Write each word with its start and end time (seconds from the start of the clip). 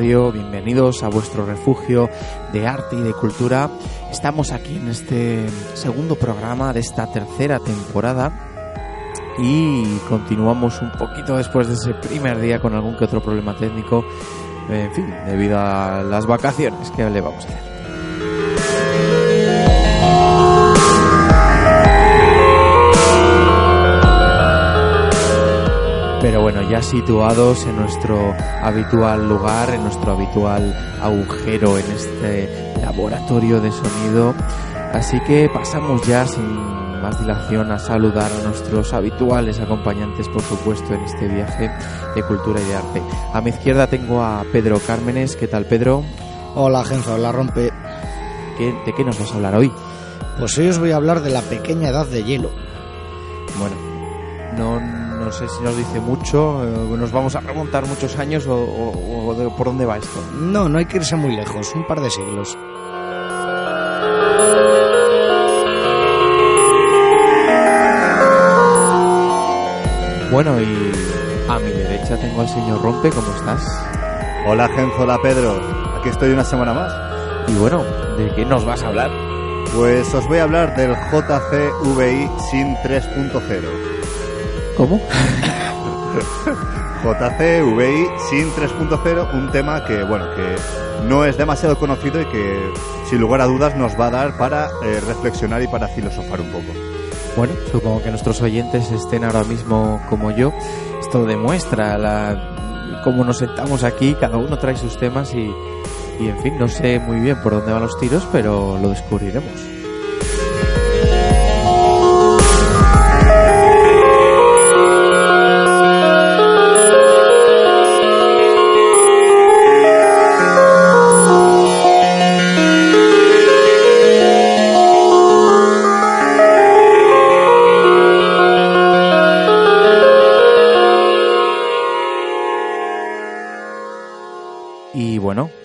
bienvenidos 0.00 1.02
a 1.02 1.08
vuestro 1.08 1.44
refugio 1.44 2.08
de 2.54 2.66
arte 2.66 2.96
y 2.96 3.02
de 3.02 3.12
cultura. 3.12 3.68
Estamos 4.10 4.50
aquí 4.50 4.76
en 4.76 4.88
este 4.88 5.46
segundo 5.74 6.14
programa 6.14 6.72
de 6.72 6.80
esta 6.80 7.06
tercera 7.12 7.58
temporada 7.58 8.32
y 9.38 9.84
continuamos 10.08 10.80
un 10.80 10.90
poquito 10.92 11.36
después 11.36 11.68
de 11.68 11.74
ese 11.74 11.92
primer 11.92 12.40
día 12.40 12.60
con 12.60 12.74
algún 12.74 12.96
que 12.96 13.04
otro 13.04 13.22
problema 13.22 13.54
técnico, 13.58 14.02
en 14.70 14.90
fin, 14.94 15.14
debido 15.26 15.58
a 15.58 16.02
las 16.02 16.24
vacaciones 16.24 16.90
que 16.92 17.08
le 17.10 17.20
vamos 17.20 17.44
a 17.44 17.48
hacer. 17.48 17.69
Bueno, 26.52 26.68
ya 26.68 26.82
situados 26.82 27.64
en 27.66 27.76
nuestro 27.76 28.34
habitual 28.62 29.28
lugar, 29.28 29.70
en 29.70 29.82
nuestro 29.84 30.12
habitual 30.12 30.74
agujero 31.00 31.78
en 31.78 31.90
este 31.92 32.74
laboratorio 32.82 33.60
de 33.60 33.70
sonido. 33.70 34.34
Así 34.92 35.20
que 35.20 35.48
pasamos 35.52 36.04
ya 36.06 36.26
sin 36.26 36.42
más 37.00 37.20
dilación 37.20 37.70
a 37.70 37.78
saludar 37.78 38.30
a 38.32 38.48
nuestros 38.48 38.92
habituales 38.92 39.60
acompañantes, 39.60 40.28
por 40.28 40.42
supuesto, 40.42 40.92
en 40.92 41.02
este 41.02 41.28
viaje 41.28 41.70
de 42.16 42.22
cultura 42.24 42.60
y 42.60 42.64
de 42.64 42.74
arte. 42.76 43.02
A 43.32 43.40
mi 43.40 43.50
izquierda 43.50 43.86
tengo 43.86 44.22
a 44.22 44.42
Pedro 44.52 44.80
Cármenes. 44.84 45.36
¿Qué 45.36 45.46
tal, 45.46 45.66
Pedro? 45.66 46.02
Hola, 46.56 46.82
Genzo, 46.84 47.16
la 47.16 47.30
rompe. 47.30 47.70
¿Qué- 48.58 48.74
¿De 48.84 48.92
qué 48.92 49.04
nos 49.04 49.18
vas 49.20 49.30
a 49.30 49.36
hablar 49.36 49.54
hoy? 49.54 49.72
Pues 50.38 50.58
hoy 50.58 50.66
os 50.68 50.78
voy 50.80 50.90
a 50.90 50.96
hablar 50.96 51.22
de 51.22 51.30
la 51.30 51.42
pequeña 51.42 51.90
edad 51.90 52.06
de 52.06 52.24
hielo. 52.24 52.50
Bueno, 53.58 53.76
no, 53.76 53.89
si 55.48 55.62
nos 55.62 55.76
dice 55.76 56.00
mucho, 56.00 56.62
eh, 56.64 56.96
nos 56.98 57.10
vamos 57.12 57.34
a 57.36 57.40
remontar 57.40 57.86
muchos 57.86 58.18
años 58.18 58.46
o, 58.46 58.54
o- 58.56 59.26
o 59.28 59.34
de- 59.34 59.50
por 59.50 59.66
dónde 59.66 59.84
va 59.86 59.98
esto. 59.98 60.20
No, 60.40 60.68
no 60.68 60.78
hay 60.78 60.86
que 60.86 60.96
irse 60.98 61.16
muy 61.16 61.34
lejos, 61.36 61.72
un 61.74 61.86
par 61.86 62.00
de 62.00 62.10
siglos. 62.10 62.56
Bueno, 70.30 70.60
y 70.60 70.92
a 71.48 71.58
mi 71.58 71.70
derecha 71.70 72.16
tengo 72.16 72.42
al 72.42 72.48
señor 72.48 72.80
Rompe, 72.82 73.10
¿cómo 73.10 73.34
estás? 73.34 73.62
Hola 74.46 74.68
Genzo, 74.68 75.02
hola 75.02 75.18
Pedro, 75.20 75.60
aquí 75.98 76.08
estoy 76.08 76.30
una 76.30 76.44
semana 76.44 76.72
más. 76.72 76.92
Y 77.48 77.54
bueno, 77.54 77.82
¿de 78.16 78.32
qué 78.36 78.44
nos 78.44 78.64
vas 78.64 78.82
a 78.82 78.88
hablar? 78.88 79.10
Pues 79.74 80.14
os 80.14 80.26
voy 80.28 80.38
a 80.38 80.44
hablar 80.44 80.76
del 80.76 80.94
JCVI 80.94 82.30
SIN 82.50 82.76
3.0. 82.84 83.99
¿Cómo? 84.80 84.96
JCVI 87.04 88.06
SIN 88.30 88.50
3.0, 88.50 89.34
un 89.34 89.50
tema 89.50 89.84
que, 89.84 90.02
bueno, 90.04 90.24
que 90.34 90.56
no 91.06 91.26
es 91.26 91.36
demasiado 91.36 91.78
conocido 91.78 92.22
y 92.22 92.24
que, 92.24 92.72
sin 93.04 93.20
lugar 93.20 93.42
a 93.42 93.44
dudas, 93.44 93.76
nos 93.76 94.00
va 94.00 94.06
a 94.06 94.10
dar 94.10 94.38
para 94.38 94.70
eh, 94.82 95.00
reflexionar 95.06 95.60
y 95.60 95.68
para 95.68 95.86
filosofar 95.88 96.40
un 96.40 96.50
poco. 96.50 96.72
Bueno, 97.36 97.52
supongo 97.70 98.02
que 98.02 98.08
nuestros 98.08 98.40
oyentes 98.40 98.90
estén 98.90 99.24
ahora 99.24 99.44
mismo 99.44 100.00
como 100.08 100.30
yo. 100.30 100.50
Esto 100.98 101.26
demuestra 101.26 101.98
la, 101.98 103.02
cómo 103.04 103.22
nos 103.22 103.36
sentamos 103.36 103.84
aquí, 103.84 104.16
cada 104.18 104.38
uno 104.38 104.58
trae 104.58 104.76
sus 104.76 104.98
temas 104.98 105.34
y, 105.34 105.52
y, 106.20 106.26
en 106.26 106.38
fin, 106.42 106.58
no 106.58 106.68
sé 106.68 106.98
muy 107.00 107.20
bien 107.20 107.36
por 107.42 107.52
dónde 107.52 107.70
van 107.70 107.82
los 107.82 107.98
tiros, 107.98 108.26
pero 108.32 108.78
lo 108.80 108.88
descubriremos. 108.88 109.79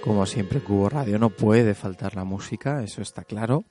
Como 0.06 0.28
siempre, 0.28 0.62
Cubo 0.62 0.88
Radio 0.88 1.18
no 1.18 1.32
puede 1.32 1.74
faltar 1.74 2.16
la 2.16 2.24
música, 2.24 2.84
eso 2.84 3.02
está 3.02 3.24
claro. 3.24 3.64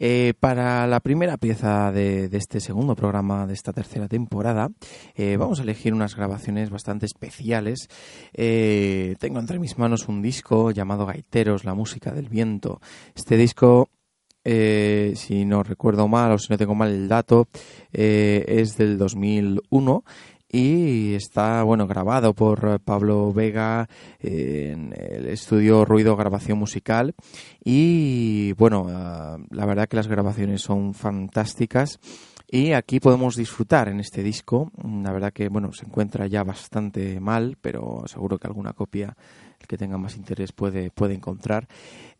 Eh, 0.00 0.34
para 0.40 0.84
la 0.88 0.98
primera 0.98 1.36
pieza 1.36 1.92
de, 1.92 2.28
este 2.32 2.58
segundo 2.58 2.96
programa 2.96 3.46
de 3.46 3.54
esta 3.54 3.72
tercera 3.72 4.08
temporada, 4.08 4.68
eh, 5.14 5.36
vamos 5.36 5.60
a 5.60 5.62
elegir 5.62 5.94
unas 5.94 6.16
grabaciones 6.16 6.70
bastante 6.70 7.06
especiales. 7.06 7.88
Eh, 8.32 9.14
tengo 9.20 9.38
entre 9.38 9.60
mis 9.60 9.78
manos 9.78 10.08
un 10.08 10.22
disco 10.22 10.72
llamado 10.72 11.06
Gaiteros, 11.06 11.64
la 11.64 11.74
música 11.74 12.10
del 12.10 12.28
viento. 12.28 12.80
Este 13.14 13.36
disco 13.36 13.88
si 14.44 15.44
no 15.44 15.64
recuerdo 15.64 16.06
mal 16.06 16.30
o 16.30 16.38
si 16.38 16.52
no 16.52 16.56
tengo 16.56 16.76
mal 16.76 16.92
el 16.92 17.08
dato, 17.08 17.48
es 17.90 18.76
del 18.76 18.96
2001 18.96 20.04
y 20.50 21.14
está 21.14 21.62
bueno 21.62 21.86
grabado 21.86 22.34
por 22.34 22.68
eh, 22.68 22.78
Pablo 22.78 23.32
Vega 23.32 23.88
eh, 24.20 24.70
en 24.72 24.94
el 24.96 25.28
estudio 25.28 25.84
Ruido 25.84 26.16
Grabación 26.16 26.58
Musical. 26.58 27.14
Y 27.64 28.52
bueno 28.52 28.86
ah, 28.88 29.38
la 29.50 29.66
verdad 29.66 29.88
que 29.88 29.96
las 29.96 30.08
grabaciones 30.08 30.62
son 30.62 30.94
fantásticas 30.94 31.98
y 32.48 32.72
aquí 32.72 33.00
podemos 33.00 33.34
disfrutar 33.36 33.88
en 33.88 34.00
este 34.00 34.22
disco. 34.22 34.70
La 35.02 35.12
verdad 35.12 35.32
que 35.32 35.48
bueno 35.48 35.72
se 35.72 35.86
encuentra 35.86 36.26
ya 36.26 36.44
bastante 36.44 37.18
mal 37.20 37.58
pero 37.60 38.04
seguro 38.06 38.38
que 38.38 38.46
alguna 38.46 38.72
copia 38.72 39.16
el 39.60 39.66
que 39.66 39.76
tenga 39.76 39.98
más 39.98 40.16
interés 40.16 40.52
puede 40.52 40.90
puede 40.90 41.14
encontrar. 41.14 41.66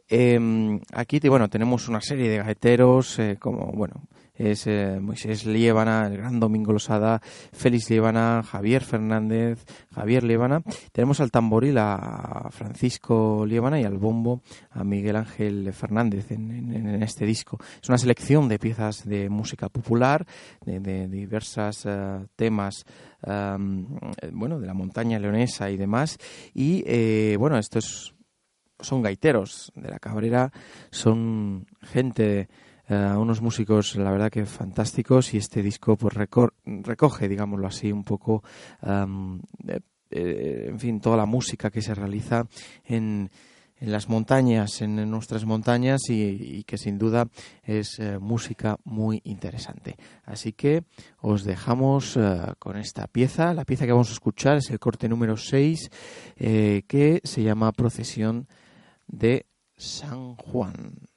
Eh, 0.08 0.80
aquí 0.92 1.20
bueno 1.28 1.48
tenemos 1.48 1.88
una 1.88 2.00
serie 2.00 2.28
de 2.28 2.38
gaiteros 2.38 3.18
eh, 3.18 3.36
como 3.40 3.72
bueno 3.72 4.02
es 4.36 4.66
eh, 4.66 4.98
Moisés 5.00 5.44
Liébana, 5.46 6.06
el 6.06 6.18
gran 6.18 6.38
Domingo 6.40 6.72
Losada, 6.72 7.20
Félix 7.52 7.90
Liébana, 7.90 8.42
Javier 8.42 8.82
Fernández, 8.82 9.64
Javier 9.94 10.22
Liébana. 10.24 10.62
Tenemos 10.92 11.20
al 11.20 11.30
tamboril 11.30 11.78
a 11.78 12.48
Francisco 12.50 13.44
Liébana 13.46 13.80
y 13.80 13.84
al 13.84 13.98
bombo 13.98 14.42
a 14.70 14.84
Miguel 14.84 15.16
Ángel 15.16 15.72
Fernández 15.72 16.30
en, 16.30 16.50
en- 16.50 16.86
en 16.88 17.02
este 17.02 17.24
disco. 17.26 17.58
Es 17.82 17.88
una 17.88 17.98
selección 17.98 18.48
de 18.48 18.58
piezas 18.58 19.04
de 19.04 19.28
música 19.28 19.68
popular, 19.68 20.26
de, 20.64 20.80
de 20.80 21.08
diversos 21.08 21.86
temas, 22.36 22.84
am, 23.22 23.86
eh, 24.22 24.30
bueno, 24.32 24.60
de 24.60 24.66
la 24.66 24.74
montaña 24.74 25.18
leonesa 25.18 25.70
y 25.70 25.76
demás. 25.76 26.18
Y 26.54 26.84
eh, 26.86 27.36
bueno, 27.38 27.58
esto 27.58 27.78
es 27.78 28.12
son 28.78 29.00
gaiteros 29.00 29.72
de 29.74 29.88
la 29.88 29.98
Cabrera, 29.98 30.52
son 30.90 31.66
gente, 31.80 32.48
eh, 32.88 33.14
unos 33.16 33.42
músicos, 33.42 33.96
la 33.96 34.10
verdad 34.10 34.30
que 34.30 34.46
fantásticos, 34.46 35.34
y 35.34 35.38
este 35.38 35.62
disco 35.62 35.96
pues 35.96 36.14
recoge, 36.14 37.28
digámoslo 37.28 37.66
así, 37.66 37.90
un 37.90 38.04
poco, 38.04 38.44
eh, 38.82 39.80
eh, 40.10 40.66
en 40.68 40.78
fin, 40.78 41.00
toda 41.00 41.16
la 41.16 41.26
música 41.26 41.70
que 41.70 41.82
se 41.82 41.94
realiza 41.94 42.46
en, 42.84 43.28
en 43.78 43.92
las 43.92 44.08
montañas, 44.08 44.80
en, 44.82 45.10
nuestras 45.10 45.44
montañas, 45.44 46.02
y, 46.08 46.62
que 46.62 46.78
sin 46.78 46.96
duda 46.96 47.28
es 47.64 48.00
música 48.20 48.76
muy 48.84 49.20
interesante. 49.24 49.96
Así 50.24 50.52
que 50.52 50.84
os 51.18 51.42
dejamos 51.42 52.16
con 52.60 52.76
esta 52.76 53.08
pieza. 53.08 53.52
La 53.52 53.64
pieza 53.64 53.84
que 53.84 53.92
vamos 53.92 54.10
a 54.10 54.14
escuchar 54.14 54.58
es 54.58 54.70
el 54.70 54.78
corte 54.78 55.08
número 55.08 55.36
6, 55.36 55.90
eh, 56.36 56.82
que 56.86 57.20
se 57.24 57.42
llama 57.42 57.72
Procesión 57.72 58.46
de 59.08 59.46
San 59.76 60.36
Juan. 60.36 61.15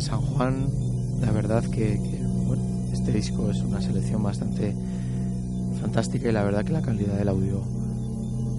San 0.00 0.20
Juan. 0.20 0.68
La 1.20 1.30
verdad 1.30 1.64
que, 1.64 1.96
bueno, 2.46 2.62
este 2.92 3.12
disco 3.12 3.50
es 3.50 3.60
una 3.62 3.80
selección 3.80 4.22
bastante 4.22 4.74
fantástica 5.80 6.28
y 6.28 6.32
la 6.32 6.42
verdad 6.42 6.64
que 6.64 6.72
la 6.72 6.82
calidad 6.82 7.16
del 7.16 7.28
audio 7.28 7.62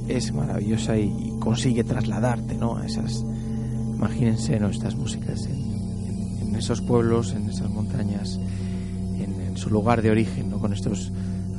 es 0.07 0.33
maravillosa 0.33 0.97
y, 0.97 1.37
consigue 1.39 1.83
trasladarte 1.83 2.53
¿no? 2.55 2.77
a 2.77 2.85
esas, 2.85 3.23
imagínense 3.95 4.59
¿no? 4.59 4.69
estas 4.69 4.95
músicas 4.95 5.47
en, 5.47 6.55
esos 6.55 6.81
pueblos, 6.81 7.33
en 7.33 7.49
esas 7.49 7.67
montañas, 7.71 8.39
en, 9.17 9.57
su 9.57 9.71
lugar 9.71 10.03
de 10.03 10.11
origen, 10.11 10.49
¿no? 10.51 10.59
con 10.59 10.71
estos 10.73 11.11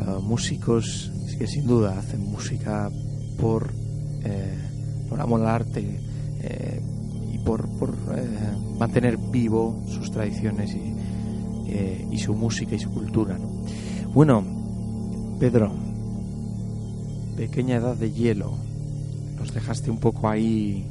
uh, 0.07 0.21
músicos 0.21 1.11
que 1.37 1.47
sin 1.47 1.67
duda 1.67 1.99
hacen 1.99 2.21
música 2.21 2.91
por, 3.39 3.73
eh, 4.25 4.57
por 5.09 5.21
amor 5.21 5.41
al 5.41 5.49
arte 5.49 6.01
vivo 9.31 9.83
sus 9.87 10.11
tradiciones 10.11 10.75
y, 10.75 10.95
y, 12.11 12.19
su 12.19 12.35
música 12.35 12.75
y 12.75 12.79
su 12.79 12.91
cultura. 12.91 13.39
¿no? 13.39 13.49
Bueno, 14.13 14.45
Pedro, 15.39 15.73
pequeña 17.37 17.77
edad 17.77 17.97
de 17.97 18.13
hielo, 18.13 18.57
nos 19.39 19.53
dejaste 19.53 19.91
un 19.91 19.99
poco 19.99 20.29
ahí 20.29 20.87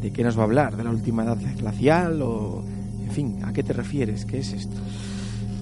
de 0.00 0.12
qué 0.12 0.24
nos 0.24 0.36
va 0.36 0.42
a 0.42 0.44
hablar, 0.44 0.76
de 0.76 0.84
la 0.84 0.90
última 0.90 1.24
edad 1.24 1.38
glacial 1.56 2.22
o, 2.22 2.64
en 3.04 3.10
fin, 3.10 3.38
¿a 3.44 3.52
qué 3.52 3.62
te 3.62 3.72
refieres? 3.72 4.24
¿Qué 4.24 4.38
es 4.38 4.52
esto? 4.52 4.76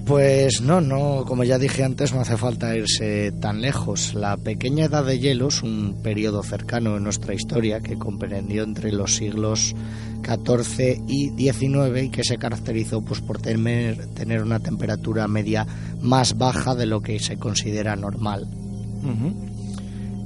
Pues 0.09 0.61
no, 0.61 0.81
no, 0.81 1.23
como 1.27 1.43
ya 1.43 1.59
dije 1.59 1.83
antes, 1.83 2.15
no 2.15 2.21
hace 2.21 2.35
falta 2.35 2.75
irse 2.75 3.31
tan 3.39 3.61
lejos. 3.61 4.15
La 4.15 4.37
pequeña 4.37 4.85
edad 4.85 5.05
de 5.05 5.19
hielo 5.19 5.49
es 5.49 5.61
un 5.61 5.99
periodo 6.01 6.41
cercano 6.41 6.97
en 6.97 7.03
nuestra 7.03 7.35
historia 7.35 7.79
que 7.79 7.99
comprendió 7.99 8.63
entre 8.63 8.91
los 8.91 9.17
siglos 9.17 9.75
XIV 10.23 11.03
y 11.07 11.29
XIX 11.29 12.03
y 12.03 12.09
que 12.09 12.23
se 12.23 12.37
caracterizó 12.37 13.01
pues, 13.01 13.21
por 13.21 13.41
tener, 13.41 14.07
tener 14.07 14.41
una 14.41 14.59
temperatura 14.59 15.27
media 15.27 15.65
más 16.01 16.37
baja 16.37 16.75
de 16.75 16.85
lo 16.85 17.01
que 17.01 17.19
se 17.19 17.37
considera 17.37 17.95
normal. 17.95 18.47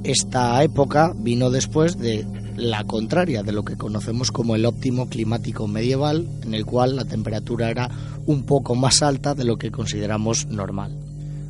Esta 0.02 0.62
época 0.62 1.14
vino 1.16 1.50
después 1.50 1.98
de 1.98 2.26
la 2.56 2.84
contraria 2.84 3.42
de 3.42 3.52
lo 3.52 3.64
que 3.64 3.76
conocemos 3.76 4.30
como 4.30 4.54
el 4.54 4.66
óptimo 4.66 5.08
climático 5.08 5.66
medieval, 5.66 6.28
en 6.42 6.54
el 6.54 6.64
cual 6.64 6.96
la 6.96 7.04
temperatura 7.04 7.70
era 7.70 7.90
un 8.26 8.44
poco 8.44 8.74
más 8.74 9.02
alta 9.02 9.34
de 9.34 9.44
lo 9.44 9.56
que 9.56 9.70
consideramos 9.70 10.46
normal. 10.46 10.96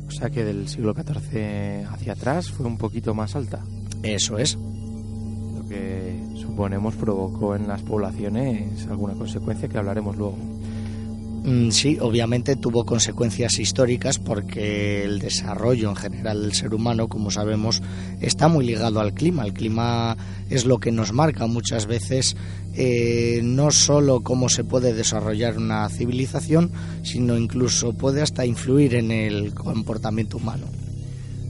O 0.07 0.11
sea 0.11 0.29
que 0.29 0.43
del 0.43 0.67
siglo 0.67 0.93
XIV 0.93 1.85
hacia 1.89 2.13
atrás 2.13 2.49
fue 2.49 2.65
un 2.65 2.77
poquito 2.77 3.13
más 3.13 3.35
alta. 3.35 3.63
Eso 4.03 4.37
es. 4.37 4.57
Que 5.75 6.15
suponemos 6.35 6.95
provocó 6.95 7.55
en 7.55 7.67
las 7.67 7.81
poblaciones 7.81 8.87
alguna 8.87 9.13
consecuencia 9.13 9.67
que 9.67 9.77
hablaremos 9.77 10.15
luego. 10.15 10.37
Mm, 11.45 11.69
sí, 11.69 11.97
obviamente 12.01 12.55
tuvo 12.55 12.85
consecuencias 12.85 13.59
históricas 13.59 14.17
porque 14.17 15.03
el 15.03 15.19
desarrollo 15.19 15.89
en 15.89 15.95
general 15.95 16.41
del 16.41 16.53
ser 16.53 16.73
humano, 16.73 17.07
como 17.07 17.29
sabemos, 17.29 17.83
está 18.19 18.47
muy 18.47 18.65
ligado 18.65 18.99
al 18.99 19.13
clima. 19.13 19.45
El 19.45 19.53
clima 19.53 20.17
es 20.49 20.65
lo 20.65 20.79
que 20.79 20.91
nos 20.91 21.11
marca 21.13 21.45
muchas 21.45 21.85
veces 21.85 22.35
eh, 22.73 23.41
no 23.43 23.69
solo 23.69 24.21
cómo 24.21 24.49
se 24.49 24.63
puede 24.63 24.93
desarrollar 24.93 25.57
una 25.57 25.87
civilización, 25.89 26.71
sino 27.03 27.37
incluso 27.37 27.93
puede 27.93 28.23
hasta 28.23 28.45
influir 28.45 28.95
en 28.95 29.11
el 29.11 29.53
comportamiento 29.53 30.37
humano. 30.37 30.65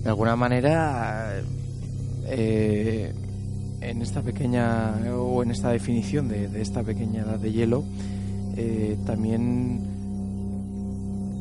De 0.03 0.10
alguna 0.10 0.36
manera, 0.36 1.41
eh, 2.27 3.13
en 3.89 4.01
esta 4.01 4.22
pequeña 4.22 4.94
o 5.15 5.44
en 5.44 5.51
esta 5.51 5.70
definición 5.70 6.27
de, 6.27 6.62
esta 6.62 6.84
pequeña 6.84 7.24
edad 7.24 7.39
de 7.39 7.51
hielo, 7.51 7.84
eh, 8.58 8.98
también 9.06 9.96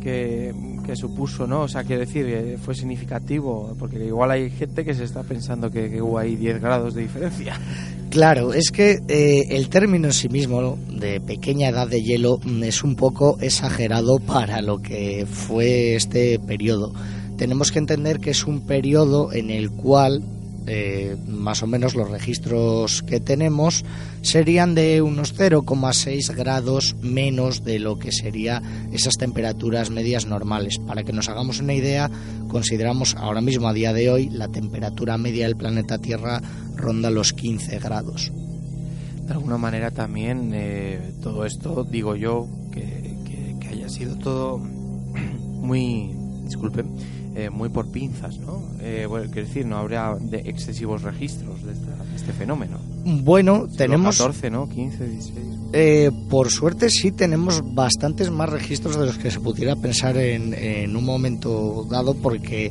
que, 0.04 0.52
supuso, 0.96 1.46
¿no? 1.46 1.62
O 1.62 1.68
sea, 1.68 1.82
quiero 1.82 2.00
decir, 2.00 2.26
que 2.26 2.58
fue 2.62 2.74
significativo, 2.74 3.74
porque 3.78 4.04
igual 4.04 4.30
hay 4.30 4.50
gente 4.50 4.84
que 4.84 4.94
se 4.94 5.04
está 5.04 5.22
pensando 5.22 5.70
que, 5.70 6.00
hubo 6.00 6.18
ahí 6.18 6.36
10 6.36 6.60
grados 6.60 6.94
de 6.94 7.02
diferencia. 7.02 7.58
Claro, 8.10 8.54
es 8.54 8.70
que 8.70 9.00
eh, 9.08 9.46
el 9.56 9.68
término 9.68 10.06
en 10.06 10.12
sí 10.12 10.28
mismo 10.28 10.78
de 10.88 11.20
pequeña 11.20 11.70
edad 11.70 11.88
de 11.88 12.00
hielo 12.00 12.38
mm, 12.44 12.62
es 12.62 12.84
un 12.84 12.94
poco 12.94 13.38
exagerado 13.40 14.20
para 14.20 14.62
lo 14.62 14.80
que 14.80 15.26
fue 15.28 15.96
este 15.96 16.38
periodo. 16.38 16.92
Tenemos 17.36 17.72
que 17.72 17.80
entender 17.80 18.20
que 18.20 18.30
es 18.30 18.46
un 18.46 18.60
periodo 18.60 19.32
en 19.32 19.50
el 19.50 19.72
cual 19.72 20.22
eh, 20.66 21.16
más 21.26 21.62
o 21.62 21.66
menos 21.66 21.94
los 21.94 22.10
registros 22.10 23.02
que 23.02 23.20
tenemos 23.20 23.84
serían 24.22 24.74
de 24.74 25.02
unos 25.02 25.34
0,6 25.36 26.34
grados 26.34 26.96
menos 27.02 27.64
de 27.64 27.78
lo 27.78 27.98
que 27.98 28.12
sería 28.12 28.62
esas 28.92 29.14
temperaturas 29.14 29.90
medias 29.90 30.26
normales. 30.26 30.78
Para 30.78 31.02
que 31.02 31.12
nos 31.12 31.28
hagamos 31.28 31.60
una 31.60 31.74
idea, 31.74 32.10
consideramos 32.48 33.14
ahora 33.16 33.40
mismo 33.40 33.68
a 33.68 33.74
día 33.74 33.92
de 33.92 34.10
hoy 34.10 34.30
la 34.30 34.48
temperatura 34.48 35.18
media 35.18 35.46
del 35.46 35.56
planeta 35.56 35.98
Tierra 35.98 36.40
ronda 36.76 37.10
los 37.10 37.32
15 37.32 37.78
grados. 37.78 38.32
De 39.26 39.32
alguna 39.32 39.58
manera 39.58 39.90
también 39.90 40.52
eh, 40.54 41.12
todo 41.22 41.44
esto, 41.44 41.84
digo 41.84 42.16
yo, 42.16 42.48
que, 42.72 43.16
que 43.60 43.68
haya 43.68 43.88
sido 43.88 44.16
todo 44.16 44.58
muy, 45.64 46.10
disculpen, 46.44 46.86
eh, 47.34 47.50
muy 47.50 47.68
por 47.68 47.90
pinzas, 47.90 48.38
¿no? 48.38 48.62
Eh, 48.80 49.06
bueno, 49.08 49.30
quiero 49.32 49.48
decir, 49.48 49.66
no 49.66 49.78
habría 49.78 50.14
de 50.20 50.38
excesivos 50.48 51.02
registros 51.02 51.64
de, 51.64 51.72
este 52.14 52.32
fenómeno. 52.32 52.78
Bueno, 53.04 53.66
tenemos... 53.76 54.18
14, 54.18 54.50
¿no? 54.50 54.68
15, 54.68 55.08
16. 55.08 55.46
Eh, 55.72 56.10
por 56.30 56.50
suerte 56.50 56.90
sí 56.90 57.10
tenemos 57.10 57.62
bastantes 57.74 58.30
más 58.30 58.48
registros 58.48 58.96
de 58.96 59.06
los 59.06 59.18
que 59.18 59.32
se 59.32 59.40
pudiera 59.40 59.74
pensar 59.74 60.16
en, 60.16 60.54
en 60.54 60.96
un 60.96 61.04
momento 61.04 61.84
dado 61.90 62.14
porque 62.14 62.70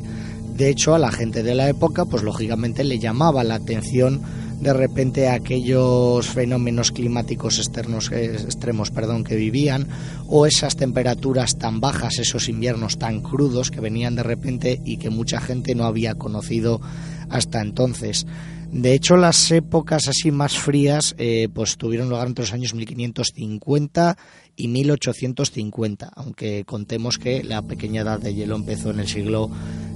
de 0.56 0.70
hecho 0.70 0.94
a 0.94 0.98
la 0.98 1.12
gente 1.12 1.42
de 1.42 1.54
la 1.54 1.68
época 1.68 2.06
pues 2.06 2.22
lógicamente 2.22 2.84
le 2.84 2.98
llamaba 2.98 3.44
la 3.44 3.56
atención 3.56 4.22
de 4.64 4.72
repente 4.72 5.28
aquellos 5.28 6.26
fenómenos 6.26 6.90
climáticos 6.90 7.58
externos, 7.58 8.10
eh, 8.10 8.34
extremos 8.34 8.90
perdón, 8.90 9.22
que 9.22 9.36
vivían 9.36 9.86
o 10.26 10.46
esas 10.46 10.74
temperaturas 10.76 11.58
tan 11.58 11.80
bajas, 11.80 12.18
esos 12.18 12.48
inviernos 12.48 12.96
tan 12.96 13.20
crudos 13.20 13.70
que 13.70 13.80
venían 13.82 14.14
de 14.16 14.22
repente 14.22 14.80
y 14.82 14.96
que 14.96 15.10
mucha 15.10 15.38
gente 15.38 15.74
no 15.74 15.84
había 15.84 16.14
conocido 16.14 16.80
hasta 17.28 17.60
entonces. 17.60 18.26
De 18.72 18.94
hecho, 18.94 19.18
las 19.18 19.50
épocas 19.50 20.08
así 20.08 20.30
más 20.30 20.56
frías 20.56 21.14
eh, 21.18 21.48
pues 21.52 21.76
tuvieron 21.76 22.08
lugar 22.08 22.26
entre 22.26 22.44
los 22.44 22.54
años 22.54 22.72
1550 22.72 24.16
y 24.56 24.68
1850, 24.68 26.10
aunque 26.16 26.64
contemos 26.64 27.18
que 27.18 27.44
la 27.44 27.60
pequeña 27.60 28.00
edad 28.00 28.18
de 28.18 28.34
hielo 28.34 28.56
empezó 28.56 28.90
en 28.90 29.00
el 29.00 29.08
siglo 29.08 29.50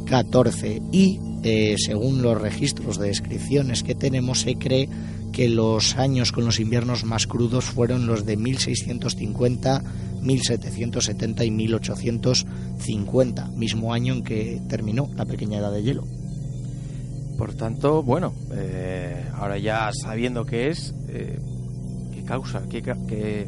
XIV 0.07 0.83
y 0.93 1.19
eh, 1.43 1.77
según 1.79 2.23
los 2.23 2.41
registros 2.41 2.99
de 2.99 3.09
descripciones 3.09 3.83
que 3.83 3.95
tenemos 3.95 4.41
se 4.41 4.57
cree 4.57 4.89
que 5.33 5.49
los 5.49 5.97
años 5.97 6.33
con 6.33 6.45
los 6.45 6.59
inviernos 6.59 7.05
más 7.05 7.27
crudos 7.27 7.67
fueron 7.67 8.07
los 8.07 8.27
de 8.27 8.37
1650, 8.37 9.83
1770 10.23 11.45
y 11.45 11.51
1850, 11.51 13.49
mismo 13.49 13.93
año 13.93 14.15
en 14.15 14.25
que 14.25 14.61
terminó 14.69 15.11
la 15.17 15.27
pequeña 15.27 15.59
edad 15.59 15.73
de 15.73 15.83
hielo. 15.83 16.05
Por 17.39 17.55
tanto, 17.55 18.03
bueno, 18.03 18.33
eh, 18.53 19.25
ahora 19.33 19.59
ya 19.59 19.91
sabiendo 19.93 20.45
qué 20.45 20.71
es, 20.71 20.93
eh, 21.09 21.39
qué 22.13 22.25
causa, 22.25 22.63
qué, 22.69 22.83
qué, 22.83 23.47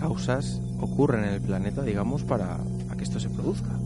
causas 0.00 0.60
ocurren 0.80 1.22
en 1.24 1.34
el 1.34 1.40
planeta, 1.40 1.82
digamos, 1.82 2.24
para, 2.24 2.58
que 2.98 3.04
esto 3.04 3.20
se 3.20 3.28
produzca. 3.28 3.78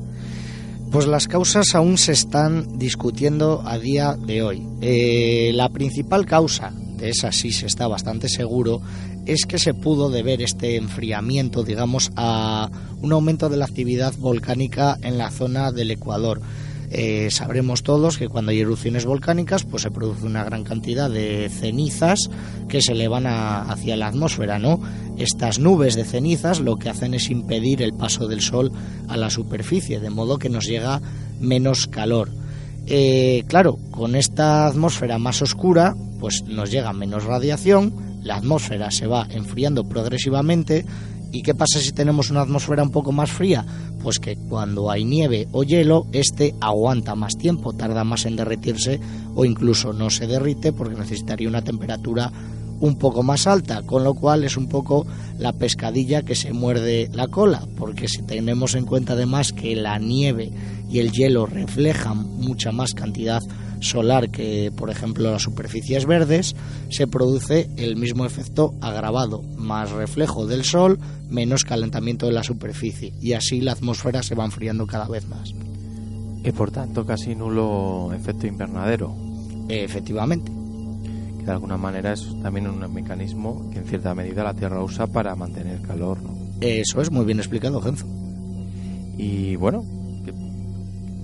Pues 0.91 1.07
las 1.07 1.29
causas 1.29 1.77
aún 1.77 1.99
se 1.99 2.11
están 2.11 2.77
discutiendo 2.77 3.63
a 3.65 3.79
día 3.79 4.17
de 4.17 4.43
hoy. 4.43 4.67
Eh, 4.81 5.53
la 5.55 5.69
principal 5.69 6.27
causa, 6.27 6.73
de 6.97 7.11
esa 7.11 7.31
sí 7.31 7.53
se 7.53 7.67
está 7.67 7.87
bastante 7.87 8.29
seguro, 8.29 8.83
es 9.25 9.47
que 9.47 9.61
se 9.61 9.73
pudo 9.73 10.11
deber 10.11 10.43
este 10.43 10.75
enfriamiento, 10.75 11.63
digamos, 11.63 12.11
a 12.17 12.69
un 13.01 13.13
aumento 13.13 13.49
de 13.49 13.57
la 13.57 13.67
actividad 13.67 14.15
volcánica 14.19 14.99
en 15.03 15.17
la 15.17 15.31
zona 15.31 15.71
del 15.71 15.93
Ecuador. 15.93 16.41
Eh, 16.93 17.31
sabremos 17.31 17.85
todos 17.85 18.19
que 18.19 18.29
cuando 18.29 18.51
hay 18.51 18.61
erupciones 18.61 19.05
volcánicas 19.05 19.63
pues 19.63 19.85
se 19.85 19.93
produce 19.93 20.27
una 20.27 20.43
gran 20.43 20.65
cantidad 20.65 21.09
de 21.09 21.49
cenizas 21.49 22.29
que 22.69 22.83
se 22.83 22.93
elevan 22.93 23.27
hacia 23.29 23.97
la 23.97 24.09
atmósfera, 24.09 24.59
¿no? 24.59 24.81
Estas 25.17 25.61
nubes 25.61 25.95
de 25.95 26.05
cenizas 26.05 26.59
lo 26.59 26.77
que 26.77 26.89
hacen 26.89 27.15
es 27.15 27.31
impedir 27.31 27.83
el 27.83 27.93
paso 27.93 28.27
del 28.27 28.41
sol 28.41 28.73
a 29.07 29.17
la 29.17 29.31
superficie, 29.31 30.01
de 30.01 30.11
modo 30.11 30.39
que 30.39 30.49
nos 30.49 30.67
llega 30.67 31.01
menos 31.39 31.87
calor. 31.87 32.29
Eh, 32.87 33.45
claro, 33.47 33.79
con 33.93 34.17
esta 34.17 34.67
atmósfera 34.67 35.19
más 35.19 35.43
oscura, 35.43 35.95
pues 36.19 36.43
nos 36.49 36.73
llega 36.73 36.93
menos 36.93 37.25
radiación, 37.25 38.19
la 38.23 38.37
atmósfera 38.37 38.91
se 38.91 39.07
va 39.07 39.29
enfriando 39.31 39.85
progresivamente 39.85 40.85
¿Y 41.33 41.43
qué 41.43 41.55
pasa 41.55 41.79
si 41.79 41.93
tenemos 41.93 42.31
una 42.31 42.43
atmósfera 42.43 42.83
un 42.83 42.91
poco 42.91 43.13
más 43.13 43.31
fría? 43.31 43.65
Pues 44.03 44.19
que 44.19 44.37
cuando 44.37 44.91
hay 44.91 45.05
nieve 45.05 45.47
o 45.53 45.63
hielo, 45.63 46.07
este 46.13 46.55
aguanta 46.61 47.15
más 47.15 47.37
tiempo, 47.37 47.73
tarda 47.73 48.03
más 48.03 48.27
en 48.27 48.37
derretirse 48.37 49.01
o 49.35 49.45
incluso 49.45 49.93
no 49.93 50.11
se 50.11 50.27
derrite 50.27 50.73
porque 50.73 50.97
necesitaría 50.97 51.49
una 51.49 51.63
temperatura 51.63 52.33
un 52.81 52.97
poco 52.97 53.23
más 53.23 53.47
alta, 53.47 53.83
con 53.83 54.05
lo 54.05 54.15
cual 54.15 54.45
es 54.45 54.57
un 54.57 54.69
poco 54.69 55.07
la 55.39 55.53
pescadilla 55.53 56.23
que 56.23 56.35
se 56.35 56.53
muerde 56.53 57.09
la 57.13 57.29
cola, 57.29 57.67
porque 57.77 58.09
si 58.09 58.23
tenemos 58.23 58.75
en 58.75 58.87
cuenta 58.87 59.13
además 59.13 59.53
que 59.53 59.77
la 59.77 59.99
nieve 59.99 60.51
y 60.91 60.99
el 60.99 61.13
hielo 61.13 61.47
reflejan 61.47 62.19
mucha 62.39 62.73
más 62.73 62.95
cantidad 62.95 63.41
solar 63.81 64.31
que, 64.31 64.73
por 64.77 64.91
ejemplo, 64.91 65.31
las 65.31 65.43
superficies 65.43 66.07
verdes, 66.07 66.55
se 66.91 67.07
produce 67.07 67.71
el 67.77 67.97
mismo 67.97 68.27
efecto 68.27 68.75
agravado, 68.81 69.43
más 69.57 69.91
reflejo 69.91 70.47
del 70.47 70.65
sol, 70.65 70.99
menos 71.29 71.65
calentamiento 71.65 72.27
de 72.27 72.33
la 72.33 72.43
superficie, 72.43 73.15
y 73.21 73.33
así 73.33 73.61
la 73.61 73.73
atmósfera 73.73 74.23
se 74.23 74.35
va 74.35 74.45
enfriando 74.45 74.87
cada 74.87 75.09
vez 75.09 75.27
más. 75.29 75.55
Y 76.43 76.53
por 76.53 76.71
tanto 76.71 77.05
casi 77.05 77.35
nulo 77.35 78.13
efecto 78.15 78.47
invernadero. 78.47 79.15
Efectivamente. 79.69 80.60
Que 81.41 81.47
de 81.47 81.53
alguna 81.53 81.77
manera 81.77 82.13
es 82.13 82.27
también 82.43 82.69
un 82.69 82.93
mecanismo 82.93 83.69
que 83.71 83.79
en 83.79 83.85
cierta 83.87 84.15
medida 84.15 84.45
la 84.45 84.55
Tierra 84.55 84.83
usa 84.83 85.07
para 85.07 85.35
mantener 85.35 85.81
calor. 85.83 86.23
¿no? 86.23 86.37
Eso 86.61 87.01
es 87.01 87.11
muy 87.11 87.25
bien 87.25 87.39
explicado, 87.39 87.81
Genzo. 87.81 88.07
Y 89.17 89.57
bueno, 89.57 89.85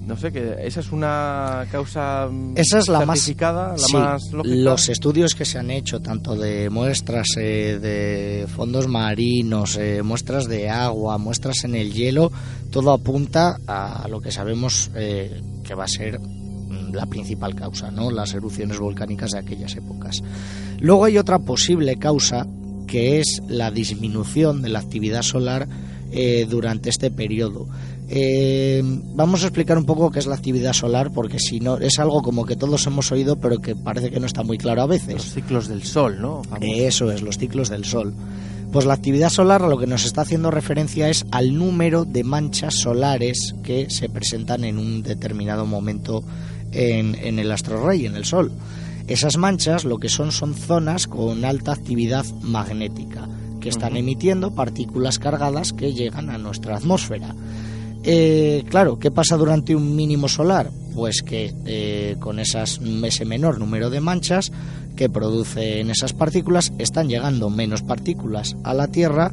no 0.06 0.16
sé, 0.16 0.30
que 0.30 0.54
esa 0.61 0.80
es 0.80 0.92
una 0.92 1.66
causa 1.70 2.28
esa 2.54 2.78
es 2.78 2.88
la 2.88 3.04
más, 3.04 3.28
la 3.28 3.76
más 3.92 4.32
lógica. 4.32 4.54
Los 4.54 4.88
estudios 4.88 5.35
que 5.35 5.44
se 5.44 5.58
han 5.58 5.70
hecho, 5.70 6.00
tanto 6.00 6.37
de 6.37 6.70
muestras 6.70 7.26
eh, 7.37 7.78
de 7.80 8.46
fondos 8.46 8.87
marinos, 8.87 9.76
eh, 9.76 10.02
muestras 10.02 10.46
de 10.46 10.70
agua, 10.70 11.18
muestras 11.18 11.64
en 11.64 11.75
el 11.75 11.92
hielo, 11.92 12.30
todo 12.70 12.92
apunta 12.92 13.58
a 13.66 14.06
lo 14.08 14.20
que 14.20 14.30
sabemos 14.30 14.92
eh, 14.94 15.40
que 15.64 15.75
va 15.75 15.85
a 15.85 15.88
ser 15.88 16.20
la 16.97 17.07
principal 17.07 17.55
causa, 17.55 17.91
¿no? 17.91 18.11
Las 18.11 18.35
erupciones 18.35 18.79
volcánicas 18.79 19.31
de 19.31 19.38
aquellas 19.38 19.76
épocas. 19.76 20.23
Luego 20.81 21.05
hay 21.05 21.19
otra 21.19 21.38
posible 21.38 21.97
causa 21.97 22.47
que 22.87 23.21
es 23.21 23.43
la 23.49 23.71
disminución 23.71 24.62
de 24.62 24.69
la 24.69 24.79
actividad 24.81 25.23
solar 25.23 25.69
durante 26.49 26.88
este 26.88 27.11
periodo. 27.11 27.67
Eh, 28.09 28.83
vamos 29.15 29.43
a 29.43 29.49
explicar 29.49 29.76
un 29.76 29.85
poco 29.85 30.11
qué 30.11 30.21
es 30.21 30.26
la 30.26 30.37
actividad 30.37 30.73
solar, 30.73 31.11
porque 31.12 31.38
si 31.38 31.59
no 31.59 31.79
es 31.79 31.99
algo 31.99 32.23
como 32.23 32.45
que 32.45 32.57
todos 32.57 32.87
hemos 32.87 33.11
oído, 33.11 33.37
pero 33.37 33.59
que 33.59 33.75
parece 33.75 34.11
que 34.11 34.21
no 34.21 34.26
está 34.26 34.43
muy 34.43 34.59
claro 34.59 34.83
a 34.83 34.87
veces. 34.87 35.15
Los 35.15 35.33
ciclos 35.33 35.69
del 35.69 35.83
sol, 35.83 36.21
¿no? 36.21 36.43
Eso 36.61 37.11
es, 37.11 37.23
los 37.23 37.38
ciclos 37.38 37.69
del 37.69 37.85
sol. 37.85 38.15
Pues 38.73 38.85
la 38.85 38.95
actividad 38.95 39.31
solar 39.31 39.62
a 39.62 39.69
lo 39.69 39.79
que 39.79 39.87
nos 39.87 40.05
está 40.05 40.23
haciendo 40.23 40.50
referencia 40.50 41.09
es 41.09 41.25
al 41.31 41.57
número 41.57 42.05
de 42.05 42.25
manchas 42.25 42.75
solares 42.75 43.55
que 43.62 43.88
se 43.91 44.09
presentan 44.09 44.65
en 44.65 44.79
un 44.79 45.03
determinado 45.03 45.67
momento 45.67 46.23
en, 46.73 47.14
en 47.14 47.38
el 47.38 47.50
astro 47.52 47.87
rey, 47.87 48.06
en 48.06 48.16
el 48.16 48.25
sol. 48.25 48.52
Esas 49.06 49.37
manchas 49.37 49.85
lo 49.85 49.99
que 49.99 50.08
son 50.08 50.32
son 50.32 50.54
zonas 50.54 51.06
con 51.06 51.44
alta 51.44 51.73
actividad 51.73 52.26
magnética 52.42 53.28
que 53.61 53.68
están 53.68 53.96
emitiendo 53.96 54.54
partículas 54.54 55.18
cargadas 55.18 55.73
que 55.73 55.92
llegan 55.92 56.30
a 56.30 56.38
nuestra 56.38 56.76
atmósfera. 56.76 57.35
Eh, 58.02 58.64
claro, 58.68 58.99
¿qué 58.99 59.11
pasa 59.11 59.37
durante 59.37 59.75
un 59.75 59.96
mínimo 59.96 60.28
solar? 60.28 60.70
Pues 60.94 61.23
que 61.23 61.52
eh, 61.64 62.16
con 62.20 62.38
esas, 62.38 62.80
ese 63.04 63.25
menor 63.25 63.58
número 63.58 63.90
de 63.90 64.00
manchas 64.00 64.52
que 64.94 65.08
producen 65.08 65.90
esas 65.90 66.12
partículas 66.12 66.73
están 66.78 67.08
llegando 67.08 67.50
menos 67.50 67.82
partículas 67.82 68.56
a 68.62 68.75
la 68.75 68.87
Tierra 68.88 69.32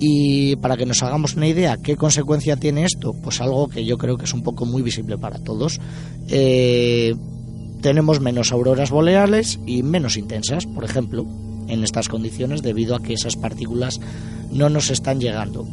y 0.00 0.56
para 0.56 0.76
que 0.76 0.86
nos 0.86 1.02
hagamos 1.02 1.34
una 1.34 1.48
idea, 1.48 1.76
¿qué 1.76 1.96
consecuencia 1.96 2.56
tiene 2.56 2.84
esto? 2.84 3.14
Pues 3.14 3.40
algo 3.40 3.68
que 3.68 3.84
yo 3.84 3.98
creo 3.98 4.16
que 4.16 4.24
es 4.24 4.32
un 4.32 4.42
poco 4.42 4.64
muy 4.64 4.82
visible 4.82 5.18
para 5.18 5.38
todos. 5.38 5.80
Eh, 6.28 7.14
tenemos 7.80 8.20
menos 8.20 8.52
auroras 8.52 8.90
boreales 8.90 9.58
y 9.66 9.82
menos 9.82 10.16
intensas, 10.16 10.66
por 10.66 10.84
ejemplo, 10.84 11.26
en 11.68 11.84
estas 11.84 12.08
condiciones 12.08 12.62
debido 12.62 12.94
a 12.94 13.02
que 13.02 13.14
esas 13.14 13.36
partículas 13.36 14.00
no 14.52 14.68
nos 14.68 14.90
están 14.90 15.20
llegando. 15.20 15.66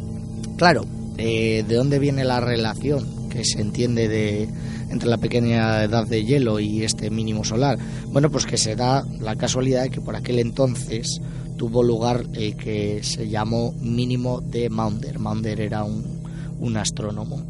Claro, 0.58 0.86
eh, 1.18 1.64
de 1.68 1.76
dónde 1.76 2.00
viene 2.00 2.24
la 2.24 2.40
relación 2.40 3.30
que 3.30 3.44
se 3.46 3.62
entiende 3.62 4.08
de, 4.08 4.50
entre 4.96 5.10
la 5.10 5.18
pequeña 5.18 5.84
edad 5.84 6.08
de 6.08 6.24
hielo 6.24 6.58
y 6.60 6.84
este 6.84 7.10
mínimo 7.10 7.44
solar. 7.44 7.78
Bueno, 8.08 8.30
pues 8.32 8.46
que 8.46 8.56
se 8.58 8.78
da 8.78 9.04
la 9.20 9.36
casualidad 9.36 9.84
de 9.84 9.90
que 9.90 10.00
por 10.00 10.16
aquel 10.16 10.40
entonces 10.40 11.20
tuvo 11.58 11.84
lugar 11.84 12.24
el 12.34 12.56
que 12.56 13.04
se 13.04 13.28
llamó 13.28 13.74
mínimo 13.82 14.40
de 14.40 14.70
Maunder. 14.70 15.20
Maunder 15.20 15.60
era 15.60 15.84
un, 15.84 16.24
astrónomo. 16.78 17.46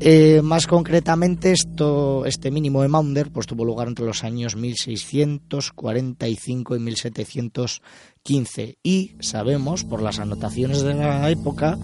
Eh, 0.00 0.42
más 0.42 0.66
concretamente, 0.66 1.52
esto, 1.52 2.26
este 2.26 2.50
mínimo 2.50 2.82
de 2.82 2.88
Maunder 2.88 3.30
pues, 3.30 3.46
tuvo 3.46 3.64
lugar 3.64 3.86
entre 3.88 4.04
los 4.04 4.22
años 4.24 4.56
1645 4.56 6.76
y 6.76 6.78
1715 6.78 8.78
y 8.82 9.14
sabemos 9.20 9.84
por 9.84 10.02
las 10.02 10.18
anotaciones 10.18 10.82
de 10.82 10.92
la 10.94 11.30
época 11.30 11.78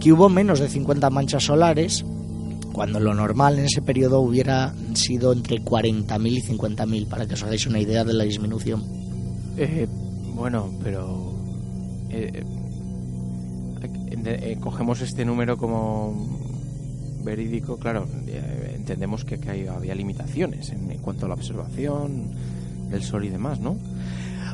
que 0.00 0.12
hubo 0.12 0.28
menos 0.28 0.60
de 0.60 0.68
50 0.68 1.10
manchas 1.10 1.42
solares, 1.44 2.04
cuando 2.72 3.00
lo 3.00 3.14
normal 3.14 3.58
en 3.58 3.66
ese 3.66 3.82
periodo 3.82 4.20
hubiera 4.20 4.74
sido 4.94 5.32
entre 5.32 5.58
40.000 5.58 6.30
y 6.30 6.42
50.000, 6.42 7.08
para 7.08 7.26
que 7.26 7.34
os 7.34 7.42
hagáis 7.42 7.66
una 7.66 7.80
idea 7.80 8.04
de 8.04 8.12
la 8.12 8.24
disminución. 8.24 8.84
Eh, 9.56 9.86
bueno, 10.34 10.70
pero 10.82 11.34
eh, 12.10 12.44
eh, 14.24 14.56
cogemos 14.60 15.00
este 15.00 15.24
número 15.24 15.56
como 15.56 16.40
verídico, 17.24 17.78
claro, 17.78 18.06
entendemos 18.74 19.24
que, 19.24 19.38
había 19.68 19.94
limitaciones 19.94 20.70
en, 20.70 20.98
cuanto 20.98 21.26
a 21.26 21.28
la 21.28 21.34
observación 21.34 22.30
del 22.88 23.02
Sol 23.02 23.24
y 23.24 23.28
demás, 23.28 23.60
¿no? 23.60 23.76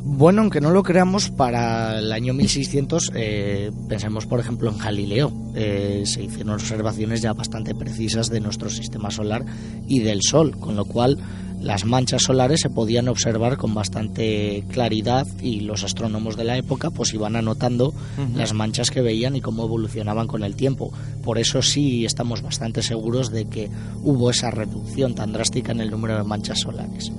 Bueno, 0.08 0.42
aunque 0.42 0.60
no 0.60 0.70
lo 0.70 0.84
creamos, 0.84 1.30
para 1.30 1.98
el 1.98 2.12
año 2.12 2.32
1600 2.32 3.10
eh, 3.16 3.72
pensemos, 3.88 4.24
por 4.24 4.38
ejemplo, 4.38 4.70
en 4.70 4.78
Galileo. 4.78 5.32
Eh, 5.56 6.04
se 6.06 6.22
hicieron 6.22 6.54
observaciones 6.54 7.22
ya 7.22 7.32
bastante 7.32 7.74
precisas 7.74 8.30
de 8.30 8.40
nuestro 8.40 8.70
sistema 8.70 9.10
solar 9.10 9.44
y 9.88 9.98
del 9.98 10.22
Sol, 10.22 10.58
con 10.58 10.76
lo 10.76 10.84
cual 10.84 11.18
las 11.60 11.84
manchas 11.84 12.22
solares 12.22 12.60
se 12.60 12.70
podían 12.70 13.08
observar 13.08 13.56
con 13.56 13.74
bastante 13.74 14.64
claridad 14.70 15.26
y 15.42 15.60
los 15.60 15.82
astrónomos 15.82 16.36
de 16.36 16.44
la 16.44 16.56
época 16.56 16.90
pues 16.90 17.12
iban 17.12 17.34
anotando 17.34 17.92
las 18.36 18.52
manchas 18.52 18.90
que 18.90 19.02
veían 19.02 19.34
y 19.34 19.40
cómo 19.40 19.64
evolucionaban 19.64 20.28
con 20.28 20.44
el 20.44 20.54
tiempo. 20.54 20.92
Por 21.24 21.36
eso 21.36 21.62
sí 21.62 22.04
estamos 22.04 22.42
bastante 22.42 22.80
seguros 22.80 23.32
de 23.32 23.46
que 23.46 23.68
hubo 24.04 24.30
esa 24.30 24.52
reducción 24.52 25.16
tan 25.16 25.32
drástica 25.32 25.72
en 25.72 25.80
el 25.80 25.90
número 25.90 26.16
de 26.16 26.22
manchas 26.22 26.60
solares. 26.60 27.10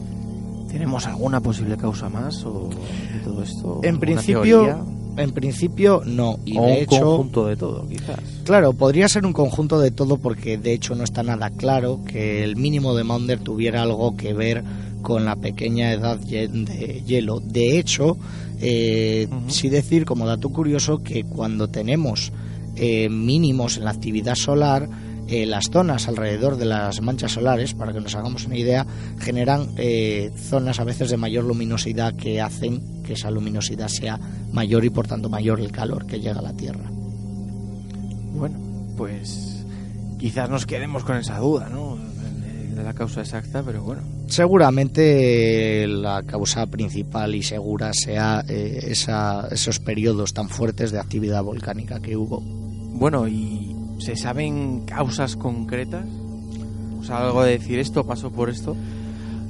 ¿Tenemos 0.77 1.07
alguna 1.07 1.41
posible 1.41 1.75
causa 1.75 2.07
más 2.07 2.45
o 2.45 2.69
de 2.69 3.19
todo 3.23 3.41
esto? 3.41 3.79
En 3.81 3.99
principio, 3.99 4.85
en 5.17 5.31
principio 5.31 6.03
no. 6.05 6.37
Y 6.45 6.53
de 6.53 6.59
un 6.59 6.69
hecho, 6.69 7.01
conjunto 7.01 7.47
de 7.47 7.55
todo, 7.55 7.87
quizás. 7.87 8.19
Claro, 8.43 8.73
podría 8.73 9.09
ser 9.09 9.25
un 9.25 9.33
conjunto 9.33 9.79
de 9.79 9.89
todo 9.89 10.17
porque 10.17 10.59
de 10.59 10.73
hecho 10.73 10.93
no 10.93 11.03
está 11.03 11.23
nada 11.23 11.49
claro 11.49 12.01
que 12.05 12.43
el 12.43 12.57
mínimo 12.57 12.93
de 12.93 13.03
Maunder 13.03 13.39
tuviera 13.39 13.81
algo 13.81 14.15
que 14.15 14.35
ver 14.35 14.63
con 15.01 15.25
la 15.25 15.35
pequeña 15.35 15.91
edad 15.91 16.19
de 16.19 17.01
hielo. 17.07 17.39
De 17.39 17.79
hecho, 17.79 18.17
eh, 18.61 19.27
sí 19.47 19.69
decir 19.69 20.05
como 20.05 20.27
dato 20.27 20.49
curioso 20.49 20.99
que 20.99 21.23
cuando 21.23 21.69
tenemos 21.69 22.31
eh, 22.75 23.09
mínimos 23.09 23.77
en 23.77 23.85
la 23.85 23.91
actividad 23.91 24.35
solar, 24.35 24.87
eh, 25.27 25.45
las 25.45 25.69
zonas 25.69 26.07
alrededor 26.07 26.57
de 26.57 26.65
las 26.65 27.01
manchas 27.01 27.33
solares, 27.33 27.73
para 27.73 27.93
que 27.93 27.99
nos 27.99 28.15
hagamos 28.15 28.45
una 28.45 28.57
idea, 28.57 28.85
generan 29.19 29.69
eh, 29.77 30.31
zonas 30.35 30.79
a 30.79 30.83
veces 30.83 31.09
de 31.09 31.17
mayor 31.17 31.43
luminosidad 31.43 32.15
que 32.15 32.41
hacen 32.41 33.03
que 33.03 33.13
esa 33.13 33.31
luminosidad 33.31 33.87
sea 33.87 34.19
mayor 34.51 34.85
y 34.85 34.89
por 34.89 35.07
tanto 35.07 35.29
mayor 35.29 35.59
el 35.59 35.71
calor 35.71 36.05
que 36.05 36.19
llega 36.19 36.39
a 36.39 36.43
la 36.43 36.53
Tierra. 36.53 36.89
Bueno, 38.33 38.57
pues 38.95 39.65
quizás 40.19 40.49
nos 40.49 40.65
quedemos 40.65 41.03
con 41.03 41.17
esa 41.17 41.39
duda, 41.39 41.69
¿no? 41.69 41.97
De 42.75 42.83
la 42.83 42.93
causa 42.93 43.21
exacta, 43.21 43.63
pero 43.63 43.81
bueno. 43.81 44.03
Seguramente 44.27 45.87
la 45.87 46.21
causa 46.23 46.67
principal 46.67 47.33
y 47.33 47.41
segura 47.41 47.91
sea 47.91 48.43
eh, 48.47 48.79
esa, 48.89 49.47
esos 49.49 49.79
periodos 49.79 50.33
tan 50.33 50.47
fuertes 50.47 50.91
de 50.91 50.99
actividad 50.99 51.41
volcánica 51.43 51.99
que 51.99 52.15
hubo. 52.15 52.39
Bueno, 52.39 53.27
y 53.27 53.56
¿Se 53.99 54.15
saben 54.15 54.81
causas 54.85 55.35
concretas? 55.35 56.05
O 56.99 57.03
sea, 57.03 57.17
algo 57.17 57.43
de 57.43 57.57
decir 57.57 57.79
esto 57.79 58.05
pasó 58.05 58.31
por 58.31 58.49
esto. 58.49 58.75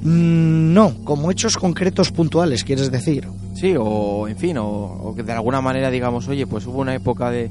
Mm, 0.02 0.72
no, 0.72 0.94
como 1.04 1.30
hechos 1.30 1.56
concretos 1.56 2.12
puntuales, 2.12 2.64
quieres 2.64 2.90
decir. 2.90 3.28
Sí, 3.54 3.74
o 3.78 4.28
en 4.28 4.36
fin, 4.36 4.56
o, 4.58 5.12
que 5.16 5.22
de 5.22 5.32
alguna 5.32 5.60
manera 5.60 5.90
digamos, 5.90 6.28
oye, 6.28 6.46
pues 6.46 6.66
hubo 6.66 6.80
una 6.80 6.94
época 6.94 7.30
de, 7.30 7.50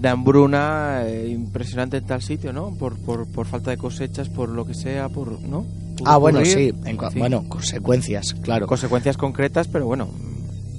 de 0.00 0.08
hambruna 0.08 1.02
eh, 1.04 1.28
impresionante 1.28 1.96
en 1.96 2.04
tal 2.04 2.22
sitio, 2.22 2.52
¿no? 2.52 2.70
Por, 2.70 2.96
por, 2.98 3.26
por, 3.26 3.46
falta 3.46 3.72
de 3.72 3.76
cosechas, 3.76 4.28
por 4.28 4.48
lo 4.48 4.64
que 4.64 4.74
sea, 4.74 5.08
por 5.08 5.40
¿no? 5.40 5.66
Ah, 6.04 6.16
bueno, 6.16 6.44
sí, 6.44 6.72
bueno, 7.16 7.44
consecuencias, 7.48 8.34
claro. 8.34 8.66
Consecuencias 8.66 9.16
concretas, 9.16 9.68
pero 9.68 9.86
bueno, 9.86 10.08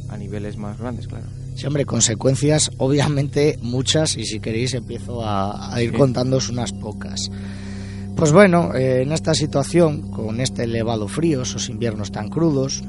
a 0.09 0.17
niveles 0.17 0.57
más 0.57 0.77
grandes, 0.77 1.07
claro. 1.07 1.25
Sí, 1.55 1.67
hombre, 1.67 1.85
consecuencias 1.85 2.71
obviamente 2.77 3.59
muchas 3.61 4.17
y 4.17 4.25
si 4.25 4.39
queréis 4.39 4.73
empiezo 4.73 5.21
a, 5.23 5.81
ir 5.81 5.93
contándoos 5.93 6.49
unas 6.49 6.71
pocas. 6.71 7.29
Pues 8.15 8.31
bueno, 8.31 8.75
eh, 8.75 9.01
en 9.01 9.11
esta 9.11 9.33
situación, 9.33 10.11
con 10.11 10.39
este 10.39 10.63
elevado 10.63 11.07
frío, 11.07 11.41
esos 11.41 11.69
inviernos 11.69 12.11
tan 12.11 12.29
crudos, 12.29 12.83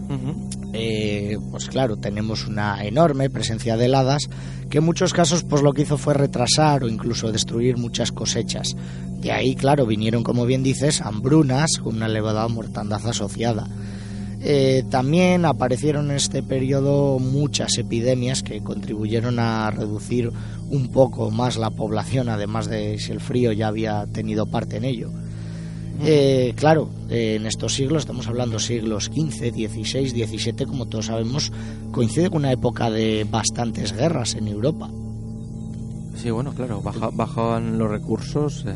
eh, 0.72 1.38
pues 1.50 1.66
claro, 1.66 1.96
tenemos 1.96 2.46
una 2.46 2.84
enorme 2.84 3.30
presencia 3.30 3.76
de 3.76 3.86
heladas 3.86 4.28
que 4.68 4.78
en 4.78 4.84
muchos 4.84 5.14
casos 5.14 5.42
pues 5.42 5.62
lo 5.62 5.72
que 5.72 5.82
hizo 5.82 5.98
fue 5.98 6.14
retrasar 6.14 6.84
o 6.84 6.88
incluso 6.88 7.32
destruir 7.32 7.78
muchas 7.78 8.12
cosechas. 8.12 8.76
De 9.20 9.32
ahí, 9.32 9.54
claro, 9.54 9.86
vinieron, 9.86 10.22
como 10.22 10.44
bien 10.44 10.62
dices, 10.62 11.00
hambrunas 11.00 11.78
con 11.82 11.96
una 11.96 12.06
elevada 12.06 12.46
mortandad 12.48 13.06
asociada. 13.06 13.66
Eh, 14.46 14.84
también 14.90 15.46
aparecieron 15.46 16.10
en 16.10 16.16
este 16.16 16.42
periodo 16.42 17.18
muchas 17.18 17.78
epidemias 17.78 18.42
que 18.42 18.62
contribuyeron 18.62 19.38
a 19.38 19.70
reducir 19.70 20.30
un 20.68 20.88
poco 20.88 21.30
más 21.30 21.56
la 21.56 21.70
población, 21.70 22.28
además 22.28 22.68
de 22.68 22.98
si 22.98 23.12
el 23.12 23.20
frío 23.20 23.52
ya 23.52 23.68
había 23.68 24.04
tenido 24.12 24.44
parte 24.44 24.76
en 24.76 24.84
ello. 24.84 25.10
Eh, 26.02 26.52
claro, 26.56 26.90
eh, 27.08 27.36
en 27.36 27.46
estos 27.46 27.72
siglos, 27.72 28.00
estamos 28.00 28.26
hablando 28.26 28.58
siglos 28.58 29.06
XV, 29.06 29.50
XVI, 29.50 30.26
XVII, 30.26 30.66
como 30.66 30.88
todos 30.88 31.06
sabemos, 31.06 31.50
coincide 31.90 32.28
con 32.28 32.40
una 32.40 32.52
época 32.52 32.90
de 32.90 33.26
bastantes 33.30 33.94
guerras 33.94 34.34
en 34.34 34.48
Europa. 34.48 34.90
Sí, 36.16 36.30
bueno, 36.30 36.52
claro, 36.52 36.82
bajaban 36.82 37.78
los 37.78 37.90
recursos 37.90 38.66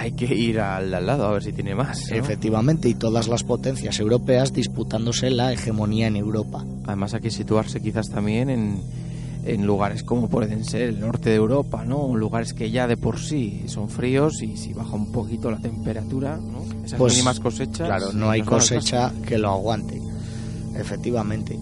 hay 0.00 0.12
que 0.12 0.34
ir 0.34 0.60
al, 0.60 0.90
lado 0.90 1.26
a 1.26 1.32
ver 1.32 1.42
si 1.42 1.52
tiene 1.52 1.74
más. 1.74 2.10
Efectivamente, 2.10 2.88
y 2.88 2.94
todas 2.94 3.28
las 3.28 3.44
potencias 3.44 4.00
europeas 4.00 4.50
disputándose 4.50 5.28
la 5.30 5.52
hegemonía 5.52 6.06
en 6.06 6.16
Europa. 6.16 6.64
Además 6.86 7.12
hay 7.12 7.20
que 7.20 7.30
situarse 7.30 7.82
quizás 7.82 8.08
también 8.08 8.48
en, 8.48 8.80
en 9.44 9.66
lugares 9.66 10.02
como 10.02 10.30
pueden 10.30 10.64
ser 10.64 10.82
el 10.82 11.00
norte 11.00 11.28
de 11.28 11.36
Europa, 11.36 11.84
¿no? 11.84 12.16
Lugares 12.16 12.54
que 12.54 12.70
ya 12.70 12.86
de 12.86 12.96
por 12.96 13.18
sí 13.18 13.64
son 13.66 13.90
fríos 13.90 14.42
y 14.42 14.56
si 14.56 14.72
baja 14.72 14.94
un 14.96 15.12
poquito 15.12 15.50
la 15.50 15.58
temperatura, 15.58 16.38
¿no? 16.38 16.64
Esas 16.82 16.98
pues, 16.98 17.12
mínimas 17.12 17.38
cosechas. 17.38 17.86
Claro, 17.86 18.14
no 18.14 18.30
hay 18.30 18.40
cosecha 18.40 19.12
que 19.26 19.36
lo 19.36 19.50
aguante. 19.50 20.00
Efectivamente. 20.76 21.58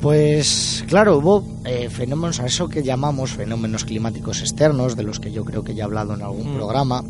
Pues 0.00 0.84
claro, 0.86 1.18
hubo 1.18 1.44
eh, 1.64 1.88
fenómenos, 1.90 2.38
a 2.38 2.46
eso 2.46 2.68
que 2.68 2.84
llamamos 2.84 3.32
fenómenos 3.32 3.84
climáticos 3.84 4.40
externos, 4.40 4.94
de 4.94 5.02
los 5.02 5.18
que 5.18 5.32
yo 5.32 5.44
creo 5.44 5.64
que 5.64 5.74
ya 5.74 5.82
he 5.82 5.86
hablado 5.86 6.14
en 6.14 6.22
algún 6.22 6.52
mm. 6.52 6.56
programa, 6.56 7.02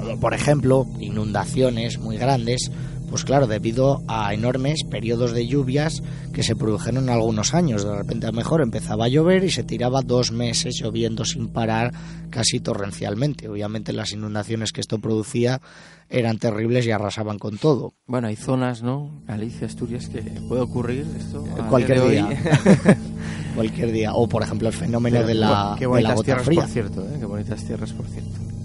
como 0.00 0.18
por 0.18 0.34
ejemplo 0.34 0.86
inundaciones 0.98 1.98
muy 1.98 2.16
grandes, 2.16 2.70
pues 3.10 3.24
claro, 3.24 3.48
debido 3.48 4.02
a 4.06 4.32
enormes 4.32 4.84
periodos 4.88 5.32
de 5.32 5.46
lluvias 5.46 6.02
que 6.32 6.44
se 6.44 6.54
produjeron 6.54 7.04
en 7.04 7.10
algunos 7.10 7.54
años. 7.54 7.84
De 7.84 7.96
repente 7.96 8.26
a 8.26 8.30
lo 8.30 8.36
mejor 8.36 8.62
empezaba 8.62 9.06
a 9.06 9.08
llover 9.08 9.42
y 9.44 9.50
se 9.50 9.64
tiraba 9.64 10.02
dos 10.02 10.30
meses 10.30 10.76
lloviendo 10.80 11.24
sin 11.24 11.48
parar, 11.48 11.92
casi 12.30 12.60
torrencialmente. 12.60 13.48
Obviamente 13.48 13.92
las 13.92 14.12
inundaciones 14.12 14.72
que 14.72 14.80
esto 14.80 15.00
producía 15.00 15.60
eran 16.08 16.38
terribles 16.38 16.86
y 16.86 16.92
arrasaban 16.92 17.38
con 17.38 17.58
todo. 17.58 17.94
Bueno, 18.06 18.28
hay 18.28 18.36
zonas, 18.36 18.82
¿no? 18.82 19.22
Galicia, 19.26 19.66
Asturias, 19.66 20.08
que 20.08 20.22
puede 20.48 20.62
ocurrir 20.62 21.04
esto. 21.18 21.44
Cualquier 21.68 22.08
día. 22.08 22.28
Cualquier 23.56 23.90
día. 23.90 24.14
O 24.14 24.28
por 24.28 24.44
ejemplo 24.44 24.68
el 24.68 24.74
fenómeno 24.74 25.24
de 25.24 25.34
la, 25.34 25.74
qué 25.76 25.88
de 25.88 26.00
la 26.00 26.14
gota 26.14 26.24
tierras, 26.24 26.46
fría. 26.46 26.60
Por 26.60 26.70
cierto, 26.70 27.02
¿eh? 27.02 27.16
Qué 27.18 27.26
bonitas 27.26 27.64
tierras, 27.64 27.92
por 27.92 28.06
cierto 28.06 28.59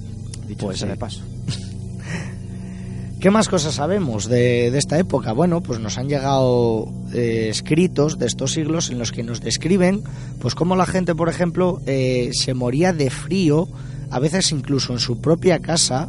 pues 0.57 0.79
de 0.81 0.95
paso. 0.95 1.21
¿Qué 3.19 3.31
más 3.31 3.49
cosas 3.49 3.75
sabemos 3.75 4.29
de, 4.29 4.67
esta 4.77 4.99
época? 4.99 5.31
Bueno, 5.33 5.61
pues 5.61 5.79
nos 5.79 5.97
han 5.97 6.07
llegado 6.07 6.91
eh, 7.13 7.47
escritos 7.49 8.19
de 8.19 8.27
estos 8.27 8.53
siglos 8.53 8.91
en 8.91 8.99
los 8.99 9.11
que 9.11 9.23
nos 9.23 9.41
describen, 9.41 10.03
pues 10.39 10.53
cómo 10.53 10.75
la 10.75 10.85
gente, 10.85 11.15
por 11.15 11.29
ejemplo, 11.29 11.81
eh, 11.87 12.29
se 12.33 12.53
moría 12.53 12.93
de 12.93 13.09
frío, 13.09 13.67
a 14.11 14.19
veces 14.19 14.51
incluso 14.51 14.93
en 14.93 14.99
su 14.99 15.21
propia 15.21 15.59
casa, 15.59 16.07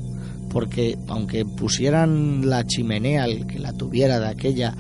porque 0.50 0.98
aunque 1.09 1.44
pusieran 1.44 2.48
la 2.48 2.66
chimenea, 2.66 3.24
el 3.24 3.46
que 3.46 3.59
la 3.59 3.72
tuviera 3.72 4.20
de 4.20 4.28
aquella, 4.28 4.74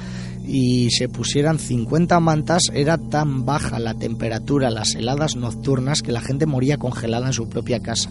y 0.46 0.90
se 0.90 1.08
pusieran 1.08 1.58
50 1.58 2.20
mantas, 2.20 2.64
era 2.72 2.98
tan 2.98 3.44
baja 3.44 3.78
la 3.78 3.94
temperatura, 3.94 4.70
las 4.70 4.94
heladas 4.94 5.36
nocturnas, 5.36 6.02
que 6.02 6.12
la 6.12 6.20
gente 6.20 6.46
moría 6.46 6.76
congelada 6.76 7.26
en 7.26 7.32
su 7.32 7.48
propia 7.48 7.80
casa. 7.80 8.10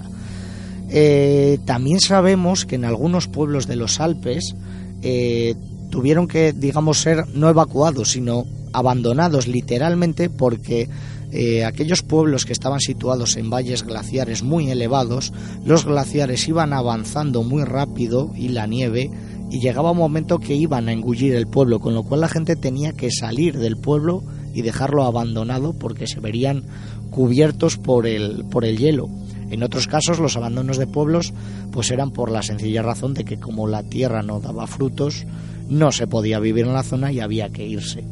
Eh, 0.90 1.60
también 1.66 2.00
sabemos 2.00 2.66
que 2.66 2.76
en 2.76 2.86
algunos 2.86 3.28
pueblos 3.28 3.68
de 3.68 3.76
los 3.76 4.00
Alpes 4.00 4.56
eh, 5.02 5.56
tuvieron 5.90 6.28
que, 6.28 6.54
digamos, 6.54 7.00
ser 7.00 7.28
no 7.30 7.50
evacuados, 7.50 8.12
sino 8.12 8.46
abandonados 8.74 9.48
literalmente 9.48 10.30
porque 10.30 10.90
eh, 11.32 11.66
aquellos 11.66 12.02
pueblos 12.02 12.46
que 12.46 12.54
estaban 12.54 12.80
situados 12.80 13.36
en 13.36 13.50
valles 13.50 13.84
glaciares 13.84 14.44
muy 14.44 14.70
elevados, 14.70 15.34
los 15.66 15.86
glaciares 15.86 16.48
iban 16.48 16.74
avanzando 16.74 17.44
muy 17.44 17.64
rápido 17.64 18.32
y 18.36 18.50
la 18.50 18.68
nieve 18.68 19.12
y 19.50 19.60
llegaba 19.60 19.92
un 19.92 19.98
momento 19.98 20.40
que 20.40 20.56
iban 20.56 20.90
a 20.90 20.94
engullir 20.94 21.36
el 21.36 21.48
pueblo, 21.48 21.80
con 21.80 21.94
lo 21.94 22.04
cual 22.04 22.22
la 22.22 22.30
gente 22.30 22.56
tenía 22.56 22.94
que 22.94 23.12
salir 23.12 23.58
del 23.58 23.78
pueblo 23.78 24.24
y 24.54 24.62
dejarlo 24.62 25.04
abandonado 25.04 25.74
porque 25.74 26.08
se 26.08 26.20
verían 26.20 26.64
cubiertos 27.12 27.78
por 27.78 28.08
el, 28.08 28.46
por 28.46 28.66
el 28.66 28.78
hielo. 28.78 29.10
En 29.56 29.64
otros 29.64 29.88
casos 29.88 30.20
los 30.20 30.36
abandonos 30.36 30.78
de 30.78 30.86
pueblos 30.86 31.34
pues 31.72 31.90
eran 31.90 32.12
por 32.12 32.30
la 32.30 32.42
sencilla 32.42 32.82
razón 32.82 33.14
de 33.14 33.24
que 33.24 33.40
como 33.40 33.68
la 33.68 33.84
tierra 33.84 34.22
no 34.22 34.42
daba 34.42 34.68
frutos, 34.68 35.26
no 35.70 35.94
se 35.94 36.08
podía 36.08 36.40
vivir 36.40 36.66
en 36.66 36.74
la 36.74 36.84
zona 36.84 37.14
y 37.14 37.22
había 37.22 37.50
que 37.50 37.66
irse. 37.66 38.04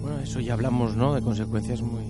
Bueno, 0.00 0.18
eso 0.20 0.40
ya 0.40 0.54
hablamos, 0.54 0.96
¿no? 0.96 1.14
De 1.14 1.20
consecuencias 1.20 1.82
muy, 1.82 2.02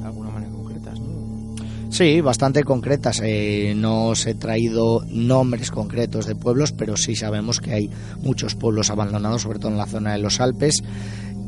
de 0.00 0.04
alguna 0.04 0.28
manera 0.28 0.52
concretas, 0.52 1.00
¿no? 1.00 1.56
Sí, 1.90 2.20
bastante 2.20 2.62
concretas. 2.62 3.22
Eh, 3.24 3.72
no 3.74 4.08
os 4.08 4.26
he 4.26 4.34
traído 4.34 5.02
nombres 5.08 5.70
concretos 5.70 6.26
de 6.26 6.34
pueblos, 6.34 6.72
pero 6.72 6.98
sí 6.98 7.16
sabemos 7.16 7.58
que 7.58 7.72
hay 7.72 7.90
muchos 8.20 8.54
pueblos 8.54 8.90
abandonados, 8.90 9.40
sobre 9.40 9.60
todo 9.60 9.70
en 9.70 9.78
la 9.78 9.86
zona 9.86 10.12
de 10.12 10.18
los 10.18 10.40
Alpes. 10.40 10.82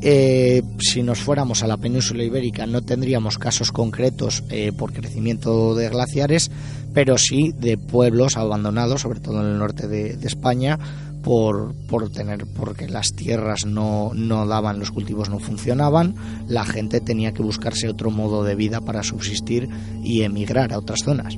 Eh, 0.03 0.63
si 0.79 1.03
nos 1.03 1.21
fuéramos 1.21 1.63
a 1.63 1.67
la 1.67 1.77
península 1.77 2.25
ibérica 2.25 2.65
no 2.67 2.81
tendríamos 2.81 3.37
casos 3.37 3.71
concretos 3.71 4.43
eh, 4.49 4.73
por 4.73 4.95
crecimiento 4.95 5.75
de 5.75 5.91
glaciares, 5.91 6.51
pero 6.95 7.19
sí 7.19 7.53
de 7.59 7.77
pueblos 7.77 8.39
abandonados, 8.39 9.03
sobre 9.03 9.21
todo 9.21 9.41
en 9.41 9.53
el 9.53 9.59
norte 9.59 9.89
de, 9.89 10.17
España, 10.27 10.79
por, 11.23 11.75
por, 11.87 12.11
tener 12.11 12.47
porque 12.47 12.89
las 12.89 13.13
tierras 13.13 13.67
no, 13.67 14.13
no 14.15 14.47
daban, 14.47 14.79
los 14.79 14.91
cultivos 14.91 15.29
no 15.29 15.39
funcionaban, 15.39 16.15
la 16.49 16.65
gente 16.65 17.03
tenía 17.03 17.33
que 17.33 17.43
buscarse 17.43 17.87
otro 17.89 18.11
modo 18.11 18.43
de 18.43 18.55
vida 18.55 18.81
para 18.81 19.03
subsistir 19.03 19.69
y 20.03 20.23
emigrar 20.23 20.73
a 20.73 20.79
otras 20.79 21.01
zonas. 21.05 21.37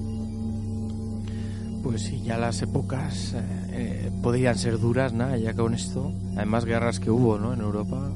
Pues 1.83 2.03
sí, 2.03 2.23
ya 2.25 2.39
las 2.39 2.63
épocas 2.63 3.35
eh, 3.73 4.13
podían 4.23 4.57
ser 4.57 4.79
duras, 4.79 5.13
¿no? 5.13 5.37
ya 5.37 5.53
con 5.53 5.75
esto, 5.75 6.13
además 6.37 6.65
guerras 6.65 7.01
que 7.01 7.11
hubo 7.11 7.39
¿no? 7.39 7.53
en 7.53 7.61
Europa. 7.61 8.13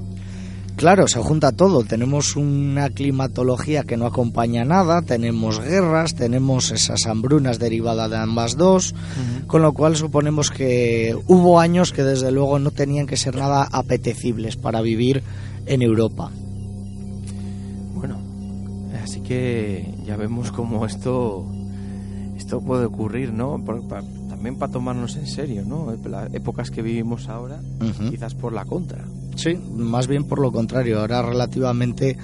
Claro, 0.77 1.09
se 1.09 1.21
junta 1.21 1.53
todo. 1.53 1.85
Tenemos 1.85 2.37
una 2.37 2.91
climatología 2.91 3.85
que 3.85 3.97
no 3.97 4.05
acompaña 4.05 4.65
nada, 4.67 5.01
tenemos 5.01 5.59
guerras, 5.59 6.15
tenemos 6.15 6.71
esas 6.71 7.07
hambrunas 7.07 7.59
derivadas 7.59 8.11
de 8.11 8.19
ambas 8.19 8.59
dos, 8.59 8.95
con 9.47 9.63
lo 9.63 9.73
cual 9.73 9.97
suponemos 9.97 10.51
que 10.51 11.17
hubo 11.27 11.61
años 11.61 11.93
que 11.93 12.05
desde 12.05 12.31
luego 12.31 12.59
no 12.59 12.73
tenían 12.73 13.07
que 13.07 13.17
ser 13.17 13.37
nada 13.37 13.67
apetecibles 13.73 14.57
para 14.57 14.83
vivir 14.83 15.23
en 15.65 15.81
Europa. 15.81 16.31
Bueno, 17.95 18.19
así 19.03 19.23
que 19.23 19.95
ya 20.05 20.17
vemos 20.17 20.53
cómo 20.53 20.85
esto 20.85 21.47
esto 22.37 22.61
puede 22.61 22.85
ocurrir, 22.85 23.33
¿no? 23.33 23.63
También 24.37 24.57
para 24.57 24.71
tomarnos 24.71 25.17
en 25.17 25.27
serio, 25.27 25.65
¿no? 25.67 25.97
Las 26.05 26.33
épocas 26.35 26.71
que 26.71 26.83
vivimos 26.83 27.29
ahora, 27.29 27.59
quizás 28.11 28.35
por 28.35 28.53
la 28.53 28.67
contra. 28.67 29.03
Sí, 29.35 29.59
más 29.75 30.07
bien 30.07 30.25
por 30.25 30.41
lo 30.41 30.53
contrario. 30.53 31.01
Ahora 31.01 31.23
relativamente, 31.23 32.19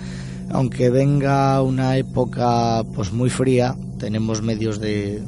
aunque 0.51 0.91
venga 0.91 1.63
una 1.63 1.97
época 1.97 2.85
pues 2.95 3.13
muy 3.13 3.31
fría, 3.31 3.75
tenemos 3.99 4.43
medios 4.43 4.79
de, 4.79 5.23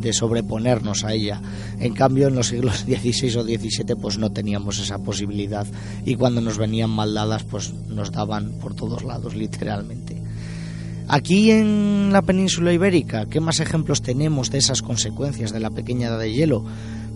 de 0.00 0.12
sobreponernos 0.12 1.02
a 1.04 1.14
ella. 1.14 1.42
En 1.80 1.94
cambio, 1.94 2.28
en 2.28 2.36
los 2.36 2.46
siglos 2.46 2.78
XVI 2.86 3.36
o 3.36 3.42
XVII, 3.42 3.96
pues 4.00 4.18
no 4.18 4.30
teníamos 4.30 4.78
esa 4.78 4.98
posibilidad. 4.98 5.66
Y 6.04 6.14
cuando 6.14 6.40
nos 6.40 6.58
venían 6.58 6.90
maldadas, 6.90 7.42
pues 7.42 7.74
nos 7.88 8.12
daban 8.12 8.52
por 8.60 8.76
todos 8.76 9.02
lados, 9.02 9.34
literalmente. 9.34 10.19
Aquí 11.12 11.50
en 11.50 12.12
la 12.12 12.22
península 12.22 12.72
ibérica, 12.72 13.26
¿qué 13.26 13.40
más 13.40 13.58
ejemplos 13.58 14.00
tenemos 14.00 14.52
de 14.52 14.58
esas 14.58 14.80
consecuencias 14.80 15.52
de 15.52 15.58
la 15.58 15.70
pequeña 15.70 16.06
edad 16.06 16.20
de 16.20 16.32
hielo? 16.32 16.64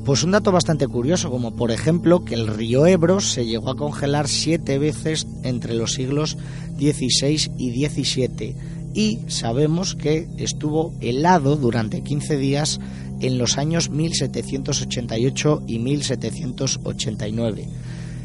Pues 0.04 0.24
un 0.24 0.32
dato 0.32 0.50
bastante 0.50 0.88
curioso, 0.88 1.30
como 1.30 1.54
por 1.54 1.70
ejemplo 1.70 2.24
que 2.24 2.34
el 2.34 2.48
río 2.48 2.86
Ebro 2.86 3.20
se 3.20 3.46
llegó 3.46 3.70
a 3.70 3.76
congelar 3.76 4.26
siete 4.26 4.80
veces 4.80 5.28
entre 5.44 5.74
los 5.74 5.92
siglos 5.92 6.36
XVI 6.76 7.52
y 7.56 7.86
XVII 7.86 8.56
y 8.94 9.20
sabemos 9.28 9.94
que 9.94 10.26
estuvo 10.38 10.92
helado 11.00 11.54
durante 11.54 12.02
15 12.02 12.36
días 12.36 12.80
en 13.20 13.38
los 13.38 13.58
años 13.58 13.90
1788 13.90 15.62
y 15.68 15.78
1789. 15.78 17.68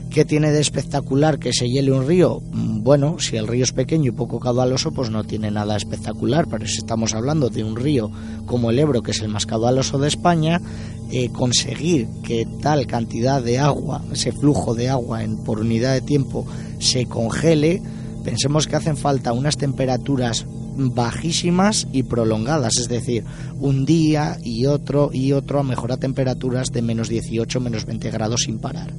¿Qué 0.09 0.25
tiene 0.25 0.51
de 0.51 0.59
espectacular 0.59 1.37
que 1.37 1.53
se 1.53 1.69
hiele 1.69 1.91
un 1.91 2.07
río? 2.07 2.41
Mm, 2.51 2.81
bueno, 2.81 3.19
si 3.19 3.37
el 3.37 3.47
río 3.47 3.63
es 3.63 3.71
pequeño 3.71 4.09
y 4.09 4.11
poco 4.11 4.39
caudaloso, 4.39 4.91
pues 4.91 5.11
no 5.11 5.23
tiene 5.23 5.51
nada 5.51 5.77
espectacular, 5.77 6.47
pero 6.49 6.65
si 6.65 6.79
estamos 6.79 7.13
hablando 7.13 7.49
de 7.49 7.63
un 7.63 7.75
río 7.75 8.09
como 8.47 8.71
el 8.71 8.79
Ebro, 8.79 9.03
que 9.03 9.11
es 9.11 9.21
el 9.21 9.29
más 9.29 9.45
caudaloso 9.45 9.99
de 9.99 10.07
España, 10.07 10.61
eh, 11.11 11.29
conseguir 11.29 12.07
que 12.23 12.47
tal 12.59 12.87
cantidad 12.87 13.43
de 13.43 13.59
agua, 13.59 14.03
ese 14.11 14.31
flujo 14.31 14.73
de 14.73 14.89
agua 14.89 15.23
en, 15.23 15.37
por 15.37 15.59
unidad 15.59 15.93
de 15.93 16.01
tiempo, 16.01 16.47
se 16.79 17.05
congele, 17.05 17.79
pensemos 18.23 18.65
que 18.65 18.77
hacen 18.77 18.97
falta 18.97 19.31
unas 19.31 19.57
temperaturas 19.57 20.47
bajísimas 20.75 21.87
y 21.91 22.01
prolongadas, 22.01 22.77
es 22.79 22.87
decir, 22.87 23.25
un 23.59 23.85
día 23.85 24.37
y 24.43 24.65
otro 24.65 25.11
y 25.13 25.33
otro 25.33 25.59
a 25.59 25.63
mejorar 25.63 25.99
temperaturas 25.99 26.71
de 26.71 26.81
menos 26.81 27.09
18, 27.09 27.59
menos 27.59 27.85
20 27.85 28.09
grados 28.09 28.41
sin 28.45 28.57
parar. 28.57 28.91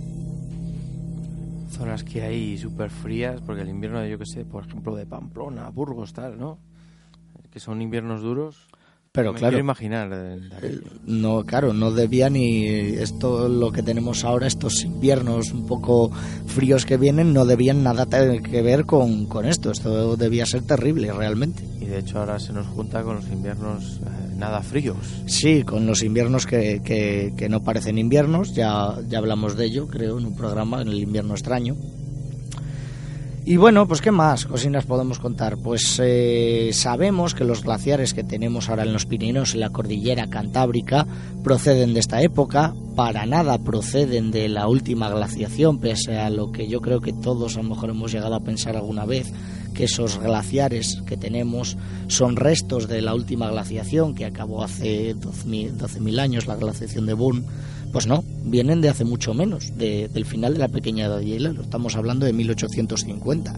Zonas 1.81 2.05
que 2.05 2.21
hay 2.21 2.59
súper 2.59 2.91
frías, 2.91 3.41
porque 3.41 3.63
el 3.63 3.71
invierno, 3.71 4.05
yo 4.05 4.19
que 4.19 4.27
sé, 4.27 4.45
por 4.45 4.67
ejemplo, 4.67 4.95
de 4.95 5.07
Pamplona, 5.07 5.71
Burgos, 5.71 6.13
tal, 6.13 6.39
¿no? 6.39 6.59
Que 7.51 7.59
son 7.59 7.81
inviernos 7.81 8.21
duros. 8.21 8.69
Pero 9.13 9.33
Me 9.33 9.39
claro, 9.41 9.51
quiero 9.55 9.65
imaginar. 9.65 10.09
eh, 10.13 10.39
Darío. 10.49 10.81
no, 11.05 11.43
claro, 11.45 11.73
no 11.73 11.91
debía 11.91 12.31
ni 12.31 12.65
esto 12.67 13.49
lo 13.49 13.73
que 13.73 13.83
tenemos 13.83 14.25
ahora, 14.25 14.47
estos 14.47 14.85
inviernos 14.85 15.51
un 15.51 15.67
poco 15.67 16.13
fríos 16.47 16.87
que 16.87 16.97
vienen, 16.97 17.33
no 17.33 17.45
debían 17.45 17.83
nada 17.83 18.07
tener 18.07 18.41
que 18.41 18.63
ver 18.63 18.87
con, 18.87 19.27
con 19.27 19.47
esto. 19.47 19.73
Esto 19.73 20.17
debía 20.17 20.47
ser 20.47 20.63
terrible 20.63 21.13
realmente. 21.13 21.65
Y 21.81 21.87
de 21.87 21.99
hecho 21.99 22.21
ahora 22.21 22.39
se 22.39 22.53
nos 22.53 22.69
junta 22.69 23.03
con 23.03 23.17
los 23.17 23.27
inviernos 23.29 23.97
eh, 23.97 24.35
nada 24.37 24.63
fríos. 24.63 24.97
Sí, 25.27 25.65
con 25.65 25.87
los 25.87 26.05
inviernos 26.05 26.47
que, 26.47 26.81
que, 26.85 27.33
que 27.37 27.49
no 27.49 27.65
parecen 27.65 27.99
inviernos, 27.99 28.55
ya, 28.55 28.95
ya 29.09 29.19
hablamos 29.19 29.57
de 29.57 29.65
ello, 29.67 29.89
creo, 29.89 30.19
en 30.21 30.27
un 30.27 30.37
programa, 30.37 30.83
en 30.83 30.89
el 30.89 31.01
invierno 31.03 31.35
extraño. 31.35 31.75
Y 33.45 33.57
bueno, 33.57 33.89
pues 33.89 34.03
qué 34.03 34.11
más 34.11 34.45
cosinas 34.45 34.85
podemos 34.85 35.19
contar. 35.19 35.57
Pues 35.57 36.01
eh, 36.03 36.71
sabemos 36.73 37.35
que 37.35 37.45
los 37.45 37.65
glaciares 37.65 38.13
que 38.13 38.23
tenemos 38.23 38.69
ahora 38.69 38.83
en 38.83 38.93
los 38.93 39.07
Pirineos 39.07 39.55
y 39.55 39.59
la 39.59 39.71
cordillera 39.71 40.29
Cantábrica 40.29 41.07
proceden 41.43 41.95
de 41.95 42.01
esta 42.01 42.21
época, 42.21 42.75
para 42.95 43.25
nada 43.25 43.59
proceden 43.59 44.31
de 44.31 44.49
la 44.49 44.69
última 44.69 45.09
glaciación, 45.09 45.79
pese 45.79 46.19
a 46.19 46.29
lo 46.29 46.53
que 46.53 46.69
yo 46.69 46.81
creo 46.81 47.01
que 47.01 47.15
todos 47.15 47.57
a 47.57 47.63
lo 47.63 47.71
mejor 47.71 47.91
hemos 47.91 48.13
llegado 48.13 48.35
a 48.35 48.41
pensar 48.41 48.77
alguna 48.77 49.07
vez, 49.07 49.33
que 49.75 49.85
esos 49.85 50.19
glaciares 50.19 51.03
que 51.07 51.17
tenemos 51.17 51.79
son 52.09 52.37
restos 52.37 52.89
de 52.89 53.01
la 53.01 53.15
última 53.15 53.51
glaciación 53.51 54.15
que 54.15 54.27
acabó 54.27 54.63
hace 54.63 55.17
12.000 55.17 55.79
12.000 55.79 56.21
años, 56.21 56.47
la 56.47 56.57
glaciación 56.57 57.07
de 57.07 57.15
Boone. 57.15 57.45
Pues 57.93 58.07
no, 58.07 58.23
vienen 58.45 58.81
de 58.81 58.89
hace 58.89 59.05
mucho 59.05 59.35
menos, 59.35 59.77
de- 59.77 60.09
del 60.09 60.25
final 60.25 60.53
de 60.53 60.61
la 60.61 60.69
pequeña 60.69 61.07
edad 61.07 61.19
de 61.19 61.25
hielo, 61.27 61.61
estamos 61.61 61.97
hablando 61.97 62.25
de 62.27 62.33
1850. 62.33 63.55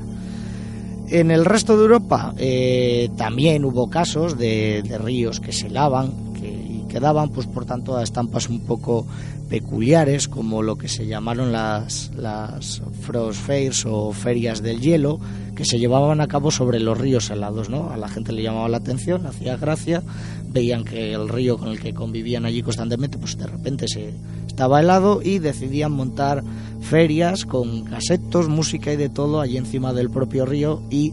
En 1.08 1.30
el 1.30 1.44
resto 1.44 1.76
de 1.76 1.82
Europa 1.82 2.34
eh, 2.38 3.10
también 3.18 3.64
hubo 3.66 3.90
casos 3.90 4.38
de, 4.38 4.82
de 4.88 4.96
ríos 4.96 5.40
que 5.40 5.52
se 5.52 5.68
lavan 5.68 6.32
que, 6.40 6.48
y 6.48 6.84
que 6.88 7.00
daban, 7.00 7.28
pues 7.30 7.46
por 7.46 7.66
tanto, 7.66 7.96
a 7.98 8.02
estampas 8.02 8.48
un 8.48 8.60
poco 8.60 9.06
peculiares, 9.50 10.28
como 10.28 10.62
lo 10.62 10.76
que 10.76 10.88
se 10.88 11.06
llamaron 11.06 11.52
las, 11.52 12.10
las 12.16 12.80
frost 13.02 13.38
fairs 13.38 13.84
o 13.84 14.12
ferias 14.14 14.62
del 14.62 14.80
hielo, 14.80 15.20
que 15.54 15.64
se 15.64 15.78
llevaban 15.78 16.20
a 16.20 16.28
cabo 16.28 16.50
sobre 16.50 16.80
los 16.80 16.98
ríos 16.98 17.30
helados, 17.30 17.68
¿no? 17.68 17.90
A 17.90 17.96
la 17.96 18.08
gente 18.08 18.32
le 18.32 18.42
llamaba 18.42 18.68
la 18.68 18.78
atención, 18.78 19.26
hacía 19.26 19.56
gracia, 19.56 20.02
veían 20.48 20.84
que 20.84 21.12
el 21.12 21.28
río 21.28 21.58
con 21.58 21.68
el 21.68 21.80
que 21.80 21.94
convivían 21.94 22.44
allí 22.44 22.62
constantemente, 22.62 23.18
pues 23.18 23.36
de 23.36 23.46
repente 23.46 23.88
se 23.88 24.14
estaba 24.46 24.80
helado 24.80 25.20
y 25.22 25.38
decidían 25.38 25.92
montar 25.92 26.42
ferias 26.80 27.44
con 27.44 27.84
casetos, 27.84 28.48
música 28.48 28.92
y 28.92 28.96
de 28.96 29.08
todo 29.08 29.40
allí 29.40 29.56
encima 29.56 29.92
del 29.92 30.10
propio 30.10 30.46
río 30.46 30.82
y 30.90 31.12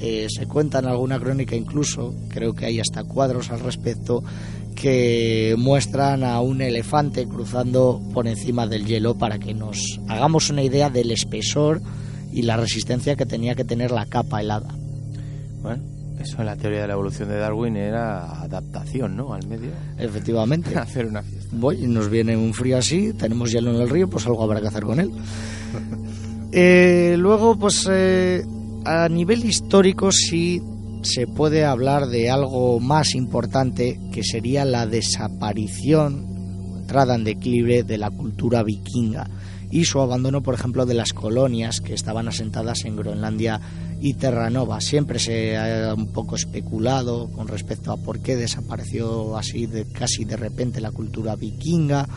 eh, 0.00 0.28
se 0.30 0.46
cuenta 0.46 0.78
en 0.78 0.86
alguna 0.86 1.18
crónica 1.18 1.54
incluso, 1.54 2.14
creo 2.28 2.54
que 2.54 2.66
hay 2.66 2.80
hasta 2.80 3.04
cuadros 3.04 3.50
al 3.50 3.60
respecto, 3.60 4.24
que 4.74 5.54
muestran 5.58 6.24
a 6.24 6.40
un 6.40 6.62
elefante 6.62 7.26
cruzando 7.28 8.00
por 8.14 8.26
encima 8.26 8.66
del 8.66 8.86
hielo 8.86 9.16
para 9.16 9.38
que 9.38 9.52
nos 9.52 10.00
hagamos 10.08 10.48
una 10.48 10.62
idea 10.62 10.88
del 10.88 11.10
espesor 11.10 11.82
y 12.32 12.42
la 12.42 12.56
resistencia 12.56 13.16
que 13.16 13.26
tenía 13.26 13.54
que 13.54 13.64
tener 13.64 13.90
la 13.90 14.06
capa 14.06 14.40
helada. 14.40 14.74
Bueno, 15.62 15.82
eso 16.20 16.40
en 16.40 16.46
la 16.46 16.56
teoría 16.56 16.82
de 16.82 16.86
la 16.86 16.92
evolución 16.94 17.28
de 17.28 17.36
Darwin 17.36 17.76
era 17.76 18.42
adaptación, 18.42 19.16
¿no? 19.16 19.32
Al 19.32 19.46
medio. 19.46 19.70
Efectivamente. 19.98 20.74
Hacer 20.78 21.06
una 21.06 21.22
fiesta. 21.22 21.48
Voy, 21.52 21.86
nos 21.86 22.08
viene 22.08 22.36
un 22.36 22.54
frío 22.54 22.78
así, 22.78 23.12
tenemos 23.14 23.50
hielo 23.50 23.74
en 23.74 23.80
el 23.80 23.88
río, 23.88 24.08
pues 24.08 24.26
algo 24.26 24.42
habrá 24.42 24.60
que 24.60 24.68
hacer 24.68 24.84
con 24.84 25.00
él. 25.00 25.10
Eh, 26.52 27.14
luego, 27.16 27.56
pues 27.56 27.88
eh, 27.88 28.44
a 28.84 29.08
nivel 29.08 29.44
histórico 29.44 30.10
sí 30.10 30.60
se 31.02 31.28
puede 31.28 31.64
hablar 31.64 32.08
de 32.08 32.28
algo 32.28 32.80
más 32.80 33.14
importante 33.14 34.00
que 34.12 34.24
sería 34.24 34.64
la 34.64 34.84
desaparición, 34.84 36.26
entrada 36.80 37.14
en 37.14 37.22
declive 37.22 37.84
de 37.84 37.98
la 37.98 38.10
cultura 38.10 38.64
vikinga 38.64 39.28
y 39.70 39.84
su 39.84 40.00
abandono, 40.00 40.42
por 40.42 40.54
ejemplo, 40.54 40.86
de 40.86 40.94
las 40.94 41.12
colonias 41.12 41.80
que 41.80 41.94
estaban 41.94 42.28
asentadas 42.28 42.84
en 42.84 42.96
Groenlandia 42.96 43.60
y 44.00 44.14
Terranova. 44.14 44.80
Siempre 44.80 45.18
se 45.18 45.56
ha 45.56 45.94
un 45.94 46.08
poco 46.08 46.36
especulado 46.36 47.28
con 47.30 47.48
respecto 47.48 47.92
a 47.92 47.96
por 47.96 48.20
qué 48.20 48.36
desapareció 48.36 49.36
así 49.36 49.66
de, 49.66 49.86
casi 49.86 50.24
de 50.24 50.36
repente 50.36 50.80
la 50.80 50.90
cultura 50.90 51.36
vikinga. 51.36 52.08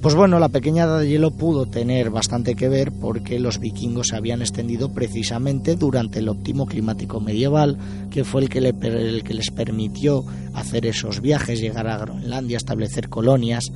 Pues 0.00 0.14
bueno, 0.14 0.38
la 0.38 0.48
pequeña 0.48 0.84
edad 0.84 1.00
de 1.00 1.08
hielo 1.08 1.30
pudo 1.30 1.66
tener 1.66 2.08
bastante 2.08 2.54
que 2.54 2.70
ver 2.70 2.90
porque 2.90 3.38
los 3.38 3.58
vikingos 3.58 4.08
se 4.08 4.16
habían 4.16 4.40
extendido 4.40 4.88
precisamente 4.94 5.76
durante 5.76 6.20
el 6.20 6.28
óptimo 6.30 6.64
climático 6.64 7.20
medieval, 7.20 7.76
que 8.10 8.24
fue 8.24 8.40
el 8.40 8.48
que, 8.48 8.62
le 8.62 8.70
el 8.80 9.22
que 9.22 9.34
les 9.34 9.50
permitió 9.50 10.24
hacer 10.54 10.86
esos 10.86 11.20
viajes, 11.20 11.60
llegar 11.60 11.86
a 11.86 11.98
Groenlandia, 11.98 12.56
establecer 12.56 13.10
colonias. 13.10 13.70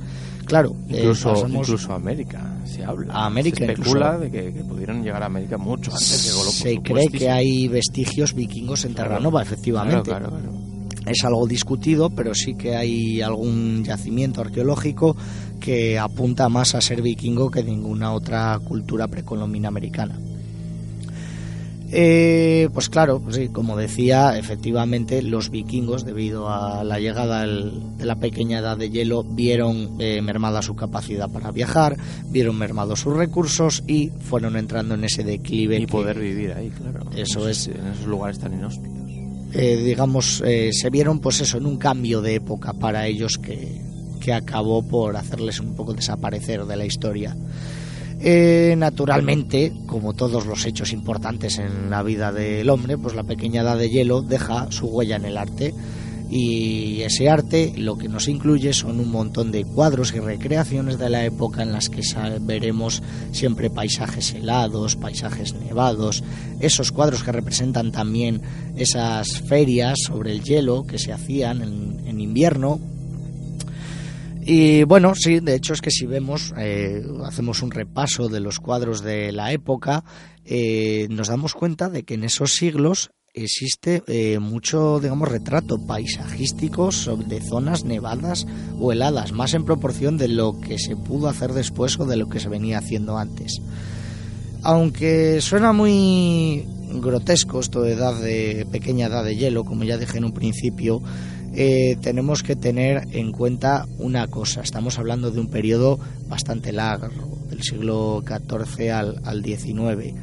Claro, 0.45 0.75
eh, 0.89 0.97
Incluso, 0.99 1.91
a 1.91 1.95
América 1.95 2.41
se 2.65 2.83
habla. 2.83 3.13
A 3.13 3.25
América 3.27 3.57
se 3.57 3.71
especula 3.71 4.13
incluso. 4.15 4.19
de 4.19 4.31
que, 4.31 4.53
que 4.53 4.63
pudieran 4.63 5.03
llegar 5.03 5.21
a 5.21 5.27
América 5.27 5.57
mucho 5.59 5.91
antes 5.91 6.23
que 6.25 6.31
Golo, 6.35 6.49
se 6.49 6.81
cree 6.81 7.07
que 7.09 7.29
hay 7.29 7.67
vestigios 7.67 8.33
vikingos 8.33 8.83
en 8.85 8.93
Claro. 8.93 9.09
Terranova, 9.09 9.43
efectivamente. 9.43 10.09
Claro, 10.09 10.29
claro, 10.29 10.41
claro. 10.43 10.64
Es 11.05 11.23
algo 11.23 11.45
discutido, 11.47 12.09
pero 12.09 12.33
sí 12.35 12.55
que 12.55 12.75
hay 12.75 13.21
algún 13.21 13.83
yacimiento 13.83 14.41
arqueológico 14.41 15.15
que 15.59 15.97
apunta 15.99 16.49
más 16.49 16.75
a 16.75 16.81
ser 16.81 17.01
vikingo 17.01 17.49
que 17.51 17.63
ninguna 17.63 18.13
otra 18.13 18.59
cultura 18.63 19.07
precolombina 19.07 19.67
americana. 19.67 20.17
Eh, 21.97 22.67
pues 22.73 22.89
claro, 22.89 23.19
pues 23.21 23.35
sí, 23.35 23.49
como 23.49 23.77
decía, 23.77 24.37
efectivamente 24.37 25.21
los 25.21 25.49
vikingos, 25.51 26.03
debido 26.03 26.49
a 26.49 26.83
la 26.83 26.99
llegada 26.99 27.41
del- 27.41 27.71
de 27.97 28.05
la 28.05 28.15
pequeña 28.15 28.59
edad 28.59 28.75
de 28.75 28.89
hielo, 28.89 29.23
vieron 29.23 29.91
eh, 29.99 30.19
mermada 30.21 30.61
su 30.63 30.75
capacidad 30.75 31.29
para 31.29 31.51
viajar, 31.51 31.95
vieron 32.31 32.57
mermados 32.57 33.01
sus 33.01 33.15
recursos 33.15 33.83
y 33.87 34.09
fueron 34.19 34.57
entrando 34.57 34.95
en 34.95 35.03
ese 35.03 35.23
declive. 35.23 35.77
Y 35.77 35.81
que- 35.81 35.87
poder 35.91 36.19
vivir 36.19 36.53
ahí, 36.53 36.69
claro. 36.69 37.05
Eso 37.15 37.47
es. 37.47 37.67
En 37.67 37.85
esos 37.93 38.07
lugares 38.07 38.39
tan 38.39 38.53
inhóspitos. 38.55 39.04
Eh, 39.53 39.77
digamos, 39.77 40.41
eh, 40.45 40.71
se 40.73 40.89
vieron 40.89 41.19
pues 41.19 41.41
eso, 41.41 41.57
en 41.57 41.65
un 41.65 41.77
cambio 41.77 42.21
de 42.21 42.35
época 42.35 42.73
para 42.73 43.07
ellos 43.07 43.37
que, 43.37 43.81
que 44.19 44.33
acabó 44.33 44.81
por 44.81 45.15
hacerles 45.15 45.59
un 45.59 45.75
poco 45.75 45.93
desaparecer 45.93 46.65
de 46.65 46.75
la 46.75 46.85
historia. 46.85 47.35
Eh, 48.19 48.75
naturalmente, 48.77 49.73
como 49.85 50.13
todos 50.13 50.45
los 50.45 50.65
hechos 50.65 50.93
importantes 50.93 51.59
en 51.59 51.89
la 51.89 52.01
vida 52.01 52.31
del 52.31 52.69
hombre, 52.69 52.97
pues 52.97 53.13
la 53.13 53.23
pequeña 53.23 53.61
edad 53.61 53.77
de 53.77 53.89
hielo 53.89 54.21
deja 54.21 54.71
su 54.71 54.87
huella 54.87 55.17
en 55.17 55.25
el 55.25 55.37
arte. 55.37 55.73
Y 56.29 57.01
ese 57.01 57.29
arte 57.29 57.73
lo 57.77 57.97
que 57.97 58.09
nos 58.09 58.27
incluye 58.27 58.73
son 58.73 58.99
un 58.99 59.11
montón 59.11 59.51
de 59.51 59.63
cuadros 59.63 60.13
y 60.13 60.19
recreaciones 60.19 60.97
de 60.97 61.09
la 61.09 61.23
época 61.23 61.61
en 61.61 61.71
las 61.71 61.89
que 61.89 62.01
veremos 62.41 63.03
siempre 63.31 63.69
paisajes 63.69 64.33
helados, 64.33 64.95
paisajes 64.95 65.53
nevados, 65.53 66.23
esos 66.59 66.91
cuadros 66.91 67.23
que 67.23 67.31
representan 67.31 67.91
también 67.91 68.41
esas 68.75 69.41
ferias 69.41 69.99
sobre 70.05 70.31
el 70.31 70.43
hielo 70.43 70.85
que 70.85 70.97
se 70.97 71.13
hacían 71.13 71.61
en, 71.61 72.07
en 72.07 72.19
invierno. 72.19 72.79
Y 74.47 74.83
bueno, 74.83 75.15
sí, 75.15 75.39
de 75.39 75.55
hecho 75.55 75.73
es 75.73 75.81
que 75.81 75.89
si 75.89 76.05
vemos, 76.05 76.53
eh, 76.57 77.03
hacemos 77.23 77.63
un 77.63 77.71
repaso 77.71 78.29
de 78.29 78.39
los 78.39 78.59
cuadros 78.59 79.01
de 79.01 79.31
la 79.31 79.51
época, 79.51 80.03
eh, 80.45 81.07
nos 81.09 81.29
damos 81.29 81.55
cuenta 81.55 81.89
de 81.89 82.03
que 82.03 82.13
en 82.13 82.23
esos 82.23 82.51
siglos 82.51 83.09
existe 83.35 84.01
eh, 84.07 84.39
mucho, 84.39 84.99
digamos, 84.99 85.27
retrato 85.27 85.77
paisajístico 85.77 86.91
sobre 86.91 87.41
zonas 87.41 87.83
nevadas 87.83 88.47
o 88.79 88.91
heladas, 88.91 89.33
más 89.33 89.53
en 89.53 89.65
proporción 89.65 90.17
de 90.17 90.29
lo 90.29 90.59
que 90.59 90.79
se 90.79 90.95
pudo 90.95 91.27
hacer 91.27 91.53
después 91.53 91.99
o 91.99 92.05
de 92.05 92.15
lo 92.15 92.29
que 92.29 92.39
se 92.39 92.49
venía 92.49 92.77
haciendo 92.77 93.17
antes. 93.17 93.61
Aunque 94.63 95.41
suena 95.41 95.73
muy 95.73 96.65
grotesco 96.93 97.59
esto 97.59 97.81
de 97.81 97.93
edad 97.93 98.19
de 98.19 98.65
pequeña 98.71 99.07
edad 99.07 99.23
de 99.23 99.35
hielo, 99.35 99.65
como 99.65 99.83
ya 99.83 99.97
dije 99.97 100.17
en 100.17 100.25
un 100.25 100.33
principio, 100.33 101.01
eh, 101.53 101.97
tenemos 102.01 102.41
que 102.41 102.55
tener 102.55 103.07
en 103.11 103.31
cuenta 103.31 103.85
una 103.97 104.27
cosa. 104.27 104.61
Estamos 104.61 104.97
hablando 104.97 105.31
de 105.31 105.39
un 105.39 105.47
periodo 105.47 105.99
bastante 106.27 106.71
largo, 106.71 107.37
del 107.49 107.61
siglo 107.63 108.23
XIV 108.25 108.91
al, 108.91 109.21
al 109.23 109.43
XIX. 109.43 110.13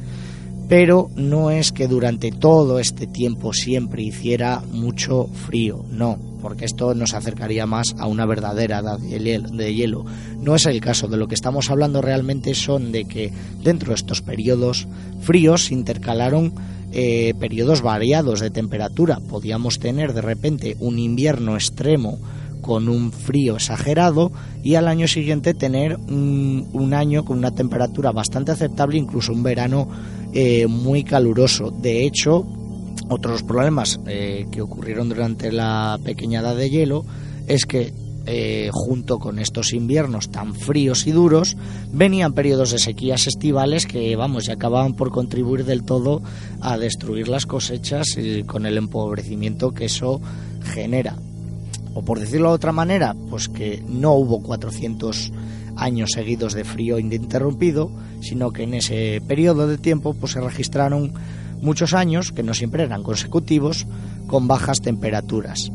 Pero 0.69 1.09
no 1.15 1.51
es 1.51 1.71
que 1.71 1.87
durante 1.87 2.31
todo 2.31 2.79
este 2.79 3.05
tiempo 3.05 3.53
siempre 3.53 4.01
hiciera 4.03 4.61
mucho 4.71 5.27
frío, 5.27 5.83
no, 5.91 6.17
porque 6.41 6.65
esto 6.65 6.93
nos 6.93 7.13
acercaría 7.13 7.65
más 7.65 7.95
a 7.97 8.07
una 8.07 8.25
verdadera 8.25 8.79
edad 8.79 8.99
de 8.99 9.73
hielo. 9.73 10.05
No 10.41 10.55
es 10.55 10.65
el 10.65 10.81
caso, 10.81 11.07
de 11.07 11.17
lo 11.17 11.27
que 11.27 11.35
estamos 11.35 11.69
hablando 11.69 12.01
realmente 12.01 12.53
son 12.53 12.91
de 12.91 13.05
que 13.05 13.31
dentro 13.63 13.89
de 13.89 13.95
estos 13.95 14.21
periodos 14.21 14.87
fríos 15.21 15.65
se 15.65 15.73
intercalaron 15.73 16.53
eh, 16.91 17.33
periodos 17.39 17.81
variados 17.81 18.39
de 18.39 18.51
temperatura. 18.51 19.19
Podíamos 19.19 19.79
tener 19.79 20.13
de 20.13 20.21
repente 20.21 20.77
un 20.79 20.99
invierno 20.99 21.55
extremo 21.55 22.19
con 22.63 22.89
un 22.89 23.11
frío 23.11 23.57
exagerado 23.57 24.31
y 24.63 24.75
al 24.75 24.87
año 24.87 25.07
siguiente 25.07 25.53
tener 25.53 25.97
un, 25.97 26.93
año 26.95 27.25
con 27.25 27.37
una 27.37 27.51
temperatura 27.51 28.11
bastante 28.11 28.53
aceptable, 28.53 28.97
incluso 28.97 29.33
un 29.33 29.43
verano 29.43 29.87
eh, 30.33 30.65
muy 30.65 31.03
caluroso. 31.03 31.69
De 31.69 32.05
hecho, 32.05 32.47
otros 33.09 33.43
problemas 33.43 33.99
eh, 34.07 34.47
que 34.49 34.61
ocurrieron 34.61 35.09
durante 35.09 35.51
la 35.51 35.99
pequeña 36.03 36.39
edad 36.39 36.55
de 36.55 36.69
hielo 36.69 37.05
es 37.47 37.65
que 37.65 37.93
eh, 38.25 38.69
junto 38.71 39.19
con 39.19 39.37
estos 39.37 39.73
inviernos 39.73 40.31
tan 40.31 40.55
fríos 40.55 41.05
y 41.05 41.11
duros, 41.11 41.57
venían 41.91 42.31
periodos 42.31 42.71
de 42.71 42.79
sequías 42.79 43.27
estivales 43.27 43.85
que, 43.85 44.15
vamos, 44.15 44.45
ya 44.45 44.53
acababan 44.53 44.93
por 44.93 45.11
contribuir 45.11 45.65
del 45.65 45.83
todo 45.83 46.21
a 46.61 46.77
destruir 46.77 47.27
las 47.27 47.45
cosechas 47.45 48.17
y 48.17 48.43
con 48.43 48.65
el 48.65 48.77
empobrecimiento 48.77 49.73
que 49.73 49.85
eso 49.85 50.21
genera 50.73 51.17
o 51.93 52.01
por 52.03 52.19
decirlo 52.19 52.49
de 52.49 52.55
otra 52.55 52.71
manera, 52.71 53.15
pues 53.29 53.49
que 53.49 53.83
no 53.87 54.13
hubo 54.13 54.41
400 54.41 55.31
años 55.75 56.11
seguidos 56.11 56.53
de 56.53 56.63
frío 56.63 56.99
ininterrumpido, 56.99 57.91
sino 58.21 58.51
que 58.51 58.63
en 58.63 58.75
ese 58.75 59.21
periodo 59.27 59.67
de 59.67 59.77
tiempo 59.77 60.13
pues 60.13 60.33
se 60.33 60.41
registraron 60.41 61.13
muchos 61.61 61.93
años, 61.93 62.31
que 62.31 62.43
no 62.43 62.53
siempre 62.53 62.83
eran 62.83 63.03
consecutivos, 63.03 63.87
con 64.27 64.47
bajas 64.47 64.81
temperaturas. 64.81 65.71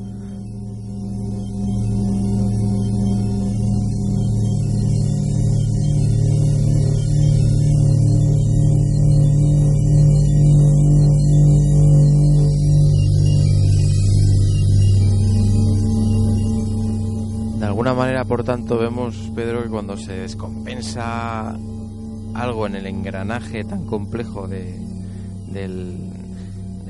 Tanto, 18.48 18.78
vemos, 18.78 19.14
Pedro, 19.34 19.62
que 19.62 19.68
cuando 19.68 19.98
se 19.98 20.14
descompensa 20.14 21.54
algo 22.32 22.66
en 22.66 22.76
el 22.76 22.86
engranaje 22.86 23.62
tan 23.62 23.84
complejo 23.84 24.48
de, 24.48 24.74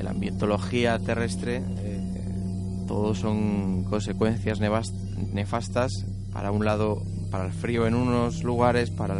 la 0.01 0.11
ambientología 0.11 0.97
terrestre, 0.99 1.61
eh, 1.79 2.85
todo 2.87 3.13
son 3.13 3.83
consecuencias 3.83 4.61
nefastas 4.61 6.05
para 6.31 6.49
un 6.51 6.63
lado, 6.63 7.03
para 7.29 7.47
el 7.47 7.51
frío 7.51 7.87
en 7.87 7.95
unos 7.95 8.41
lugares, 8.45 8.89
para, 8.89 9.17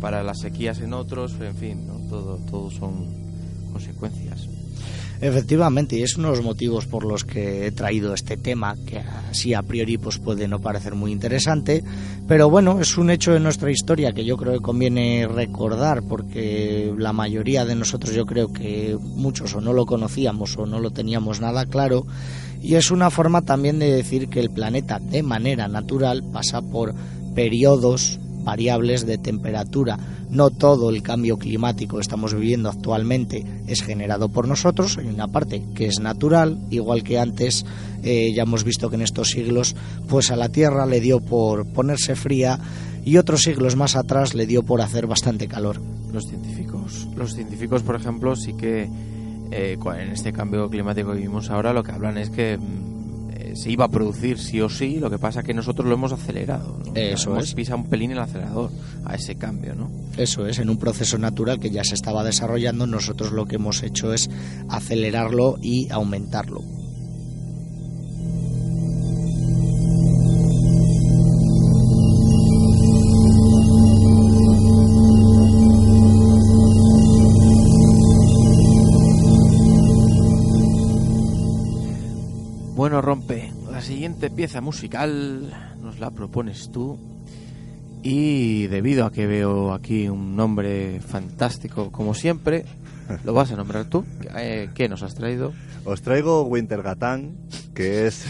para 0.00 0.24
las 0.24 0.40
sequías 0.40 0.80
en 0.80 0.92
otros, 0.92 1.36
en 1.40 1.54
fin, 1.54 1.86
todo, 2.08 2.38
todo 2.50 2.72
son 2.72 3.06
consecuencias. 3.72 4.29
Efectivamente, 5.22 5.96
y 5.96 6.02
es 6.02 6.16
uno 6.16 6.30
de 6.30 6.36
los 6.36 6.44
motivos 6.44 6.86
por 6.86 7.04
los 7.04 7.24
que 7.24 7.66
he 7.66 7.72
traído 7.72 8.14
este 8.14 8.38
tema, 8.38 8.74
que 8.86 9.02
así 9.30 9.52
a 9.52 9.60
priori 9.62 9.98
pues 9.98 10.16
puede 10.18 10.48
no 10.48 10.60
parecer 10.60 10.94
muy 10.94 11.12
interesante, 11.12 11.84
pero 12.26 12.48
bueno, 12.48 12.80
es 12.80 12.96
un 12.96 13.10
hecho 13.10 13.32
de 13.32 13.40
nuestra 13.40 13.70
historia 13.70 14.12
que 14.12 14.24
yo 14.24 14.38
creo 14.38 14.54
que 14.54 14.60
conviene 14.60 15.28
recordar, 15.28 16.02
porque 16.02 16.90
la 16.96 17.12
mayoría 17.12 17.66
de 17.66 17.74
nosotros 17.74 18.14
yo 18.14 18.24
creo 18.24 18.50
que 18.50 18.96
muchos 18.98 19.54
o 19.54 19.60
no 19.60 19.74
lo 19.74 19.84
conocíamos 19.84 20.56
o 20.56 20.64
no 20.64 20.80
lo 20.80 20.90
teníamos 20.90 21.42
nada 21.42 21.66
claro, 21.66 22.06
y 22.62 22.76
es 22.76 22.90
una 22.90 23.10
forma 23.10 23.42
también 23.42 23.78
de 23.78 23.92
decir 23.92 24.28
que 24.28 24.40
el 24.40 24.48
planeta 24.48 25.00
de 25.00 25.22
manera 25.22 25.68
natural 25.68 26.24
pasa 26.32 26.62
por 26.62 26.94
periodos 27.34 28.18
variables 28.42 29.06
de 29.06 29.18
temperatura. 29.18 29.98
No 30.30 30.50
todo 30.50 30.90
el 30.90 31.02
cambio 31.02 31.38
climático 31.38 31.96
que 31.96 32.02
estamos 32.02 32.34
viviendo 32.34 32.68
actualmente 32.68 33.44
es 33.66 33.82
generado 33.82 34.28
por 34.28 34.46
nosotros, 34.46 34.98
hay 34.98 35.06
una 35.06 35.28
parte 35.28 35.62
que 35.74 35.86
es 35.86 36.00
natural, 36.00 36.58
igual 36.70 37.02
que 37.02 37.18
antes 37.18 37.64
eh, 38.02 38.32
ya 38.34 38.44
hemos 38.44 38.64
visto 38.64 38.88
que 38.88 38.96
en 38.96 39.02
estos 39.02 39.30
siglos 39.30 39.76
pues 40.08 40.30
a 40.30 40.36
la 40.36 40.48
Tierra 40.48 40.86
le 40.86 41.00
dio 41.00 41.20
por 41.20 41.66
ponerse 41.66 42.16
fría 42.16 42.58
y 43.04 43.16
otros 43.16 43.42
siglos 43.42 43.76
más 43.76 43.96
atrás 43.96 44.34
le 44.34 44.46
dio 44.46 44.62
por 44.62 44.80
hacer 44.80 45.06
bastante 45.06 45.48
calor. 45.48 45.80
Los 46.12 46.26
científicos, 46.26 47.08
los 47.16 47.34
científicos 47.34 47.82
por 47.82 47.96
ejemplo 47.96 48.36
sí 48.36 48.54
que 48.54 48.88
eh, 49.50 49.76
en 49.82 50.12
este 50.12 50.32
cambio 50.32 50.68
climático 50.68 51.10
que 51.10 51.16
vivimos 51.16 51.50
ahora 51.50 51.72
lo 51.72 51.82
que 51.82 51.92
hablan 51.92 52.18
es 52.18 52.30
que 52.30 52.56
mm, 52.56 52.89
se 53.56 53.70
iba 53.70 53.84
a 53.84 53.88
producir 53.88 54.38
sí 54.38 54.60
o 54.60 54.68
sí, 54.68 54.98
lo 54.98 55.10
que 55.10 55.18
pasa 55.18 55.42
que 55.42 55.54
nosotros 55.54 55.86
lo 55.88 55.94
hemos 55.94 56.12
acelerado. 56.12 56.78
Eso 56.94 57.32
hemos 57.32 57.48
es. 57.48 57.54
Pisa 57.54 57.76
un 57.76 57.88
pelín 57.88 58.10
el 58.12 58.18
acelerador 58.18 58.70
a 59.04 59.14
ese 59.14 59.36
cambio, 59.36 59.74
¿no? 59.74 59.90
Eso 60.16 60.46
es, 60.46 60.58
en 60.58 60.70
un 60.70 60.78
proceso 60.78 61.18
natural 61.18 61.60
que 61.60 61.70
ya 61.70 61.84
se 61.84 61.94
estaba 61.94 62.24
desarrollando, 62.24 62.86
nosotros 62.86 63.32
lo 63.32 63.46
que 63.46 63.56
hemos 63.56 63.82
hecho 63.82 64.12
es 64.12 64.30
acelerarlo 64.68 65.58
y 65.62 65.90
aumentarlo. 65.90 66.62
Bueno, 82.80 83.02
Rompe, 83.02 83.52
la 83.70 83.82
siguiente 83.82 84.30
pieza 84.30 84.62
musical 84.62 85.54
nos 85.82 85.98
la 85.98 86.12
propones 86.12 86.72
tú. 86.72 86.98
Y 88.02 88.68
debido 88.68 89.04
a 89.04 89.12
que 89.12 89.26
veo 89.26 89.74
aquí 89.74 90.08
un 90.08 90.34
nombre 90.34 90.98
fantástico, 91.00 91.92
como 91.92 92.14
siempre, 92.14 92.64
lo 93.24 93.34
vas 93.34 93.52
a 93.52 93.56
nombrar 93.56 93.84
tú. 93.84 94.06
Eh, 94.34 94.70
¿Qué 94.74 94.88
nos 94.88 95.02
has 95.02 95.14
traído? 95.14 95.52
Os 95.84 96.00
traigo 96.00 96.44
Wintergatan, 96.44 97.36
que 97.74 98.06
es, 98.06 98.24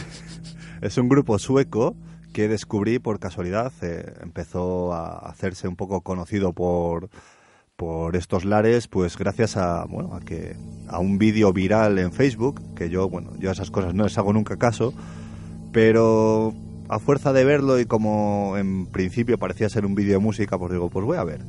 es 0.81 0.99
un 0.99 1.09
grupo 1.09 1.39
sueco 1.39 1.95
que 2.33 2.49
descubrí 2.49 2.99
por 2.99 3.21
casualidad. 3.21 3.73
Eh, 3.83 4.15
empezó 4.21 4.93
a 4.93 5.31
hacerse 5.31 5.69
un 5.69 5.77
poco 5.77 6.01
conocido 6.01 6.53
por, 6.55 7.09
por 7.81 8.15
estos 8.15 8.45
lares, 8.45 8.89
pues 8.89 9.17
gracias 9.17 9.57
a, 9.57 9.87
bueno, 9.87 10.15
a 10.15 10.21
que 10.21 10.55
a 10.87 10.99
un 10.99 11.17
vídeo 11.17 11.51
viral 11.55 11.99
en 11.99 12.13
Facebook, 12.13 12.61
que 12.77 12.91
yo, 12.91 13.09
bueno, 13.09 13.31
yo 13.39 13.49
a 13.49 13.53
esas 13.53 13.71
cosas 13.71 13.95
no 13.95 14.05
les 14.05 14.19
hago 14.19 14.35
nunca 14.35 14.59
caso, 14.59 14.93
pero 15.73 16.53
a 16.91 16.99
fuerza 16.99 17.33
de 17.33 17.43
verlo 17.43 17.81
y 17.81 17.87
como 17.87 18.59
en 18.59 18.85
principio 18.85 19.39
parecía 19.39 19.71
ser 19.71 19.87
un 19.87 19.95
vídeo 19.95 20.13
de 20.13 20.19
música, 20.19 20.59
pues 20.59 20.73
digo, 20.73 20.91
pues 20.91 21.07
voy 21.07 21.17
a 21.17 21.25
ver. 21.25 21.41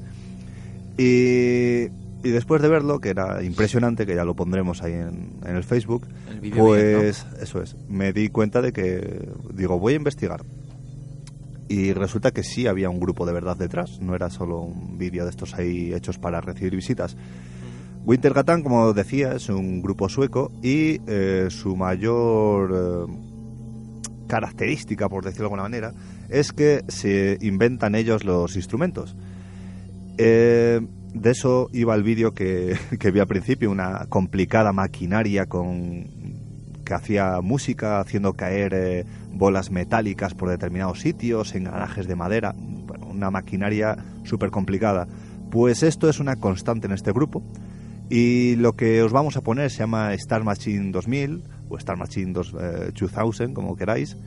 Y, 0.97 1.91
y 2.25 2.31
después 2.31 2.61
de 2.61 2.69
verlo, 2.69 3.01
que 3.01 3.09
era 3.09 3.43
impresionante, 3.43 4.05
que 4.05 4.15
ya 4.15 4.23
lo 4.23 4.33
pondremos 4.33 4.83
ahí 4.83 4.93
en, 4.93 5.31
en 5.45 5.57
el 5.57 5.65
Facebook, 5.65 6.07
pues 6.55 7.25
eso 7.41 7.61
es, 7.61 7.75
me 7.89 8.13
di 8.13 8.29
cuenta 8.29 8.61
de 8.61 8.71
que, 8.71 9.27
digo, 9.53 9.79
voy 9.79 9.93
a 9.93 9.95
investigar 9.97 10.45
y 11.71 11.93
resulta 11.93 12.31
que 12.31 12.43
sí 12.43 12.67
había 12.67 12.89
un 12.89 12.99
grupo 12.99 13.25
de 13.25 13.31
verdad 13.31 13.55
detrás, 13.55 14.01
no 14.01 14.13
era 14.13 14.29
solo 14.29 14.59
un 14.59 14.97
vídeo 14.97 15.23
de 15.23 15.29
estos 15.29 15.53
ahí 15.53 15.93
hechos 15.93 16.17
para 16.17 16.41
recibir 16.41 16.75
visitas. 16.75 17.15
Wintergatan, 18.03 18.61
como 18.61 18.91
decía, 18.91 19.31
es 19.35 19.47
un 19.47 19.81
grupo 19.81 20.09
sueco 20.09 20.51
y 20.61 20.99
eh, 21.07 21.47
su 21.49 21.77
mayor 21.77 22.73
eh, 22.75 23.13
característica, 24.27 25.07
por 25.07 25.23
decirlo 25.23 25.43
de 25.43 25.45
alguna 25.45 25.63
manera, 25.63 25.93
es 26.27 26.51
que 26.51 26.83
se 26.89 27.37
inventan 27.39 27.95
ellos 27.95 28.25
los 28.25 28.57
instrumentos. 28.57 29.15
Eh, 30.17 30.81
de 31.13 31.31
eso 31.31 31.69
iba 31.71 31.95
el 31.95 32.03
vídeo 32.03 32.33
que, 32.33 32.75
que 32.99 33.11
vi 33.11 33.21
al 33.21 33.27
principio, 33.27 33.71
una 33.71 34.07
complicada 34.09 34.73
maquinaria 34.73 35.45
con 35.45 36.40
que 36.91 36.95
hacía 36.95 37.39
música 37.41 38.01
haciendo 38.01 38.33
caer 38.33 39.05
bolas 39.31 39.71
metálicas 39.71 40.33
por 40.33 40.49
determinados 40.49 40.99
sitios, 40.99 41.55
engranajes 41.55 42.05
de 42.05 42.17
madera, 42.17 42.53
bueno, 42.57 43.05
una 43.05 43.31
maquinaria 43.31 43.95
súper 44.25 44.49
complicada. 44.49 45.07
Pues 45.51 45.83
esto 45.83 46.09
es 46.09 46.19
una 46.19 46.35
constante 46.35 46.87
en 46.87 46.91
este 46.91 47.13
grupo. 47.13 47.43
Y 48.09 48.57
lo 48.57 48.73
que 48.73 49.01
os 49.03 49.13
vamos 49.13 49.37
a 49.37 49.41
poner 49.41 49.71
se 49.71 49.77
llama 49.77 50.13
Star 50.15 50.43
Machine 50.43 50.91
2000 50.91 51.43
o 51.69 51.77
Star 51.77 51.95
Machine 51.95 52.33
2000, 52.33 52.59
eh, 52.61 53.53
como 53.53 53.77
queráis, 53.77 54.17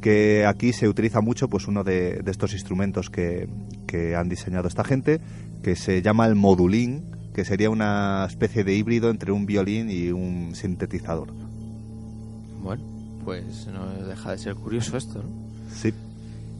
que 0.00 0.46
aquí 0.46 0.72
se 0.72 0.88
utiliza 0.88 1.20
mucho 1.20 1.48
pues 1.50 1.68
uno 1.68 1.84
de, 1.84 2.22
estos 2.24 2.54
instrumentos 2.54 3.10
que, 3.10 3.50
que, 3.86 4.16
han 4.16 4.30
diseñado 4.30 4.66
esta 4.66 4.82
gente, 4.82 5.20
que 5.62 5.76
se 5.76 6.00
llama 6.00 6.24
el 6.24 6.36
modulín, 6.36 7.04
que 7.34 7.44
sería 7.44 7.68
una 7.68 8.24
especie 8.26 8.64
de 8.64 8.74
híbrido 8.74 9.10
entre 9.10 9.30
un 9.30 9.44
violín 9.44 9.90
y 9.90 10.10
un 10.10 10.54
sintetizador. 10.54 11.51
Bueno, 12.62 12.82
pues 13.24 13.66
no 13.66 13.86
deja 14.06 14.30
de 14.30 14.38
ser 14.38 14.54
curioso 14.54 14.96
esto, 14.96 15.22
¿no? 15.22 15.28
Sí. 15.74 15.92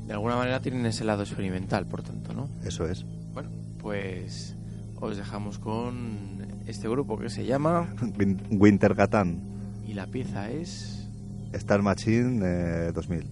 De 0.06 0.12
alguna 0.12 0.36
manera 0.36 0.60
tienen 0.60 0.84
ese 0.86 1.04
lado 1.04 1.22
experimental, 1.22 1.86
por 1.86 2.02
tanto, 2.02 2.32
¿no? 2.34 2.48
Eso 2.64 2.86
es. 2.86 3.04
Bueno, 3.32 3.50
pues 3.78 4.56
os 5.00 5.16
dejamos 5.16 5.58
con 5.58 6.62
este 6.66 6.88
grupo 6.88 7.18
que 7.18 7.28
se 7.28 7.44
llama... 7.44 7.94
Wintergatan. 8.50 9.40
Y 9.86 9.94
la 9.94 10.06
pieza 10.06 10.50
es... 10.50 11.08
Star 11.52 11.82
Machine 11.82 12.40
eh, 12.88 12.92
2000. 12.92 13.30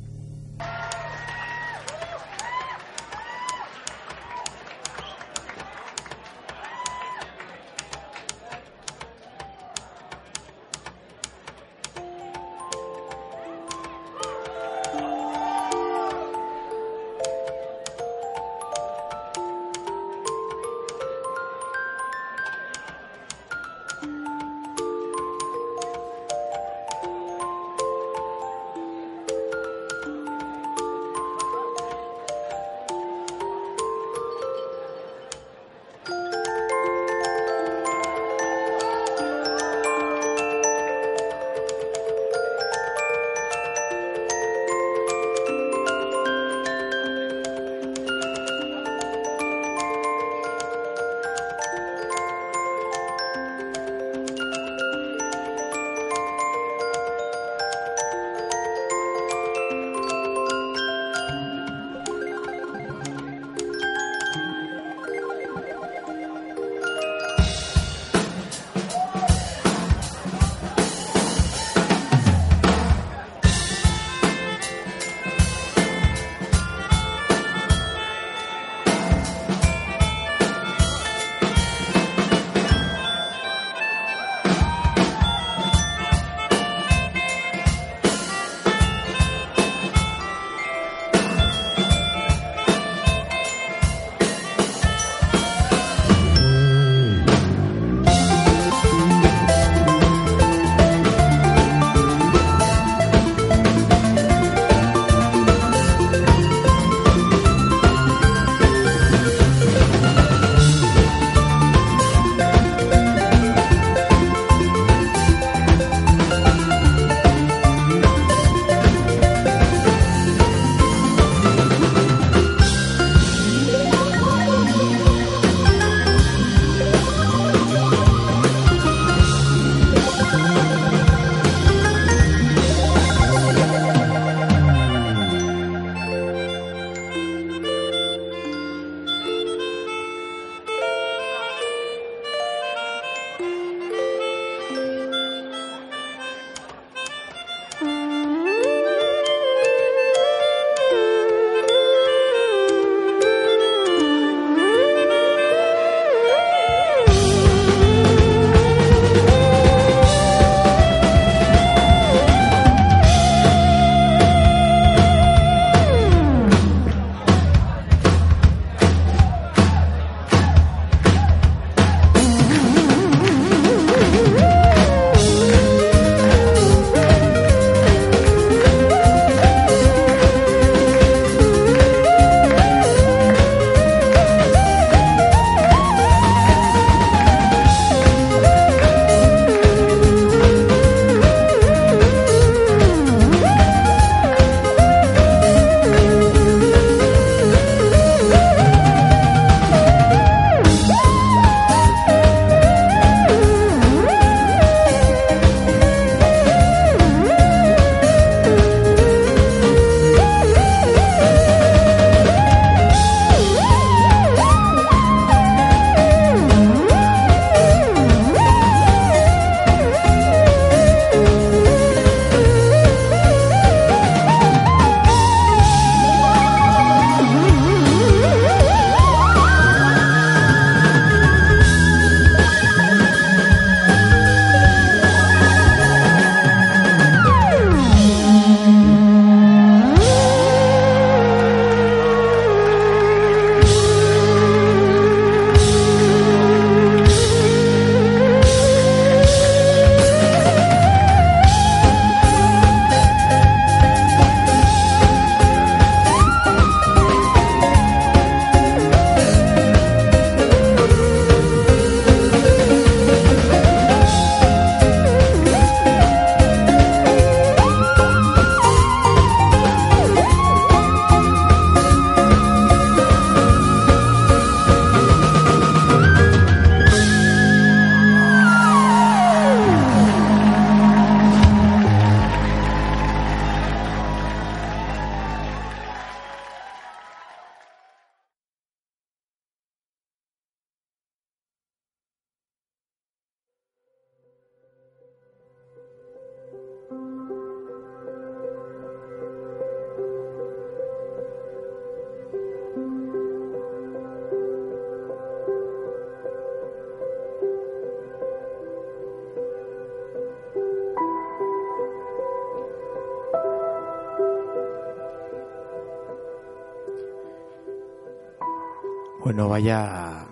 Vaya 319.48 320.26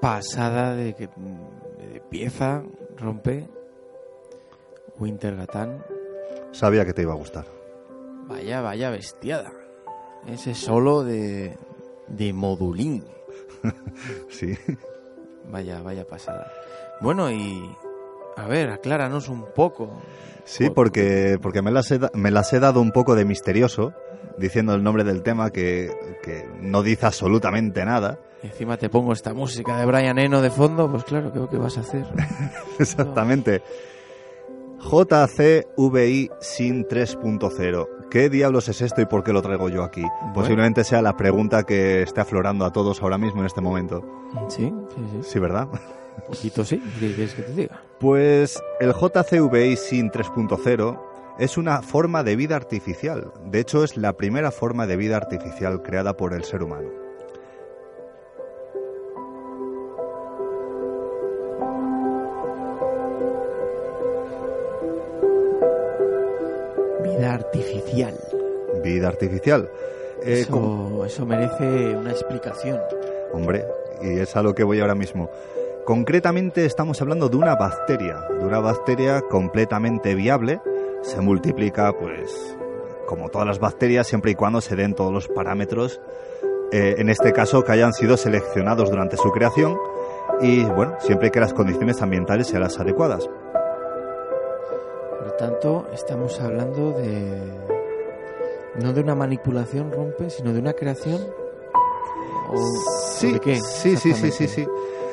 pasada 0.00 0.74
de, 0.74 0.94
que, 0.94 1.08
de 1.08 2.00
pieza 2.10 2.62
rompe 2.96 3.48
Winter 4.98 5.36
Gatán. 5.36 5.84
Sabía 6.52 6.84
que 6.84 6.92
te 6.92 7.02
iba 7.02 7.12
a 7.12 7.16
gustar. 7.16 7.46
Vaya, 8.26 8.60
vaya 8.60 8.90
bestiada. 8.90 9.52
Ese 10.26 10.54
solo 10.54 11.04
de, 11.04 11.56
de 12.08 12.32
modulín. 12.32 13.04
sí. 14.28 14.56
Vaya, 15.48 15.82
vaya 15.82 16.06
pasada. 16.06 16.50
Bueno, 17.00 17.30
y 17.30 17.62
a 18.36 18.46
ver, 18.46 18.70
acláranos 18.70 19.28
un 19.28 19.46
poco. 19.54 20.00
Sí, 20.44 20.70
porque, 20.70 21.38
porque 21.40 21.62
me, 21.62 21.70
las 21.70 21.90
he, 21.90 22.00
me 22.14 22.30
las 22.30 22.52
he 22.52 22.60
dado 22.60 22.80
un 22.80 22.92
poco 22.92 23.14
de 23.14 23.24
misterioso, 23.24 23.92
diciendo 24.38 24.74
el 24.74 24.82
nombre 24.82 25.04
del 25.04 25.22
tema 25.22 25.50
que, 25.50 25.90
que 26.22 26.46
no 26.60 26.82
dice 26.82 27.06
absolutamente 27.06 27.84
nada. 27.84 28.18
Y 28.42 28.48
encima 28.48 28.76
te 28.76 28.88
pongo 28.88 29.12
esta 29.12 29.32
música 29.34 29.78
de 29.78 29.86
Brian 29.86 30.18
Eno 30.18 30.42
de 30.42 30.50
fondo, 30.50 30.90
pues 30.90 31.04
claro, 31.04 31.32
¿qué, 31.32 31.40
qué 31.50 31.56
vas 31.56 31.78
a 31.78 31.80
hacer? 31.80 32.04
Exactamente. 32.78 33.62
JCVI 34.78 36.30
SIN 36.40 36.86
3.0. 36.86 37.88
¿Qué 38.10 38.30
diablos 38.30 38.68
es 38.68 38.82
esto 38.82 39.00
y 39.00 39.06
por 39.06 39.24
qué 39.24 39.32
lo 39.32 39.42
traigo 39.42 39.68
yo 39.68 39.82
aquí? 39.82 40.02
Bueno. 40.02 40.34
Posiblemente 40.34 40.84
sea 40.84 41.02
la 41.02 41.16
pregunta 41.16 41.64
que 41.64 42.02
esté 42.02 42.20
aflorando 42.20 42.64
a 42.64 42.72
todos 42.72 43.02
ahora 43.02 43.18
mismo 43.18 43.40
en 43.40 43.46
este 43.46 43.60
momento. 43.60 44.04
Sí, 44.48 44.72
sí, 44.94 45.02
sí. 45.12 45.18
Sí, 45.22 45.38
¿verdad? 45.38 45.68
Un 45.72 46.34
poquito 46.34 46.64
sí, 46.64 46.80
¿qué 47.00 47.14
quieres 47.14 47.34
que 47.34 47.42
te 47.42 47.52
diga? 47.52 47.82
Pues 47.98 48.62
el 48.80 48.92
JCVI 48.92 49.76
SIN 49.76 50.10
3.0 50.10 51.00
es 51.38 51.58
una 51.58 51.82
forma 51.82 52.22
de 52.22 52.36
vida 52.36 52.56
artificial. 52.56 53.32
De 53.44 53.60
hecho, 53.60 53.84
es 53.84 53.96
la 53.96 54.14
primera 54.14 54.50
forma 54.50 54.86
de 54.86 54.96
vida 54.96 55.16
artificial 55.16 55.82
creada 55.82 56.16
por 56.16 56.32
el 56.32 56.44
ser 56.44 56.62
humano. 56.62 56.88
Vida 67.02 67.34
artificial. 67.34 68.14
Vida 68.82 69.08
artificial. 69.08 69.70
Eh, 70.22 70.40
eso, 70.40 70.50
como... 70.50 71.04
eso 71.04 71.26
merece 71.26 71.96
una 71.96 72.12
explicación. 72.12 72.80
Hombre, 73.32 73.64
y 74.00 74.18
es 74.18 74.34
a 74.36 74.42
lo 74.42 74.54
que 74.54 74.64
voy 74.64 74.80
ahora 74.80 74.94
mismo. 74.94 75.30
Concretamente 75.84 76.64
estamos 76.64 77.00
hablando 77.00 77.28
de 77.28 77.36
una 77.36 77.54
bacteria, 77.54 78.20
de 78.40 78.44
una 78.44 78.58
bacteria 78.58 79.20
completamente 79.20 80.14
viable. 80.14 80.60
Se 81.02 81.20
multiplica, 81.20 81.92
pues, 81.92 82.56
como 83.06 83.28
todas 83.28 83.46
las 83.46 83.58
bacterias, 83.58 84.06
siempre 84.06 84.32
y 84.32 84.34
cuando 84.34 84.60
se 84.60 84.76
den 84.76 84.94
todos 84.94 85.12
los 85.12 85.28
parámetros, 85.28 86.00
eh, 86.72 86.96
en 86.98 87.08
este 87.08 87.32
caso, 87.32 87.62
que 87.62 87.72
hayan 87.72 87.92
sido 87.92 88.16
seleccionados 88.16 88.90
durante 88.90 89.16
su 89.16 89.30
creación 89.30 89.76
y, 90.40 90.64
bueno, 90.64 90.96
siempre 91.00 91.30
que 91.30 91.40
las 91.40 91.54
condiciones 91.54 92.02
ambientales 92.02 92.48
sean 92.48 92.62
las 92.62 92.78
adecuadas. 92.80 93.28
Por 95.10 95.26
lo 95.26 95.32
tanto, 95.34 95.86
estamos 95.92 96.40
hablando 96.40 96.92
de... 96.92 97.40
no 98.80 98.92
de 98.92 99.00
una 99.00 99.14
manipulación 99.14 99.92
rompe, 99.92 100.28
sino 100.30 100.52
de 100.52 100.58
una 100.58 100.72
creación. 100.72 101.20
¿O, 102.48 102.56
sí, 103.12 103.30
¿o 103.30 103.32
de 103.34 103.40
qué? 103.40 103.60
sí, 103.60 103.96
sí, 103.96 104.12
sí, 104.12 104.30
sí, 104.30 104.48
sí. 104.48 104.66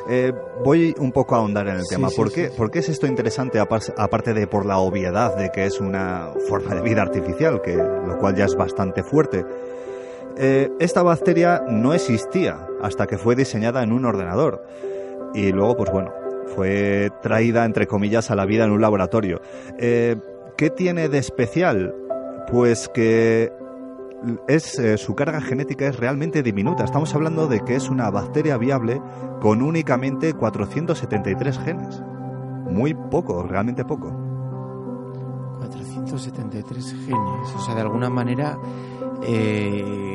Eh, 0.10 0.34
voy 0.64 0.94
un 1.00 1.12
poco 1.12 1.36
a 1.36 1.40
ahondar 1.40 1.68
en 1.68 1.78
el 1.78 1.88
tema. 1.88 2.10
Sí, 2.10 2.16
¿Por, 2.16 2.30
sí, 2.30 2.36
qué. 2.36 2.48
¿Por 2.50 2.72
qué 2.72 2.80
es 2.80 2.90
esto 2.90 3.08
interesante, 3.08 3.60
aparte 3.60 4.34
de 4.34 4.48
por 4.48 4.66
la 4.66 4.80
obviedad 4.80 5.36
de 5.38 5.50
que 5.52 5.66
es 5.66 5.80
una 5.80 6.32
forma 6.48 6.76
de 6.76 6.82
vida 6.82 7.02
artificial, 7.02 7.62
que, 7.62 7.76
lo 7.76 8.18
cual 8.20 8.36
ya 8.36 8.46
es 8.46 8.56
bastante 8.56 9.04
fuerte? 9.04 9.46
Eh, 10.38 10.70
esta 10.80 11.04
bacteria 11.04 11.64
no 11.68 11.94
existía 11.94 12.68
hasta 12.82 13.08
que 13.08 13.18
fue 13.18 13.36
diseñada 13.36 13.84
en 13.84 13.92
un 13.92 14.06
ordenador. 14.06 14.66
Y 15.34 15.52
luego, 15.52 15.78
pues 15.78 15.92
bueno, 15.92 16.12
fue 16.56 17.10
traída, 17.22 17.66
entre 17.66 17.88
comillas, 17.88 18.30
a 18.32 18.36
la 18.36 18.46
vida 18.46 18.66
en 18.66 18.72
un 18.72 18.82
laboratorio. 18.82 19.42
Eh, 19.80 20.16
¿Qué 20.58 20.70
tiene 20.70 21.10
de 21.10 21.18
especial? 21.18 21.96
Pues 22.52 22.90
que 22.90 23.52
es, 24.48 24.80
eh, 24.80 24.98
su 24.98 25.16
carga 25.16 25.42
genética 25.42 25.88
es 25.88 25.98
realmente 25.98 26.44
diminuta. 26.44 26.84
Estamos 26.84 27.14
hablando 27.16 27.48
de 27.48 27.62
que 27.62 27.76
es 27.76 27.90
una 27.90 28.10
bacteria 28.10 28.58
viable 28.58 29.02
con 29.42 29.62
únicamente 29.62 30.34
473 30.34 31.60
genes. 31.60 32.02
Muy 32.70 32.94
poco, 32.94 33.44
realmente 33.44 33.86
poco. 33.86 34.12
473 35.60 36.96
genes. 37.06 37.56
O 37.56 37.60
sea, 37.60 37.76
de 37.76 37.82
alguna 37.82 38.10
manera, 38.10 38.58
eh, 39.24 40.14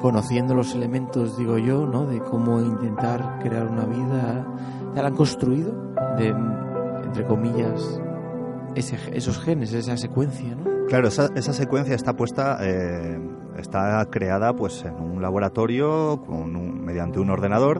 conociendo 0.00 0.54
los 0.54 0.74
elementos, 0.74 1.36
digo 1.36 1.58
yo, 1.58 1.86
¿no? 1.86 2.06
De 2.06 2.20
cómo 2.20 2.60
intentar 2.60 3.38
crear 3.40 3.66
una 3.66 3.84
vida, 3.84 4.46
¿ya 4.94 5.02
la 5.02 5.08
han 5.08 5.16
construido? 5.16 5.72
De, 6.16 6.28
entre 7.04 7.24
comillas, 7.26 8.00
ese, 8.74 8.98
esos 9.12 9.38
genes, 9.38 9.72
esa 9.72 9.96
secuencia, 9.96 10.54
¿no? 10.54 10.77
Claro, 10.88 11.08
esa, 11.08 11.52
secuencia 11.52 11.94
está 11.94 12.14
puesta, 12.14 12.58
eh, 12.62 13.20
está 13.58 14.06
creada 14.10 14.56
pues 14.56 14.86
en 14.86 14.94
un 14.94 15.20
laboratorio 15.20 16.18
mediante 16.26 17.20
un 17.20 17.28
ordenador. 17.28 17.78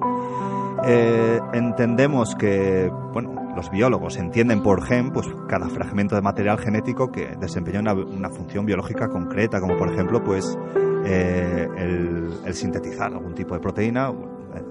Eh, 0.84 1.40
entendemos 1.54 2.34
que, 2.34 2.92
bueno, 3.14 3.54
los 3.56 3.70
biólogos 3.70 4.18
entienden 4.18 4.62
por 4.62 4.84
gen 4.84 5.10
pues 5.10 5.26
cada 5.48 5.70
fragmento 5.70 6.16
de 6.16 6.20
material 6.20 6.58
genético 6.58 7.10
que 7.10 7.34
desempeña 7.40 7.80
una, 7.80 8.28
función 8.28 8.66
biológica 8.66 9.08
concreta, 9.08 9.58
como 9.58 9.78
por 9.78 9.90
ejemplo 9.90 10.22
pues 10.22 10.58
eh, 11.06 11.66
el, 11.78 12.54
sintetizar 12.54 13.10
algún 13.14 13.34
tipo 13.34 13.54
de 13.54 13.60
proteína, 13.60 14.12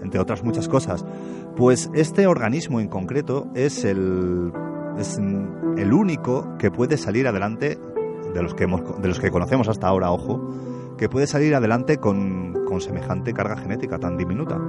entre 0.04 0.20
otras 0.20 0.44
muchas 0.44 0.70
cosas. 0.70 1.04
Pues 1.56 1.90
este 1.96 2.28
organismo 2.28 2.80
en 2.80 2.88
concreto 2.88 3.48
es 3.56 3.84
el 3.84 4.52
único 5.92 6.56
que 6.60 6.70
puede 6.70 6.98
salir 6.98 7.28
adelante 7.28 7.80
de 8.38 8.44
los 8.44 8.54
que, 8.54 8.66
hemos, 8.66 9.02
de 9.02 9.08
los 9.08 9.20
que 9.20 9.32
conocemos 9.32 9.68
hasta 9.68 9.88
ahora, 9.88 10.12
ojo, 10.12 10.40
que 10.96 11.10
puede 11.10 11.26
salir 11.26 11.56
adelante 11.56 11.98
con, 11.98 12.66
con 12.66 12.82
semejante 12.82 13.34
carga 13.34 13.58
genética 13.58 13.98
tan 13.98 14.16
diminuta. 14.16 14.60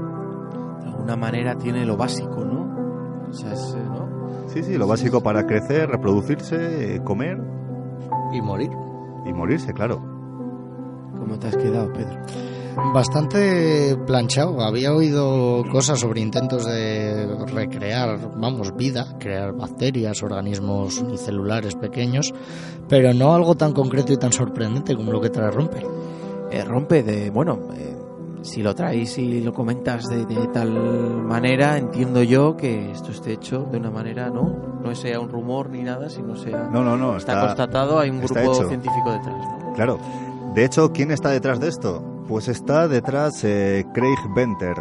De 0.81 0.87
alguna 0.87 1.17
manera 1.17 1.55
tiene 1.57 1.85
lo 1.85 1.99
básico, 1.99 2.45
¿no? 2.47 3.29
O 3.29 3.33
sea, 3.35 3.53
es, 3.53 3.77
¿no? 3.77 4.09
Sí, 4.49 4.63
sí, 4.63 4.79
lo 4.79 4.87
básico 4.87 5.23
para 5.23 5.47
crecer, 5.47 5.91
reproducirse, 5.91 7.03
comer. 7.05 7.39
Y 8.33 8.41
morir. 8.41 8.71
Y 9.27 9.35
morirse, 9.35 9.75
claro. 9.75 10.01
¿Cómo 11.19 11.39
te 11.39 11.49
has 11.49 11.57
quedado, 11.59 11.93
Pedro? 11.93 12.21
Bastante 12.93 13.97
planchado. 14.07 14.61
Había 14.63 14.95
oído 14.95 15.65
cosas 15.71 15.99
sobre 15.99 16.21
intentos 16.21 16.65
de 16.65 17.27
recrear, 17.53 18.19
vamos, 18.37 18.75
vida, 18.77 19.17
crear 19.19 19.53
bacterias, 19.53 20.23
organismos 20.23 20.99
unicelulares 20.99 21.75
pequeños, 21.75 22.33
pero 22.89 23.13
no 23.13 23.35
algo 23.35 23.57
tan 23.57 23.73
concreto 23.73 24.13
y 24.13 24.17
tan 24.17 24.33
sorprendente 24.33 24.95
como 24.95 25.13
lo 25.13 25.21
que 25.21 25.29
trae 25.29 25.51
Rompe. 25.51 25.85
Eh, 26.51 26.65
rompe 26.65 27.03
de, 27.03 27.31
bueno, 27.31 27.59
eh, 27.75 27.97
si 28.43 28.63
lo 28.63 28.75
traes 28.75 29.19
y 29.19 29.43
lo 29.43 29.53
comentas 29.53 30.09
de, 30.09 30.25
de, 30.25 30.47
tal 30.49 30.71
manera, 30.71 31.77
entiendo 31.77 32.23
yo 32.23 32.57
que 32.57 32.93
esto 32.93 33.11
esté 33.11 33.33
hecho 33.33 33.67
de 33.71 33.79
una 33.79 33.91
manera, 33.91 34.31
¿no? 34.31 34.79
No 34.83 34.95
sea 34.95 35.21
un 35.21 35.29
rumor 35.29 35.69
ni 35.69 35.83
nada, 35.83 36.09
sino 36.09 36.37
sea... 36.37 36.71
No, 36.73 36.83
no, 36.83 36.97
no. 36.97 37.17
Está, 37.17 37.33
está 37.33 37.47
constatado, 37.47 37.99
hay 37.99 38.11
un 38.11 38.21
grupo 38.21 38.55
científico 38.55 39.13
detrás, 39.13 39.37
¿no? 39.37 39.73
Claro. 39.75 39.99
De 40.55 40.65
hecho, 40.65 40.93
¿quién 40.93 41.11
está 41.11 41.31
detrás 41.31 41.61
de 41.61 41.69
esto? 41.69 42.03
Pues 42.27 42.49
está 42.49 42.89
detrás 42.89 43.45
eh, 43.45 43.85
Craig 43.95 44.19
Venter. 44.35 44.77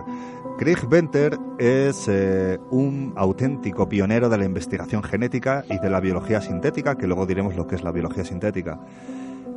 Craig 0.58 0.88
Venter 0.90 1.38
es 1.60 2.08
eh, 2.08 2.58
un 2.72 3.14
auténtico 3.16 3.88
pionero 3.88 4.28
de 4.28 4.38
la 4.38 4.46
investigación 4.46 5.04
genética 5.04 5.64
y 5.70 5.78
de 5.78 5.90
la 5.90 6.00
biología 6.00 6.42
sintética, 6.42 6.96
que 6.96 7.06
luego 7.06 7.28
diremos 7.28 7.56
lo 7.56 7.68
que 7.68 7.76
es 7.76 7.84
la 7.84 7.92
biología 7.92 8.26
sintética. 8.26 8.80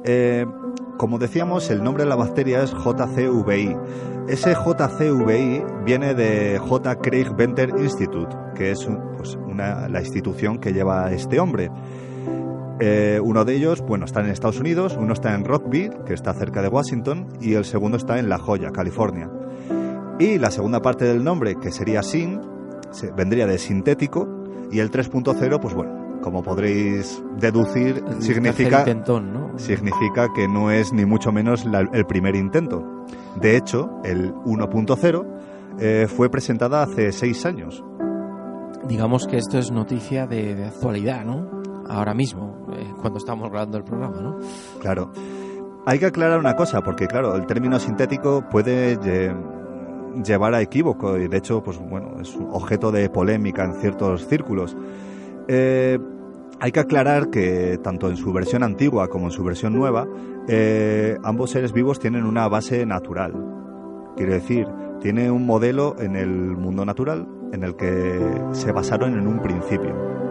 Eh, 0.04 0.46
como 0.98 1.18
decíamos, 1.18 1.70
el 1.70 1.82
nombre 1.82 2.04
de 2.04 2.10
la 2.10 2.16
bacteria 2.16 2.62
es 2.62 2.72
JCVI. 2.72 3.76
Ese 4.28 4.54
JCVI 4.54 5.64
viene 5.84 6.14
de 6.14 6.58
J. 6.58 6.96
Craig 6.96 7.34
Venter 7.34 7.70
Institute, 7.78 8.36
que 8.54 8.72
es 8.72 8.86
pues, 9.16 9.36
una, 9.36 9.88
la 9.88 10.00
institución 10.00 10.58
que 10.58 10.72
lleva 10.72 11.10
este 11.12 11.40
hombre. 11.40 11.70
Eh, 12.80 13.20
uno 13.22 13.44
de 13.44 13.54
ellos, 13.54 13.82
bueno, 13.82 14.06
está 14.06 14.20
en 14.20 14.30
Estados 14.30 14.58
Unidos, 14.58 14.96
uno 14.98 15.12
está 15.12 15.34
en 15.34 15.44
Rockville, 15.44 15.98
que 16.06 16.14
está 16.14 16.32
cerca 16.32 16.62
de 16.62 16.68
Washington, 16.68 17.28
y 17.40 17.54
el 17.54 17.64
segundo 17.64 17.96
está 17.96 18.18
en 18.18 18.28
La 18.28 18.38
Joya, 18.38 18.70
California. 18.70 19.30
Y 20.18 20.38
la 20.38 20.50
segunda 20.50 20.80
parte 20.80 21.04
del 21.04 21.22
nombre, 21.22 21.56
que 21.56 21.72
sería 21.72 22.02
SIN, 22.02 22.40
vendría 23.16 23.46
de 23.46 23.58
sintético, 23.58 24.28
y 24.70 24.78
el 24.78 24.90
3.0, 24.90 25.60
pues 25.60 25.74
bueno, 25.74 26.20
como 26.22 26.42
podréis 26.42 27.22
deducir, 27.38 28.02
El 28.06 28.22
significa, 28.22 28.80
intentón, 28.80 29.32
¿no? 29.32 29.58
significa 29.58 30.28
que 30.34 30.48
no 30.48 30.70
es 30.70 30.92
ni 30.92 31.04
mucho 31.04 31.32
menos 31.32 31.64
la, 31.64 31.80
el 31.80 32.06
primer 32.06 32.36
intento. 32.36 33.06
De 33.40 33.56
hecho, 33.56 33.90
el 34.04 34.32
1.0 34.34 35.26
eh, 35.78 36.06
fue 36.08 36.30
presentada 36.30 36.82
hace 36.82 37.12
seis 37.12 37.44
años. 37.46 37.84
Digamos 38.86 39.26
que 39.26 39.36
esto 39.36 39.58
es 39.58 39.70
noticia 39.70 40.26
de, 40.26 40.54
de 40.54 40.64
actualidad, 40.66 41.24
¿no? 41.24 41.59
Ahora 41.90 42.14
mismo, 42.14 42.68
eh, 42.72 42.86
cuando 43.00 43.18
estamos 43.18 43.50
grabando 43.50 43.76
el 43.76 43.82
programa, 43.82 44.20
¿no? 44.20 44.38
Claro. 44.80 45.10
Hay 45.86 45.98
que 45.98 46.06
aclarar 46.06 46.38
una 46.38 46.54
cosa, 46.54 46.82
porque 46.82 47.08
claro, 47.08 47.34
el 47.34 47.46
término 47.46 47.80
sintético 47.80 48.44
puede 48.48 48.96
llevar 50.24 50.54
a 50.54 50.60
equívoco 50.60 51.18
y 51.18 51.26
de 51.26 51.36
hecho, 51.36 51.62
pues 51.62 51.78
bueno, 51.78 52.20
es 52.20 52.38
objeto 52.52 52.92
de 52.92 53.10
polémica 53.10 53.64
en 53.64 53.74
ciertos 53.74 54.26
círculos. 54.28 54.76
Eh, 55.48 55.98
hay 56.60 56.70
que 56.70 56.80
aclarar 56.80 57.28
que 57.30 57.78
tanto 57.82 58.08
en 58.08 58.16
su 58.16 58.32
versión 58.32 58.62
antigua 58.62 59.08
como 59.08 59.26
en 59.26 59.32
su 59.32 59.42
versión 59.42 59.72
nueva, 59.72 60.06
eh, 60.46 61.16
ambos 61.24 61.50
seres 61.50 61.72
vivos 61.72 61.98
tienen 61.98 62.24
una 62.24 62.46
base 62.46 62.86
natural. 62.86 63.34
Quiere 64.16 64.34
decir, 64.34 64.68
tiene 65.00 65.30
un 65.30 65.44
modelo 65.44 65.96
en 65.98 66.14
el 66.14 66.30
mundo 66.30 66.84
natural 66.84 67.26
en 67.52 67.64
el 67.64 67.74
que 67.74 68.20
se 68.52 68.70
basaron 68.70 69.18
en 69.18 69.26
un 69.26 69.40
principio. 69.40 70.29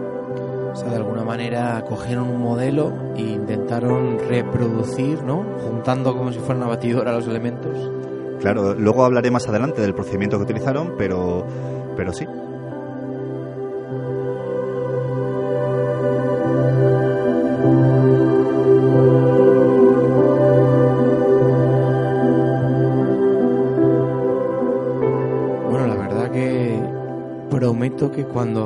O 0.72 0.76
sea, 0.76 0.88
de 0.90 0.96
alguna 0.96 1.24
manera 1.24 1.84
cogieron 1.88 2.28
un 2.28 2.40
modelo 2.40 2.92
e 3.16 3.22
intentaron 3.22 4.18
reproducir, 4.28 5.22
¿no? 5.22 5.44
Juntando 5.58 6.16
como 6.16 6.32
si 6.32 6.38
fuera 6.38 6.56
una 6.56 6.68
batidora 6.68 7.12
los 7.12 7.26
elementos. 7.26 7.90
Claro, 8.40 8.74
luego 8.74 9.04
hablaré 9.04 9.30
más 9.30 9.48
adelante 9.48 9.82
del 9.82 9.94
procedimiento 9.94 10.38
que 10.38 10.44
utilizaron, 10.44 10.94
pero, 10.96 11.46
pero 11.96 12.12
sí. 12.12 12.26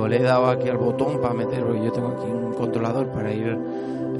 Cuando 0.04 0.18
le 0.18 0.22
he 0.22 0.28
dado 0.28 0.48
aquí 0.48 0.68
al 0.68 0.76
botón 0.76 1.18
para 1.18 1.32
meter, 1.32 1.64
porque 1.64 1.82
yo 1.82 1.90
tengo 1.90 2.08
aquí 2.08 2.30
un 2.30 2.52
controlador 2.52 3.06
para 3.08 3.32
ir, 3.32 3.58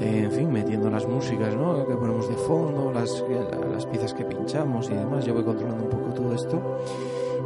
eh, 0.01 0.21
en 0.23 0.31
fin, 0.31 0.51
metiendo 0.51 0.89
las 0.89 1.07
músicas, 1.07 1.55
¿no? 1.55 1.85
Que 1.85 1.93
ponemos 1.93 2.27
de 2.27 2.33
fondo, 2.33 2.91
las, 2.91 3.23
las 3.71 3.85
piezas 3.85 4.15
que 4.15 4.25
pinchamos 4.25 4.89
y 4.89 4.95
demás. 4.95 5.23
Yo 5.25 5.35
voy 5.35 5.43
controlando 5.43 5.83
un 5.83 5.89
poco 5.91 6.11
todo 6.15 6.33
esto. 6.33 6.79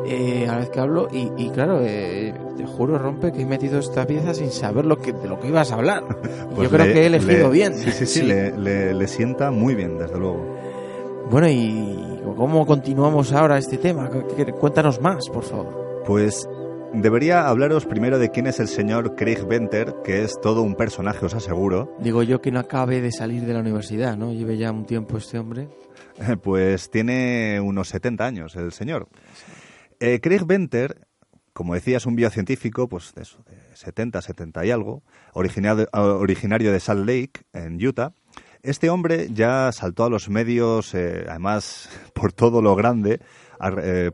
Eh, 0.05 0.47
a 0.47 0.53
la 0.53 0.59
vez 0.59 0.69
que 0.69 0.79
hablo 0.79 1.09
y, 1.11 1.49
claro, 1.49 1.81
eh, 1.81 2.33
te 2.55 2.65
juro, 2.65 2.97
Rompe, 2.97 3.33
que 3.33 3.41
he 3.41 3.45
metido 3.45 3.77
esta 3.77 4.07
pieza 4.07 4.33
sin 4.33 4.51
saber 4.51 4.85
lo 4.85 4.97
que, 4.99 5.11
de 5.11 5.27
lo 5.27 5.37
que 5.37 5.49
ibas 5.49 5.73
a 5.73 5.75
hablar. 5.75 6.05
Pues 6.55 6.71
yo 6.71 6.77
creo 6.77 6.93
que 6.93 7.01
he 7.01 7.05
elegido 7.07 7.49
bien. 7.49 7.75
Sí, 7.75 7.91
sí, 7.91 8.05
sí, 8.05 8.21
Le, 8.21 8.57
le, 8.57 8.93
le, 8.93 9.07
sienta 9.09 9.51
muy 9.51 9.75
bien, 9.75 9.97
desde 9.97 10.17
luego. 10.17 10.45
Bueno, 11.29 11.49
¿y 11.49 12.21
cómo 12.37 12.65
continuamos 12.65 13.33
ahora 13.33 13.57
este 13.57 13.77
tema? 13.77 14.09
Cuéntanos 14.59 15.01
más, 15.01 15.29
por 15.29 15.43
favor. 15.43 16.03
Pues 16.05 16.47
Debería 16.93 17.47
hablaros 17.47 17.85
primero 17.85 18.17
de 18.17 18.29
quién 18.31 18.47
es 18.47 18.59
el 18.59 18.67
señor 18.67 19.15
Craig 19.15 19.45
Venter, 19.47 19.95
que 20.03 20.23
es 20.23 20.41
todo 20.41 20.63
un 20.63 20.75
personaje, 20.75 21.25
os 21.25 21.35
aseguro. 21.35 21.95
Digo 21.99 22.23
yo 22.23 22.41
que 22.41 22.51
no 22.51 22.59
acabe 22.59 22.99
de 22.99 23.11
salir 23.11 23.45
de 23.45 23.53
la 23.53 23.59
universidad, 23.59 24.17
¿no? 24.17 24.33
Lleve 24.33 24.57
ya 24.57 24.71
un 24.71 24.85
tiempo 24.85 25.17
este 25.17 25.37
hombre. 25.37 25.67
Pues 26.43 26.89
tiene 26.89 27.61
unos 27.61 27.87
70 27.89 28.25
años 28.25 28.55
el 28.55 28.73
señor. 28.73 29.07
Eh, 29.99 30.19
Craig 30.21 30.45
Venter, 30.45 31.07
como 31.53 31.75
decías, 31.75 32.05
un 32.05 32.15
biocientífico, 32.15 32.89
pues 32.89 33.13
de, 33.13 33.21
eso, 33.21 33.43
de 33.49 33.75
70, 33.75 34.21
70 34.21 34.65
y 34.65 34.71
algo, 34.71 35.03
originario, 35.33 35.87
originario 35.93 36.73
de 36.73 36.79
Salt 36.79 37.07
Lake, 37.07 37.41
en 37.53 37.85
Utah. 37.85 38.13
Este 38.61 38.89
hombre 38.89 39.29
ya 39.31 39.71
saltó 39.71 40.03
a 40.03 40.09
los 40.09 40.29
medios, 40.29 40.93
eh, 40.93 41.25
además 41.29 41.89
por 42.13 42.33
todo 42.33 42.61
lo 42.61 42.75
grande, 42.75 43.21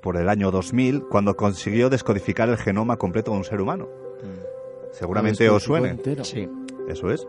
por 0.01 0.17
el 0.17 0.29
año 0.29 0.51
2000, 0.51 1.03
cuando 1.03 1.35
consiguió 1.35 1.89
descodificar 1.89 2.49
el 2.49 2.57
genoma 2.57 2.97
completo 2.97 3.31
de 3.31 3.37
un 3.37 3.43
ser 3.43 3.61
humano. 3.61 3.87
Mm. 4.23 4.91
Seguramente 4.91 5.49
os 5.49 5.63
suene. 5.63 5.97
Sí. 6.23 6.49
Eso 6.87 7.11
es. 7.11 7.27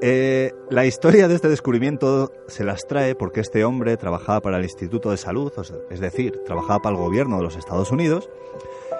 Eh, 0.00 0.52
la 0.70 0.86
historia 0.86 1.26
de 1.26 1.34
este 1.34 1.48
descubrimiento 1.48 2.32
se 2.46 2.62
las 2.62 2.86
trae 2.86 3.16
porque 3.16 3.40
este 3.40 3.64
hombre 3.64 3.96
trabajaba 3.96 4.40
para 4.40 4.58
el 4.58 4.62
Instituto 4.62 5.10
de 5.10 5.16
Salud, 5.16 5.52
es 5.90 6.00
decir, 6.00 6.40
trabajaba 6.46 6.78
para 6.80 6.96
el 6.96 7.02
gobierno 7.02 7.38
de 7.38 7.42
los 7.42 7.56
Estados 7.56 7.90
Unidos. 7.90 8.30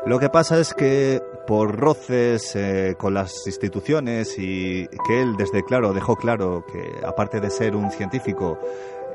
Lo 0.07 0.19
que 0.19 0.29
pasa 0.29 0.59
es 0.59 0.75
que 0.75 1.21
por 1.47 1.77
roces 1.79 2.55
eh, 2.57 2.95
con 2.99 3.15
las 3.15 3.47
instituciones 3.47 4.39
y 4.39 4.89
que 5.07 5.23
él 5.23 5.37
desde 5.37 5.63
claro 5.63 5.93
dejó 5.93 6.17
claro 6.17 6.65
que 6.71 7.07
aparte 7.07 7.41
de 7.41 7.51
ser 7.51 7.77
un 7.77 7.91
científico 7.91 8.59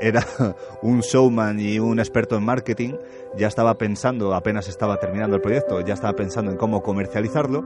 era 0.04 0.26
un 0.82 1.00
showman 1.00 1.60
y 1.60 1.80
un 1.80 2.00
experto 2.00 2.36
en 2.36 2.44
marketing, 2.44 2.94
ya 3.36 3.48
estaba 3.48 3.78
pensando, 3.78 4.34
apenas 4.34 4.68
estaba 4.68 5.00
terminando 5.00 5.36
el 5.36 5.42
proyecto, 5.42 5.82
ya 5.82 5.94
estaba 5.94 6.14
pensando 6.14 6.52
en 6.52 6.58
cómo 6.58 6.84
comercializarlo, 6.84 7.64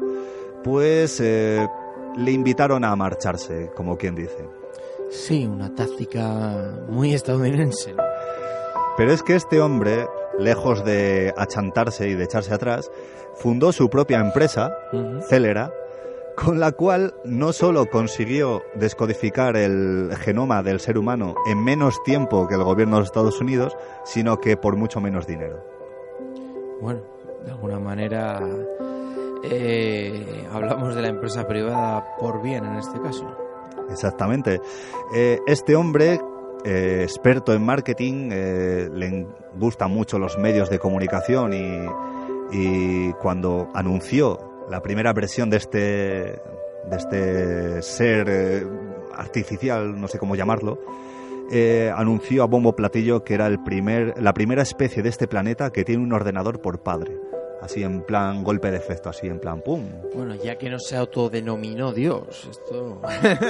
pues 0.64 1.20
eh, 1.20 1.68
le 2.18 2.32
invitaron 2.32 2.84
a 2.84 2.96
marcharse, 2.96 3.72
como 3.76 3.98
quien 3.98 4.16
dice. 4.16 4.46
Sí, 5.10 5.46
una 5.46 5.74
táctica 5.74 6.76
muy 6.90 7.14
estadounidense. 7.14 7.96
Pero 8.98 9.12
es 9.12 9.24
que 9.24 9.36
este 9.36 9.62
hombre, 9.62 10.08
lejos 10.40 10.84
de 10.84 11.34
achantarse 11.38 12.10
y 12.10 12.16
de 12.16 12.26
echarse 12.26 12.54
atrás, 12.54 12.92
fundó 13.36 13.72
su 13.72 13.90
propia 13.90 14.20
empresa, 14.20 14.76
Celera, 15.30 15.72
con 16.38 16.60
la 16.60 16.72
cual 16.72 17.16
no 17.26 17.52
solo 17.52 17.90
consiguió 17.90 18.62
descodificar 18.76 19.58
el 19.58 20.16
genoma 20.20 20.62
del 20.62 20.80
ser 20.80 21.00
humano 21.00 21.34
en 21.48 21.64
menos 21.64 22.04
tiempo 22.04 22.48
que 22.48 22.54
el 22.54 22.64
gobierno 22.64 22.98
de 22.98 23.00
los 23.02 23.08
Estados 23.08 23.42
Unidos, 23.42 23.76
sino 24.06 24.40
que 24.40 24.56
por 24.56 24.76
mucho 24.76 25.02
menos 25.02 25.26
dinero. 25.26 25.66
Bueno, 26.80 27.02
de 27.44 27.52
alguna 27.52 27.80
manera 27.80 28.40
eh, 29.44 30.48
hablamos 30.54 30.94
de 30.94 31.02
la 31.02 31.08
empresa 31.08 31.48
privada 31.48 32.16
por 32.20 32.44
bien 32.44 32.66
en 32.66 32.76
este 32.76 33.02
caso. 33.02 33.26
Exactamente. 33.90 34.62
Eh, 35.16 35.40
este 35.48 35.76
hombre, 35.76 36.22
eh, 36.64 37.00
experto 37.02 37.52
en 37.52 37.66
marketing, 37.66 38.30
le 38.30 39.28
gustan 39.56 39.90
mucho 39.90 40.20
los 40.20 40.38
medios 40.38 40.70
de 40.70 40.78
comunicación 40.78 41.54
y, 41.54 41.82
y 42.52 43.14
cuando 43.14 43.70
anunció 43.74 44.57
la 44.70 44.82
primera 44.82 45.14
versión 45.14 45.50
de 45.50 45.58
este, 45.58 45.80
de 45.80 46.98
este 46.98 47.82
ser 47.82 48.28
eh, 48.30 48.68
artificial, 49.16 50.00
no 50.00 50.08
sé 50.08 50.20
cómo 50.20 50.36
llamarlo, 50.36 50.80
eh, 51.52 51.92
anunció 51.96 52.44
a 52.44 52.48
bombo 52.48 52.76
platillo 52.76 53.24
que 53.24 53.34
era 53.34 53.48
el 53.48 53.64
primer, 53.64 54.22
la 54.22 54.34
primera 54.34 54.62
especie 54.62 55.02
de 55.02 55.10
este 55.10 55.28
planeta 55.28 55.72
que 55.72 55.86
tiene 55.86 56.04
un 56.04 56.12
ordenador 56.12 56.62
por 56.62 56.84
padre. 56.84 57.18
Así 57.62 57.82
en 57.84 58.04
plan 58.04 58.44
golpe 58.44 58.70
de 58.70 58.78
efecto, 58.78 59.10
así 59.10 59.26
en 59.28 59.40
plan 59.40 59.62
pum. 59.62 59.84
Bueno, 60.14 60.36
ya 60.36 60.58
que 60.58 60.70
no 60.70 60.78
se 60.78 60.96
autodenominó 60.96 61.92
Dios, 61.92 62.48
esto... 62.50 63.02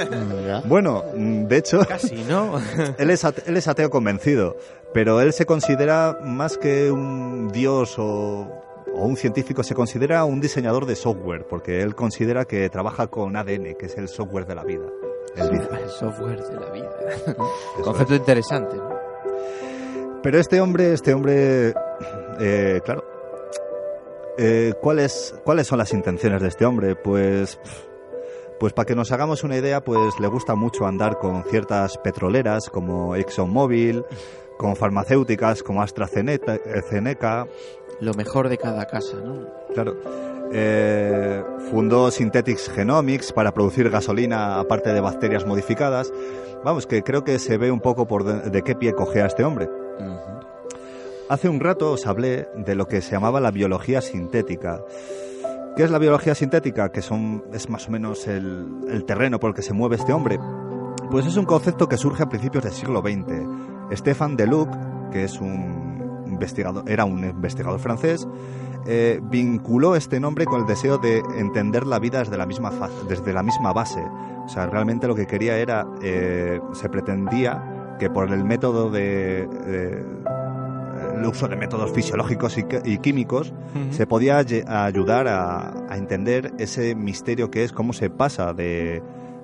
bueno, 0.66 1.04
de 1.14 1.58
hecho... 1.58 1.80
Casi, 1.86 2.24
¿no? 2.24 2.54
él, 2.98 3.10
es 3.10 3.24
él 3.46 3.58
es 3.58 3.68
ateo 3.68 3.90
convencido, 3.90 4.56
pero 4.94 5.20
él 5.20 5.34
se 5.34 5.46
considera 5.46 6.18
más 6.24 6.58
que 6.58 6.90
un 6.90 7.50
Dios 7.52 7.96
o 7.98 8.67
o 8.98 9.06
un 9.06 9.16
científico 9.16 9.64
se 9.64 9.76
considera 9.76 10.26
un 10.26 10.42
diseñador 10.42 10.86
de 10.86 10.96
software, 10.96 11.46
porque 11.48 11.82
él 11.82 11.96
considera 11.96 12.46
que 12.46 12.70
trabaja 12.70 13.08
con 13.08 13.36
ADN, 13.36 13.76
que 13.76 13.86
es 13.86 13.98
el 13.98 14.08
software 14.08 14.46
de 14.46 14.56
la 14.56 14.64
vida. 14.64 14.88
El 15.36 15.90
software 15.90 16.44
de 16.44 16.60
la 16.60 16.72
vida. 16.72 16.90
Concepto 17.84 18.16
interesante. 18.16 18.76
Pero 20.24 20.40
este 20.40 20.60
hombre, 20.60 20.94
este 20.94 21.14
hombre, 21.14 21.74
eh, 22.40 22.82
claro, 22.84 23.04
eh, 24.38 24.74
¿cuáles, 24.82 25.36
¿cuáles 25.44 25.68
son 25.68 25.78
las 25.78 25.94
intenciones 25.94 26.42
de 26.42 26.48
este 26.48 26.66
hombre? 26.66 26.96
Pues, 26.96 27.60
pues 28.60 28.74
para 28.74 28.86
que 28.88 28.96
nos 28.96 29.12
hagamos 29.12 29.44
una 29.44 29.58
idea, 29.58 29.84
pues 29.84 30.20
le 30.20 30.28
gusta 30.28 30.56
mucho 30.56 30.88
andar 30.88 31.20
con 31.20 31.44
ciertas 31.44 31.98
petroleras 32.00 32.70
como 32.70 33.16
ExxonMobil, 33.16 34.04
con 34.58 34.76
farmacéuticas 34.76 35.62
como 35.62 35.82
AstraZeneca, 35.82 37.48
lo 38.00 38.14
mejor 38.14 38.50
de 38.50 38.58
cada 38.58 38.86
casa, 38.86 39.18
¿no? 39.18 39.48
Claro. 39.74 39.96
Eh, 40.52 41.44
fundó 41.72 42.10
Synthetics 42.10 42.70
Genomics 42.70 43.34
para 43.34 43.54
producir 43.54 43.90
gasolina 43.90 44.60
aparte 44.60 44.94
de 44.94 45.02
bacterias 45.02 45.46
modificadas. 45.46 46.12
Vamos, 46.64 46.88
que 46.88 47.04
creo 47.04 47.24
que 47.24 47.40
se 47.40 47.58
ve 47.58 47.72
un 47.72 47.82
poco 47.82 48.08
por 48.08 48.24
de, 48.24 48.62
qué 48.64 48.76
pie 48.76 48.94
cogea 48.94 49.26
este 49.26 49.44
hombre. 49.44 49.70
Hace 51.30 51.50
un 51.50 51.60
rato 51.60 51.92
os 51.92 52.08
hablé 52.08 52.48
de 52.56 52.76
lo 52.76 52.88
que 52.88 53.02
se 53.02 53.12
llamaba 53.12 53.42
la 53.42 53.52
biología 53.52 54.02
sintética. 54.02 54.82
¿Qué 55.76 55.84
es 55.84 55.92
la 55.92 56.00
biología 56.00 56.34
sintética? 56.34 56.90
Que 56.90 57.02
son, 57.02 57.44
es 57.54 57.70
más 57.70 57.88
o 57.88 57.92
menos 57.92 58.28
el, 58.28 58.66
el 58.90 59.04
terreno 59.06 59.40
por 59.40 59.50
el 59.50 59.56
que 59.56 59.62
se 59.62 59.74
mueve 59.74 59.98
este 59.98 60.14
hombre. 60.14 60.40
Pues 61.12 61.26
es 61.26 61.36
un 61.36 61.46
concepto 61.46 61.90
que 61.90 61.98
surge 61.98 62.24
a 62.24 62.30
principios 62.30 62.64
del 62.64 62.74
siglo 62.74 63.02
XX. 63.02 63.98
Stefan 63.98 64.36
Deluc, 64.38 64.70
que 65.12 65.26
es 65.26 65.40
un 65.40 65.97
era 66.88 67.06
un 67.06 67.24
investigador 67.24 67.80
francés, 67.80 68.28
eh, 68.86 69.20
vinculó 69.24 69.96
este 69.96 70.20
nombre 70.20 70.46
con 70.46 70.62
el 70.62 70.68
deseo 70.68 70.98
de 70.98 71.22
entender 71.38 71.86
la 71.86 72.00
vida 72.00 72.20
desde 72.20 72.38
la 72.38 72.46
misma, 72.46 72.72
desde 73.08 73.34
la 73.34 73.44
misma 73.44 73.74
base. 73.74 74.02
O 74.46 74.50
sea, 74.50 74.68
realmente 74.68 75.08
lo 75.08 75.16
que 75.16 75.26
quería 75.28 75.58
era, 75.58 75.86
eh, 76.02 76.62
se 76.74 76.88
pretendía 76.90 77.96
que 78.00 78.10
por 78.10 78.32
el 78.32 78.46
método 78.46 78.90
de, 78.90 79.44
el 81.16 81.26
uso 81.26 81.48
de 81.48 81.56
métodos 81.56 81.92
fisiológicos 81.92 82.58
y, 82.58 82.98
químicos, 83.00 83.54
se 83.92 84.08
podía 84.08 84.38
ayudar 84.38 85.28
a, 85.28 85.74
entender 85.96 86.54
ese 86.60 86.96
misterio 86.96 87.50
que 87.52 87.64
es 87.64 87.74
cómo 87.74 87.92
se 87.92 88.10
pasa 88.10 88.54
de, 88.54 89.02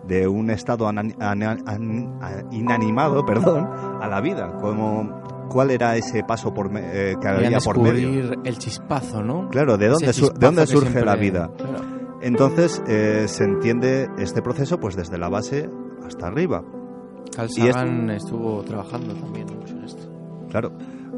de 0.07 0.27
un 0.27 0.49
estado 0.51 0.87
an- 0.87 1.15
inanimado 2.51 3.25
perdón, 3.25 3.67
a 4.01 4.07
la 4.07 4.21
vida. 4.21 4.53
Como, 4.61 5.21
¿Cuál 5.49 5.71
era 5.71 5.95
ese 5.95 6.23
paso 6.23 6.53
por 6.53 6.69
me- 6.71 6.81
eh, 7.11 7.15
que 7.21 7.27
había 7.27 7.59
por 7.59 7.79
medio? 7.79 8.33
el 8.43 8.57
chispazo, 8.57 9.21
¿no? 9.23 9.49
Claro, 9.49 9.77
¿de 9.77 9.87
dónde, 9.87 10.07
de 10.07 10.67
surge 10.67 10.89
siempre- 10.89 11.05
la 11.05 11.15
vida? 11.15 11.51
Claro. 11.57 11.79
Entonces 12.21 12.81
eh, 12.87 13.25
se 13.27 13.43
entiende 13.43 14.09
este 14.17 14.41
proceso 14.41 14.79
pues 14.79 14.95
desde 14.95 15.17
la 15.17 15.29
base 15.29 15.69
hasta 16.05 16.27
arriba. 16.27 16.63
Carl 17.35 17.49
Y 17.57 17.69
estuvo 18.11 18.61
trabajando 18.63 19.13
también 19.15 19.47
mucho 19.57 19.73
en 19.75 19.83
esto. 19.83 20.03
Claro, 20.49 20.71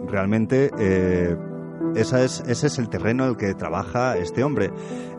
realmente 0.07 0.71
eh, 0.79 1.35
esa 1.95 2.23
es, 2.23 2.43
ese 2.47 2.67
es 2.67 2.77
el 2.77 2.89
terreno 2.89 3.23
en 3.23 3.31
el 3.31 3.37
que 3.37 3.53
trabaja 3.53 4.17
este 4.17 4.43
hombre. 4.43 4.71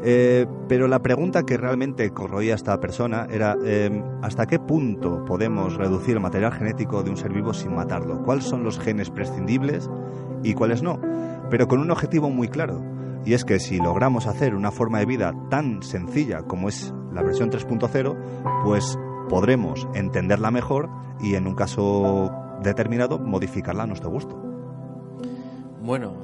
Eh, 0.02 0.46
pero 0.68 0.88
la 0.88 1.00
pregunta 1.00 1.44
que 1.44 1.57
realmente 1.57 2.11
corroía 2.11 2.52
a 2.52 2.57
esta 2.57 2.78
persona 2.80 3.26
era 3.30 3.57
eh, 3.64 4.02
¿hasta 4.22 4.46
qué 4.46 4.59
punto 4.59 5.24
podemos 5.24 5.76
reducir 5.76 6.14
el 6.14 6.20
material 6.20 6.52
genético 6.52 7.02
de 7.02 7.11
un 7.11 7.16
ser 7.16 7.32
vivo 7.32 7.54
sin 7.54 7.74
matarlo? 7.74 8.22
¿Cuáles 8.22 8.44
son 8.44 8.62
los 8.62 8.78
genes 8.78 9.11
prescindibles 9.11 9.88
y 10.42 10.54
cuáles 10.54 10.82
no? 10.82 11.00
Pero 11.50 11.66
con 11.66 11.80
un 11.80 11.90
objetivo 11.90 12.30
muy 12.30 12.48
claro. 12.48 12.82
Y 13.24 13.34
es 13.34 13.44
que 13.44 13.59
si 13.59 13.78
logramos 13.78 14.26
hacer 14.26 14.54
una 14.54 14.70
forma 14.70 15.00
de 15.00 15.07
vida 15.07 15.34
tan 15.50 15.82
sencilla 15.82 16.42
como 16.42 16.68
es 16.68 16.94
la 17.12 17.22
versión 17.22 17.50
3.0, 17.50 18.16
pues 18.64 18.98
podremos 19.28 19.88
entenderla 19.94 20.50
mejor 20.50 20.88
y 21.20 21.34
en 21.34 21.46
un 21.46 21.54
caso 21.54 22.30
determinado 22.62 23.18
modificarla 23.18 23.84
a 23.84 23.86
nuestro 23.86 24.11
gusto. 24.11 24.36
Bueno, 25.82 26.14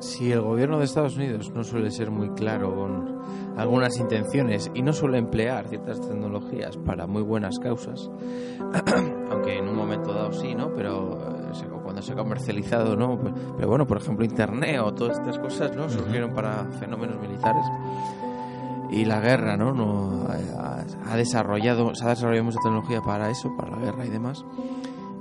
si 0.00 0.32
el 0.32 0.40
gobierno 0.40 0.78
de 0.78 0.84
Estados 0.84 1.16
Unidos 1.16 1.50
no 1.54 1.64
suele 1.64 1.90
ser 1.90 2.10
muy 2.10 2.30
claro 2.30 2.74
con 2.74 3.14
algunas 3.56 3.98
intenciones 3.98 4.70
y 4.74 4.82
no 4.82 4.92
suele 4.92 5.18
emplear 5.18 5.68
ciertas 5.68 6.00
tecnologías 6.00 6.76
para 6.76 7.06
muy 7.06 7.22
buenas 7.22 7.58
causas, 7.58 8.10
aunque 9.30 9.58
en 9.58 9.68
un 9.68 9.76
momento 9.76 10.12
dado 10.12 10.32
sí, 10.32 10.54
¿no? 10.54 10.72
Pero 10.74 11.18
eh, 11.52 11.68
cuando 11.82 12.02
se 12.02 12.12
ha 12.12 12.16
comercializado, 12.16 12.96
¿no? 12.96 13.18
Pero, 13.56 13.68
bueno, 13.68 13.86
por 13.86 13.98
ejemplo, 13.98 14.24
Internet 14.24 14.80
o 14.82 14.92
todas 14.94 15.18
estas 15.18 15.38
cosas, 15.38 15.76
¿no? 15.76 15.88
Surgieron 15.88 16.34
para 16.34 16.64
fenómenos 16.80 17.20
militares. 17.20 17.64
Y 18.90 19.04
la 19.04 19.20
guerra, 19.20 19.56
¿no? 19.56 19.72
no 19.72 20.26
ha, 20.28 20.84
ha 21.12 21.16
desarrollado, 21.16 21.94
se 21.94 22.04
ha 22.04 22.08
desarrollado 22.10 22.44
mucha 22.44 22.58
tecnología 22.62 23.00
para 23.00 23.30
eso, 23.30 23.54
para 23.56 23.70
la 23.70 23.78
guerra 23.78 24.06
y 24.06 24.10
demás. 24.10 24.44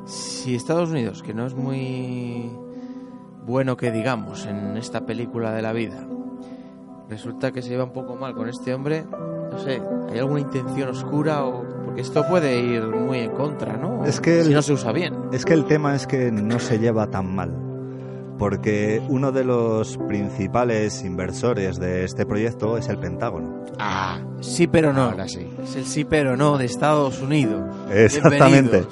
Si 0.05 0.55
Estados 0.55 0.89
Unidos, 0.89 1.23
que 1.23 1.33
no 1.33 1.45
es 1.45 1.55
muy 1.55 2.51
bueno 3.45 3.75
que 3.77 3.91
digamos 3.91 4.45
en 4.45 4.77
esta 4.77 5.05
película 5.05 5.51
de 5.51 5.61
la 5.61 5.73
vida, 5.73 5.97
resulta 7.09 7.51
que 7.51 7.61
se 7.61 7.69
lleva 7.69 7.83
un 7.83 7.93
poco 7.93 8.15
mal 8.15 8.33
con 8.33 8.49
este 8.49 8.73
hombre, 8.73 9.05
no 9.51 9.57
sé, 9.59 9.81
¿hay 10.11 10.19
alguna 10.19 10.39
intención 10.41 10.89
oscura 10.89 11.43
o 11.45 11.63
porque 11.85 12.01
esto 12.01 12.25
puede 12.27 12.59
ir 12.59 12.83
muy 12.83 13.19
en 13.19 13.31
contra, 13.31 13.77
¿no? 13.77 14.05
Es 14.05 14.19
que 14.19 14.41
si 14.43 14.49
el- 14.49 14.55
no 14.55 14.61
se 14.61 14.73
usa 14.73 14.91
bien. 14.91 15.13
Es 15.31 15.45
que 15.45 15.53
el 15.53 15.65
tema 15.65 15.95
es 15.95 16.07
que 16.07 16.31
no 16.31 16.57
se 16.59 16.79
lleva 16.79 17.07
tan 17.07 17.35
mal, 17.35 17.51
porque 18.39 19.01
uno 19.09 19.31
de 19.31 19.43
los 19.43 19.97
principales 20.07 21.03
inversores 21.03 21.77
de 21.79 22.03
este 22.05 22.25
proyecto 22.25 22.77
es 22.77 22.87
el 22.89 22.97
Pentágono. 22.97 23.63
Ah, 23.77 24.19
Sí, 24.39 24.67
pero 24.67 24.91
no. 24.93 25.03
ahora 25.03 25.27
sí. 25.27 25.47
Es 25.63 25.75
el 25.75 25.85
sí, 25.85 26.03
pero 26.05 26.35
no 26.35 26.57
de 26.57 26.65
Estados 26.65 27.21
Unidos. 27.21 27.63
Exactamente. 27.93 28.83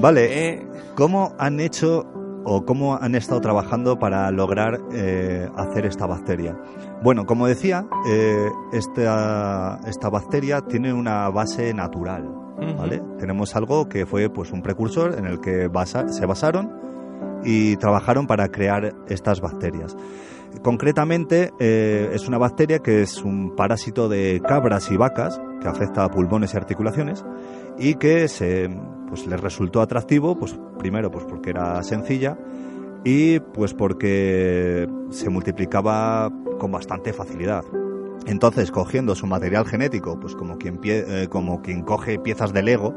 Vale, 0.00 0.48
Eh, 0.48 0.66
¿cómo 0.94 1.34
han 1.38 1.58
hecho 1.60 2.06
o 2.52 2.64
cómo 2.64 2.96
han 2.96 3.14
estado 3.14 3.40
trabajando 3.40 3.98
para 4.00 4.28
lograr 4.32 4.80
eh, 4.92 5.48
hacer 5.56 5.86
esta 5.86 6.06
bacteria? 6.06 6.58
Bueno, 7.02 7.24
como 7.24 7.46
decía, 7.46 7.86
eh, 8.08 8.48
esta, 8.72 9.78
esta 9.86 10.08
bacteria 10.10 10.60
tiene 10.62 10.92
una 10.92 11.28
base 11.30 11.72
natural. 11.72 12.24
ujú. 12.26 12.76
¿vale? 12.76 13.02
Tenemos 13.18 13.54
algo 13.54 13.88
que 13.88 14.04
fue 14.04 14.28
pues 14.30 14.50
un 14.52 14.62
precursor 14.62 15.14
en 15.18 15.26
el 15.26 15.40
que 15.40 15.68
basa- 15.68 16.08
se 16.08 16.26
basaron 16.26 16.72
y 17.44 17.76
trabajaron 17.76 18.26
para 18.26 18.48
crear 18.48 18.94
estas 19.08 19.40
bacterias. 19.40 19.96
Concretamente 20.62 21.52
eh, 21.60 22.10
es 22.12 22.26
una 22.26 22.36
bacteria 22.36 22.80
que 22.80 23.02
es 23.02 23.22
un 23.22 23.54
parásito 23.54 24.08
de 24.08 24.42
cabras 24.46 24.90
y 24.90 24.96
vacas 24.96 25.40
que 25.62 25.68
afecta 25.68 26.04
a 26.04 26.10
pulmones 26.10 26.52
y 26.52 26.56
articulaciones 26.56 27.24
y 27.78 27.94
que 27.94 28.26
se 28.28 28.68
pues 29.10 29.26
les 29.26 29.38
resultó 29.38 29.82
atractivo 29.82 30.38
pues 30.38 30.58
primero 30.78 31.10
pues 31.10 31.26
porque 31.26 31.50
era 31.50 31.82
sencilla 31.82 32.38
y 33.04 33.40
pues 33.40 33.74
porque 33.74 34.88
se 35.10 35.28
multiplicaba 35.28 36.30
con 36.58 36.70
bastante 36.72 37.12
facilidad. 37.12 37.64
Entonces, 38.26 38.70
cogiendo 38.70 39.14
su 39.14 39.26
material 39.26 39.66
genético, 39.66 40.20
pues 40.20 40.34
como 40.34 40.58
quien, 40.58 40.78
eh, 40.84 41.26
como 41.30 41.62
quien 41.62 41.82
coge 41.82 42.18
piezas 42.18 42.52
de 42.52 42.62
Lego, 42.62 42.94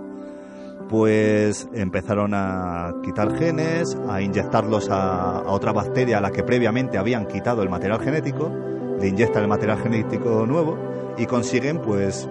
pues 0.90 1.70
empezaron 1.74 2.34
a 2.34 2.94
quitar 3.04 3.36
genes, 3.38 3.98
a 4.10 4.22
inyectarlos 4.22 4.90
a, 4.90 5.40
a 5.40 5.52
otra 5.52 5.72
bacteria 5.72 6.18
a 6.18 6.22
la 6.22 6.32
que 6.32 6.44
previamente 6.44 6.98
habían 6.98 7.26
quitado 7.26 7.64
el 7.64 7.70
material 7.70 8.02
genético, 8.02 8.52
le 9.00 9.08
inyectan 9.08 9.44
el 9.44 9.50
material 9.50 9.80
genético 9.80 10.46
nuevo 10.46 10.78
y 11.18 11.26
consiguen 11.26 11.80
pues 11.80 12.28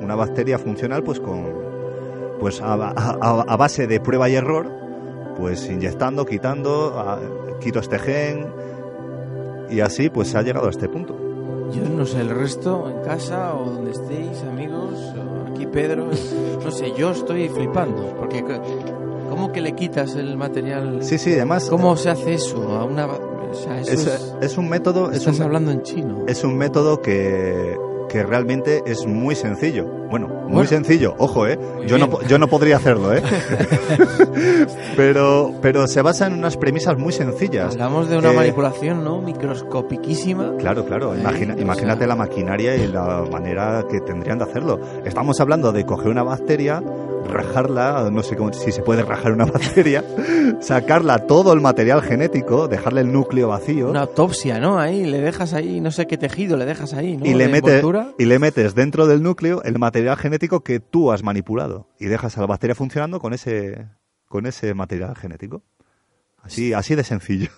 una 0.00 0.14
bacteria 0.14 0.58
funcional 0.58 1.02
pues 1.02 1.18
con 1.18 1.73
pues 2.44 2.60
a, 2.60 2.74
a- 2.74 3.44
a 3.48 3.56
base 3.56 3.86
de 3.86 4.00
prueba 4.00 4.28
y 4.28 4.34
error, 4.34 4.70
pues 5.38 5.66
inyectando, 5.70 6.26
quitando, 6.26 6.98
a- 7.00 7.18
quito 7.58 7.78
este 7.78 7.98
gen 7.98 8.46
y 9.70 9.80
así 9.80 10.10
pues 10.10 10.28
se 10.28 10.36
ha 10.36 10.42
llegado 10.42 10.66
a 10.66 10.70
este 10.70 10.86
punto. 10.90 11.16
Yo 11.72 11.88
no 11.88 12.04
sé, 12.04 12.20
el 12.20 12.28
resto 12.28 12.86
en 12.90 13.00
casa 13.02 13.54
o 13.54 13.64
donde 13.70 13.92
estéis, 13.92 14.42
amigos, 14.42 14.92
aquí 15.50 15.64
Pedro, 15.64 16.10
no 16.62 16.70
sé, 16.70 16.92
yo 16.94 17.12
estoy 17.12 17.48
flipando, 17.48 18.14
porque 18.18 18.44
¿cómo 19.30 19.50
que 19.50 19.62
le 19.62 19.72
quitas 19.72 20.14
el 20.14 20.36
material? 20.36 20.98
Sí, 21.02 21.16
sí, 21.16 21.32
además 21.32 21.70
¿Cómo 21.70 21.96
se 21.96 22.10
hace 22.10 22.34
eso? 22.34 22.58
A 22.76 22.84
una, 22.84 23.06
ba- 23.06 23.18
o 23.50 23.54
sea, 23.54 23.80
eso 23.80 23.92
es, 23.92 24.06
es, 24.06 24.36
es 24.42 24.58
un 24.58 24.68
método, 24.68 25.10
es 25.12 25.16
estás 25.20 25.38
un, 25.38 25.44
hablando 25.44 25.70
en 25.70 25.80
chino. 25.82 26.24
es 26.28 26.44
un 26.44 26.58
método 26.58 27.00
que, 27.00 27.74
que 28.14 28.22
realmente 28.22 28.84
es 28.86 29.06
muy 29.08 29.34
sencillo. 29.34 29.86
Bueno, 30.08 30.28
muy 30.28 30.52
Bueno. 30.52 30.68
sencillo, 30.68 31.16
ojo, 31.18 31.48
¿eh? 31.48 31.56
Muy 31.56 31.88
Yo 31.88 31.98
no, 31.98 32.06
bien. 32.06 32.28
yo 32.28 32.38
no 32.38 32.46
podría 32.46 32.76
hacerlo, 32.76 33.12
¿eh? 33.12 33.20
pero, 34.96 35.52
pero 35.60 35.88
se 35.88 36.00
basa 36.00 36.28
en 36.28 36.34
unas 36.34 36.56
premisas 36.56 36.96
muy 36.96 37.12
sencillas. 37.12 37.72
Hablamos 37.72 38.08
de 38.08 38.18
una 38.18 38.30
Eh, 38.32 38.36
manipulación, 38.36 39.02
¿no? 39.02 39.20
Microscopiquísima. 39.20 40.56
Claro, 40.58 40.84
claro. 40.84 41.10
Ahí, 41.12 41.20
Imagina- 41.22 41.56
imagínate 41.58 41.98
sea- 42.00 42.06
la 42.06 42.16
maquinaria 42.16 42.76
y 42.76 42.86
la 42.86 43.24
manera 43.30 43.84
que 43.90 44.00
tendrían 44.00 44.38
de 44.38 44.44
hacerlo. 44.44 44.78
Estamos 45.04 45.40
hablando 45.40 45.72
de 45.72 45.84
coger 45.84 46.08
una 46.12 46.22
bacteria, 46.22 46.82
rajarla, 47.24 48.10
no 48.10 48.22
sé 48.22 48.36
cómo, 48.36 48.52
si 48.52 48.72
se 48.72 48.82
puede 48.82 49.02
rajar 49.02 49.32
una 49.32 49.44
bacteria, 49.52 50.04
sacarla 50.60 51.26
todo 51.26 51.52
el 51.52 51.60
material 51.60 52.02
genético, 52.02 52.68
dejarle 52.68 53.00
el 53.02 53.12
núcleo 53.12 53.48
vacío. 53.48 53.90
Una 53.90 54.02
autopsia, 54.02 54.58
¿no? 54.60 54.78
Ahí 54.78 55.04
le 55.04 55.20
dejas 55.20 55.54
ahí, 55.54 55.80
no 55.80 55.90
sé 55.90 56.06
qué 56.06 56.16
tejido 56.16 56.56
le 56.56 56.64
dejas 56.64 56.94
ahí, 56.94 57.16
¿no? 57.16 57.26
y 57.26 57.34
le, 57.34 57.44
envoltura. 57.44 58.12
y 58.18 58.24
le 58.24 58.38
metes 58.38 58.74
dentro 58.74 59.06
del 59.06 59.22
núcleo 59.22 59.62
el 59.62 59.78
material 59.78 60.16
genético 60.16 60.60
que 60.60 60.80
tú 60.80 61.12
has 61.12 61.22
manipulado 61.22 61.88
y 61.98 62.06
dejas 62.06 62.36
a 62.38 62.40
la 62.40 62.46
bacteria 62.46 62.74
funcionando 62.74 63.20
con 63.20 63.32
ese 63.32 63.88
con 64.28 64.46
ese 64.46 64.74
material 64.74 65.14
genético. 65.16 65.62
Así, 66.42 66.72
así 66.72 66.94
de 66.94 67.04
sencillo. 67.04 67.50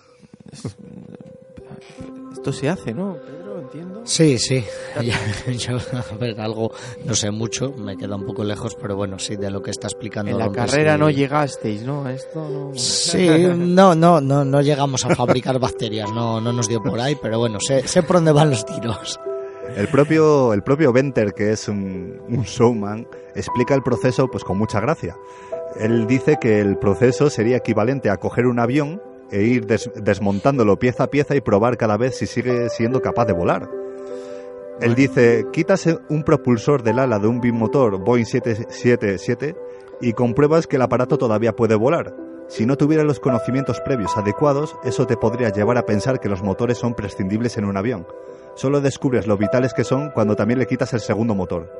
Esto 2.31 2.53
se 2.53 2.69
hace, 2.69 2.93
¿no? 2.93 3.17
Entiendo. 3.59 4.01
Sí, 4.05 4.37
sí. 4.37 4.63
Ya- 5.03 5.51
Yo, 5.51 5.77
a 5.77 6.15
ver, 6.19 6.39
algo, 6.39 6.71
no 7.05 7.13
sé 7.15 7.31
mucho, 7.31 7.71
me 7.73 7.95
queda 7.97 8.15
un 8.15 8.25
poco 8.25 8.43
lejos, 8.43 8.75
pero 8.79 8.95
bueno, 8.95 9.19
sí, 9.19 9.35
de 9.35 9.49
lo 9.51 9.61
que 9.61 9.71
está 9.71 9.87
explicando. 9.87 10.31
En 10.31 10.37
la 10.37 10.51
carrera 10.51 10.97
no 10.97 11.09
llegasteis, 11.09 11.83
¿no? 11.83 12.07
Esto 12.09 12.47
no. 12.49 12.71
Sí, 12.77 13.27
no, 13.55 13.95
no, 13.95 14.21
no, 14.21 14.43
no 14.45 14.61
llegamos 14.61 15.05
a 15.05 15.15
fabricar 15.15 15.59
bacterias, 15.59 16.11
no, 16.11 16.39
no 16.41 16.51
nos 16.53 16.67
dio 16.67 16.81
por 16.81 16.99
ahí, 16.99 17.15
pero 17.21 17.39
bueno, 17.39 17.59
sé, 17.59 17.87
sé 17.87 18.03
por 18.03 18.17
dónde 18.17 18.31
van 18.31 18.49
los 18.49 18.65
tiros. 18.65 19.19
El 19.75 19.87
propio, 19.89 20.53
el 20.53 20.63
propio 20.63 20.93
Venter, 20.93 21.33
que 21.33 21.51
es 21.51 21.67
un, 21.67 22.19
un 22.29 22.43
showman, 22.43 23.07
explica 23.35 23.75
el 23.75 23.83
proceso 23.83 24.27
pues 24.29 24.43
con 24.43 24.57
mucha 24.57 24.79
gracia. 24.79 25.15
Él 25.79 26.07
dice 26.07 26.37
que 26.39 26.59
el 26.61 26.77
proceso 26.77 27.29
sería 27.29 27.57
equivalente 27.57 28.09
a 28.09 28.17
coger 28.17 28.45
un 28.47 28.59
avión 28.59 29.01
e 29.31 29.43
ir 29.43 29.65
des- 29.65 29.89
desmontándolo 29.95 30.77
pieza 30.79 31.03
a 31.05 31.07
pieza 31.07 31.35
y 31.35 31.41
probar 31.41 31.77
cada 31.77 31.97
vez 31.97 32.17
si 32.17 32.25
sigue 32.27 32.69
siendo 32.69 33.01
capaz 33.01 33.25
de 33.25 33.33
volar. 33.33 33.69
Él 34.79 34.93
dice, 34.95 35.45
quítase 35.51 35.97
un 36.09 36.23
propulsor 36.23 36.83
del 36.83 36.99
ala 36.99 37.17
de 37.19 37.27
un 37.27 37.41
bimotor 37.41 37.97
Boeing 37.99 38.25
777 38.25 39.55
y 40.01 40.13
compruebas 40.13 40.67
que 40.67 40.75
el 40.75 40.83
aparato 40.83 41.17
todavía 41.17 41.55
puede 41.55 41.75
volar. 41.75 42.13
Si 42.47 42.65
no 42.65 42.77
tuviera 42.77 43.03
los 43.03 43.19
conocimientos 43.19 43.81
previos 43.81 44.15
adecuados, 44.17 44.75
eso 44.83 45.05
te 45.05 45.17
podría 45.17 45.49
llevar 45.49 45.77
a 45.77 45.85
pensar 45.85 46.19
que 46.19 46.29
los 46.29 46.41
motores 46.41 46.77
son 46.77 46.93
prescindibles 46.93 47.57
en 47.57 47.65
un 47.65 47.77
avión. 47.77 48.07
solo 48.55 48.81
descubres 48.81 49.27
lo 49.27 49.37
vitales 49.37 49.73
que 49.73 49.83
son 49.83 50.09
cuando 50.11 50.35
también 50.35 50.57
le 50.57 50.65
quitas 50.65 50.91
el 50.93 50.99
segundo 50.99 51.35
motor. 51.35 51.71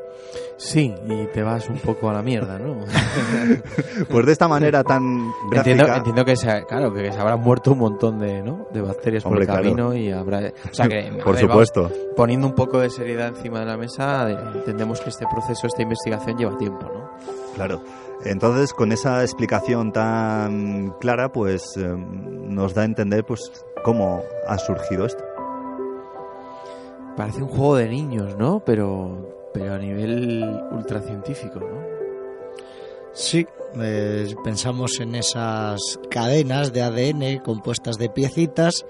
Sí, 0.58 0.94
y 1.08 1.26
te 1.28 1.42
vas 1.42 1.70
un 1.70 1.80
poco 1.80 2.10
a 2.10 2.14
la 2.14 2.22
mierda, 2.22 2.60
¿no? 2.60 2.86
pues 4.10 4.26
de 4.26 4.32
esta 4.32 4.48
manera 4.48 4.84
tan 4.84 5.32
gráfica... 5.50 5.98
Entiendo, 5.98 6.26
que, 6.26 6.36
se, 6.36 6.66
claro, 6.66 6.94
que 6.94 7.12
se 7.12 7.20
habrán 7.20 7.40
muerto 7.40 7.72
un 7.72 7.80
montón 7.80 8.20
de, 8.20 8.44
¿no? 8.44 8.68
de 8.72 8.82
bacterias 8.82 9.24
por 9.24 9.42
el 9.42 9.48
camino 9.48 9.96
y 9.96 10.12
habrá... 10.12 10.52
O 10.70 10.74
sea 10.74 10.88
que, 10.88 11.12
por 11.24 11.38
supuesto. 11.38 11.90
poniendo 12.16 12.46
un 12.46 12.54
poco 12.54 12.80
de 12.80 12.90
seriedad 12.92 13.30
encima 13.30 13.62
de 13.62 13.66
la 13.66 13.78
mesa, 13.78 14.30
entendemos 14.54 15.02
que 15.02 15.10
este 15.10 15.26
proceso, 15.32 15.66
esta 15.66 15.82
investigación 15.82 16.38
lleva 16.38 16.58
tiempo, 16.58 16.84
¿no? 16.84 17.10
Claro. 17.56 17.82
Entonces, 18.24 18.74
con 18.74 18.92
esa 18.92 19.22
explicación 19.22 19.92
tan 19.92 20.92
clara, 21.00 21.32
pues 21.32 21.78
eh, 21.78 21.88
nos 21.88 22.74
da 22.74 22.82
a 22.82 22.86
entender 22.86 23.24
pues 23.24 23.52
cómo 23.84 24.24
ha 24.48 24.58
surgido 24.58 25.06
esto. 25.06 25.24
Parece 27.16 27.42
un 27.42 27.50
juego 27.50 27.76
de 27.78 27.90
niños, 27.90 28.36
¿no? 28.38 28.60
Pero, 28.60 29.50
pero 29.54 29.74
a 29.74 29.78
nivel 29.78 30.44
ultracientífico, 30.72 31.60
¿no? 31.60 31.98
Sí, 33.14 33.48
eh, 33.82 34.36
pensamos 34.44 35.00
en 35.00 35.16
esas 35.16 35.80
cadenas 36.10 36.72
de 36.74 36.84
ADN 36.84 37.40
compuestas 37.40 37.98
de 37.98 38.10
piecitas 38.10 38.86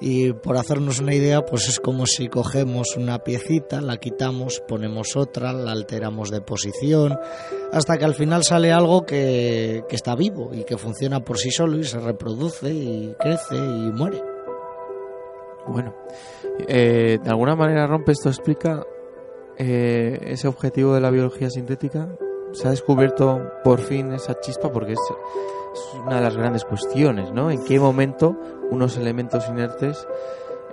y 0.00 0.32
por 0.32 0.56
hacernos 0.56 1.00
una 1.00 1.14
idea, 1.14 1.44
pues 1.44 1.68
es 1.68 1.80
como 1.80 2.06
si 2.06 2.28
cogemos 2.28 2.96
una 2.96 3.20
piecita, 3.20 3.80
la 3.80 3.96
quitamos, 3.96 4.60
ponemos 4.66 5.16
otra, 5.16 5.52
la 5.52 5.72
alteramos 5.72 6.30
de 6.30 6.40
posición, 6.40 7.18
hasta 7.72 7.96
que 7.96 8.04
al 8.04 8.14
final 8.14 8.44
sale 8.44 8.72
algo 8.72 9.06
que, 9.06 9.84
que 9.88 9.96
está 9.96 10.14
vivo 10.14 10.50
y 10.52 10.64
que 10.64 10.76
funciona 10.76 11.20
por 11.20 11.38
sí 11.38 11.50
solo 11.50 11.78
y 11.78 11.84
se 11.84 12.00
reproduce 12.00 12.70
y 12.70 13.14
crece 13.18 13.56
y 13.56 13.92
muere. 13.92 14.22
Bueno, 15.66 15.94
eh, 16.68 17.18
de 17.22 17.30
alguna 17.30 17.56
manera 17.56 17.86
rompe 17.86 18.12
esto 18.12 18.28
explica 18.28 18.84
eh, 19.56 20.18
ese 20.24 20.48
objetivo 20.48 20.94
de 20.94 21.00
la 21.00 21.10
biología 21.10 21.48
sintética. 21.50 22.08
Se 22.52 22.68
ha 22.68 22.70
descubierto 22.70 23.50
por 23.64 23.80
fin 23.80 24.12
esa 24.12 24.38
chispa 24.40 24.70
porque 24.70 24.92
es, 24.92 25.00
una 26.04 26.16
de 26.16 26.22
las 26.22 26.36
grandes 26.36 26.64
cuestiones, 26.64 27.32
¿no? 27.32 27.50
¿En 27.50 27.64
qué 27.64 27.80
momento 27.80 28.36
unos 28.70 28.96
elementos 28.96 29.48
inertes 29.48 30.06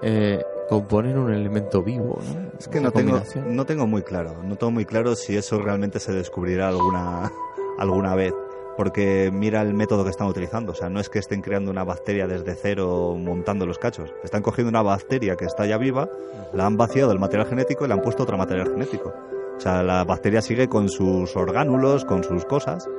eh, 0.02 0.44
componen 0.70 1.18
un 1.18 1.34
elemento 1.34 1.84
vivo? 1.84 2.20
¿no? 2.34 2.52
Es 2.60 2.68
que 2.68 2.80
no 2.80 2.92
tengo, 2.92 3.22
no 3.46 3.66
tengo 3.66 3.88
muy 3.88 4.04
claro, 4.04 4.42
no 4.44 4.56
tengo 4.56 4.72
muy 4.72 4.86
claro 4.86 5.16
si 5.16 5.38
eso 5.38 5.60
realmente 5.60 6.00
se 6.00 6.14
descubrirá 6.14 6.70
alguna 6.70 7.32
alguna 7.78 8.16
vez 8.16 8.34
porque 8.78 9.30
mira 9.32 9.62
el 9.62 9.74
método 9.74 10.04
que 10.04 10.10
están 10.10 10.28
utilizando. 10.28 10.72
O 10.72 10.76
sea, 10.76 10.89
no 10.89 11.00
es 11.00 11.10
que 11.10 11.20
estén 11.20 11.42
creando 11.42 11.72
una 11.72 11.84
bacteria 11.84 12.28
desde 12.28 12.56
cero 12.56 13.16
montando 13.18 13.66
los 13.66 13.78
cachos. 13.78 14.14
Están 14.24 14.42
cogiendo 14.42 14.70
una 14.70 14.82
bacteria 14.82 15.36
que 15.36 15.46
está 15.46 15.66
ya 15.66 15.78
viva, 15.78 16.10
la 16.54 16.66
han 16.66 16.78
vaciado 16.78 17.10
del 17.10 17.20
material 17.20 17.48
genético 17.48 17.86
y 17.86 17.88
le 17.88 17.94
han 17.94 18.02
puesto 18.02 18.24
otro 18.24 18.38
material 18.38 18.70
genético. 18.70 19.14
O 19.58 19.60
sea, 19.60 19.84
la 19.84 20.04
bacteria 20.04 20.42
sigue 20.42 20.68
con 20.68 20.89
sus 20.89 21.36
orgánulos, 21.36 22.06
con 22.06 22.24
sus 22.24 22.46
cosas, 22.46 22.89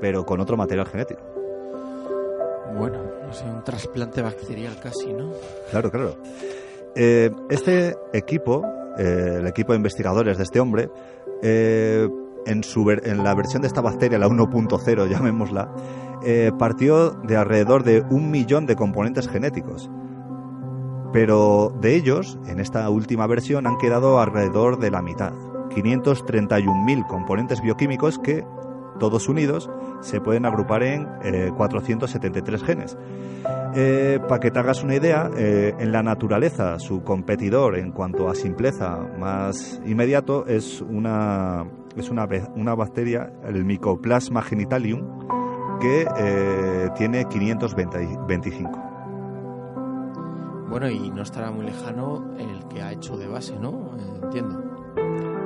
pero 0.00 0.26
con 0.26 0.40
otro 0.40 0.56
material 0.56 0.86
genético. 0.86 1.22
Bueno, 2.76 2.98
no 3.26 3.32
sé, 3.32 3.44
un 3.44 3.64
trasplante 3.64 4.22
bacterial 4.22 4.78
casi, 4.82 5.12
¿no? 5.12 5.30
Claro, 5.70 5.90
claro. 5.90 6.16
Eh, 6.94 7.30
este 7.50 7.94
equipo, 8.12 8.64
eh, 8.98 9.36
el 9.40 9.46
equipo 9.46 9.72
de 9.72 9.76
investigadores 9.76 10.38
de 10.38 10.44
este 10.44 10.60
hombre, 10.60 10.88
eh, 11.42 12.08
en, 12.46 12.64
su 12.64 12.90
en 12.90 13.22
la 13.22 13.34
versión 13.34 13.62
de 13.62 13.68
esta 13.68 13.80
bacteria, 13.82 14.18
la 14.18 14.28
1.0, 14.28 15.08
llamémosla, 15.08 15.70
partió 16.58 17.10
de 17.10 17.36
alrededor 17.36 17.84
de 17.84 18.02
un 18.10 18.30
millón 18.30 18.66
de 18.66 18.76
componentes 18.76 19.28
genéticos. 19.28 19.90
Pero 21.12 21.72
de 21.80 21.94
ellos, 21.94 22.38
en 22.46 22.60
esta 22.60 22.88
última 22.88 23.26
versión, 23.26 23.66
han 23.66 23.78
quedado 23.78 24.20
alrededor 24.20 24.78
de 24.78 24.90
la 24.90 25.02
mitad. 25.02 25.32
531.000 25.70 27.06
componentes 27.06 27.60
bioquímicos 27.60 28.18
que, 28.18 28.44
todos 28.98 29.28
unidos, 29.28 29.70
se 30.00 30.20
pueden 30.20 30.46
agrupar 30.46 30.82
en 30.82 31.06
473 31.56 32.62
eh, 32.62 32.64
genes. 32.64 32.98
Eh, 33.74 34.20
para 34.26 34.40
que 34.40 34.50
te 34.50 34.58
hagas 34.58 34.82
una 34.82 34.94
idea, 34.94 35.30
en 35.36 35.92
la 35.92 36.02
naturaleza 36.02 36.78
su 36.78 37.02
competidor 37.02 37.76
en 37.76 37.92
cuanto 37.92 38.28
a 38.28 38.34
simpleza 38.34 38.96
más 39.18 39.80
inmediato 39.84 40.46
es 40.46 40.80
una 40.80 41.66
es 41.96 42.10
una, 42.10 42.28
una 42.54 42.74
bacteria, 42.74 43.32
el 43.44 43.64
Mycoplasma 43.64 44.42
genitalium, 44.42 45.00
que 45.80 46.06
eh, 46.18 46.90
tiene 46.96 47.26
525. 47.26 48.82
Bueno, 50.68 50.90
y 50.90 51.10
no 51.10 51.22
estará 51.22 51.50
muy 51.50 51.64
lejano 51.64 52.34
el 52.38 52.66
que 52.68 52.82
ha 52.82 52.92
hecho 52.92 53.16
de 53.16 53.26
base, 53.28 53.58
¿no? 53.58 53.96
Entiendo. 54.22 54.62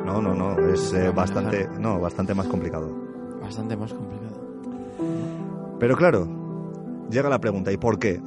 No, 0.04 0.20
no, 0.20 0.34
no, 0.34 0.58
es 0.68 0.92
eh, 0.92 1.10
bastante, 1.10 1.68
no, 1.78 2.00
bastante 2.00 2.34
más 2.34 2.48
complicado. 2.48 2.90
Bastante 3.50 3.76
más 3.76 3.92
complicado. 3.92 4.40
Pero 5.80 5.96
claro, 5.96 6.28
llega 7.10 7.28
la 7.28 7.40
pregunta, 7.40 7.72
¿y 7.72 7.76
por 7.78 7.98
qué? 7.98 8.22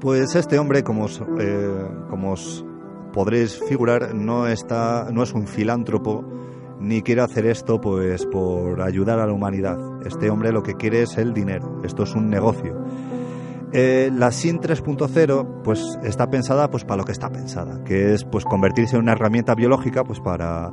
Pues 0.00 0.36
este 0.36 0.56
hombre, 0.56 0.84
como 0.84 1.06
eh, 1.08 1.88
como 2.08 2.30
os 2.30 2.64
podréis 3.12 3.60
figurar, 3.68 4.14
no, 4.14 4.46
está, 4.46 5.08
no 5.10 5.24
es 5.24 5.32
un 5.32 5.48
filántropo 5.48 6.24
ni 6.78 7.02
quiere 7.02 7.22
hacer 7.22 7.46
esto 7.46 7.80
pues 7.80 8.24
por 8.26 8.82
ayudar 8.82 9.18
a 9.18 9.26
la 9.26 9.32
humanidad. 9.32 9.78
Este 10.06 10.30
hombre 10.30 10.52
lo 10.52 10.62
que 10.62 10.74
quiere 10.74 11.02
es 11.02 11.18
el 11.18 11.34
dinero. 11.34 11.80
Esto 11.82 12.04
es 12.04 12.14
un 12.14 12.30
negocio. 12.30 12.84
Eh, 13.72 14.10
la 14.14 14.30
SIN 14.30 14.60
3.0 14.60 15.62
pues 15.64 15.98
está 16.04 16.30
pensada 16.30 16.70
pues 16.70 16.84
para 16.84 16.98
lo 16.98 17.04
que 17.04 17.12
está 17.12 17.30
pensada, 17.30 17.82
que 17.82 18.14
es 18.14 18.24
pues 18.24 18.44
convertirse 18.44 18.94
en 18.94 19.02
una 19.02 19.12
herramienta 19.12 19.56
biológica 19.56 20.04
pues 20.04 20.20
para 20.20 20.70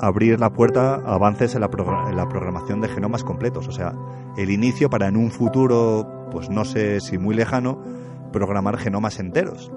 abrir 0.00 0.38
la 0.40 0.50
puerta 0.50 0.94
a 0.94 1.14
avances 1.14 1.54
en 1.54 1.60
la, 1.60 1.70
en 2.08 2.16
la 2.16 2.28
programación 2.28 2.80
de 2.80 2.88
genomas 2.88 3.24
completos, 3.24 3.68
o 3.68 3.72
sea, 3.72 3.94
el 4.36 4.50
inicio 4.50 4.90
para 4.90 5.08
en 5.08 5.16
un 5.16 5.30
futuro 5.30 6.28
pues 6.30 6.50
no 6.50 6.64
sé 6.64 7.00
si 7.00 7.18
muy 7.18 7.34
lejano 7.34 7.78
programar 8.32 8.76
genomas 8.76 9.18
enteros. 9.18 9.70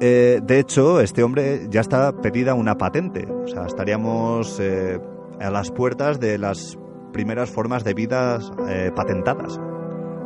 Eh, 0.00 0.40
de 0.42 0.58
hecho, 0.58 1.00
este 1.00 1.22
hombre 1.22 1.66
ya 1.68 1.82
está 1.82 2.12
pedida 2.12 2.54
una 2.54 2.78
patente. 2.78 3.30
O 3.30 3.46
sea, 3.46 3.66
estaríamos 3.66 4.58
eh, 4.58 4.98
a 5.40 5.50
las 5.50 5.70
puertas 5.70 6.18
de 6.20 6.38
las 6.38 6.78
primeras 7.12 7.50
formas 7.50 7.84
de 7.84 7.94
vida 7.94 8.38
eh, 8.68 8.90
patentadas. 8.94 9.60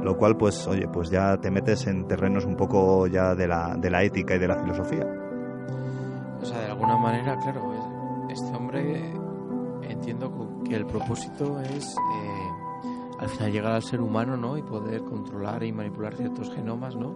Lo 0.02 0.16
cual, 0.16 0.36
pues, 0.36 0.66
oye, 0.68 0.86
pues 0.86 1.10
ya 1.10 1.38
te 1.38 1.50
metes 1.50 1.86
en 1.86 2.06
terrenos 2.06 2.44
un 2.44 2.56
poco 2.56 3.06
ya 3.06 3.34
de 3.34 3.48
la, 3.48 3.74
de 3.76 3.90
la 3.90 4.02
ética 4.04 4.36
y 4.36 4.38
de 4.38 4.48
la 4.48 4.56
filosofía. 4.56 5.06
O 6.40 6.44
sea, 6.44 6.60
de 6.60 6.66
alguna 6.66 6.98
manera, 6.98 7.36
claro, 7.38 7.62
este 8.34 8.54
hombre 8.54 9.12
entiendo 9.82 10.60
que 10.64 10.74
el 10.74 10.86
propósito 10.86 11.60
es 11.60 11.96
al 13.18 13.28
final 13.28 13.52
llegar 13.52 13.72
al 13.72 13.82
ser 13.82 14.00
humano, 14.00 14.36
¿no? 14.36 14.58
Y 14.58 14.62
poder 14.62 15.02
controlar 15.04 15.62
y 15.62 15.72
manipular 15.72 16.16
ciertos 16.16 16.52
genomas, 16.52 16.96
¿no? 16.96 17.14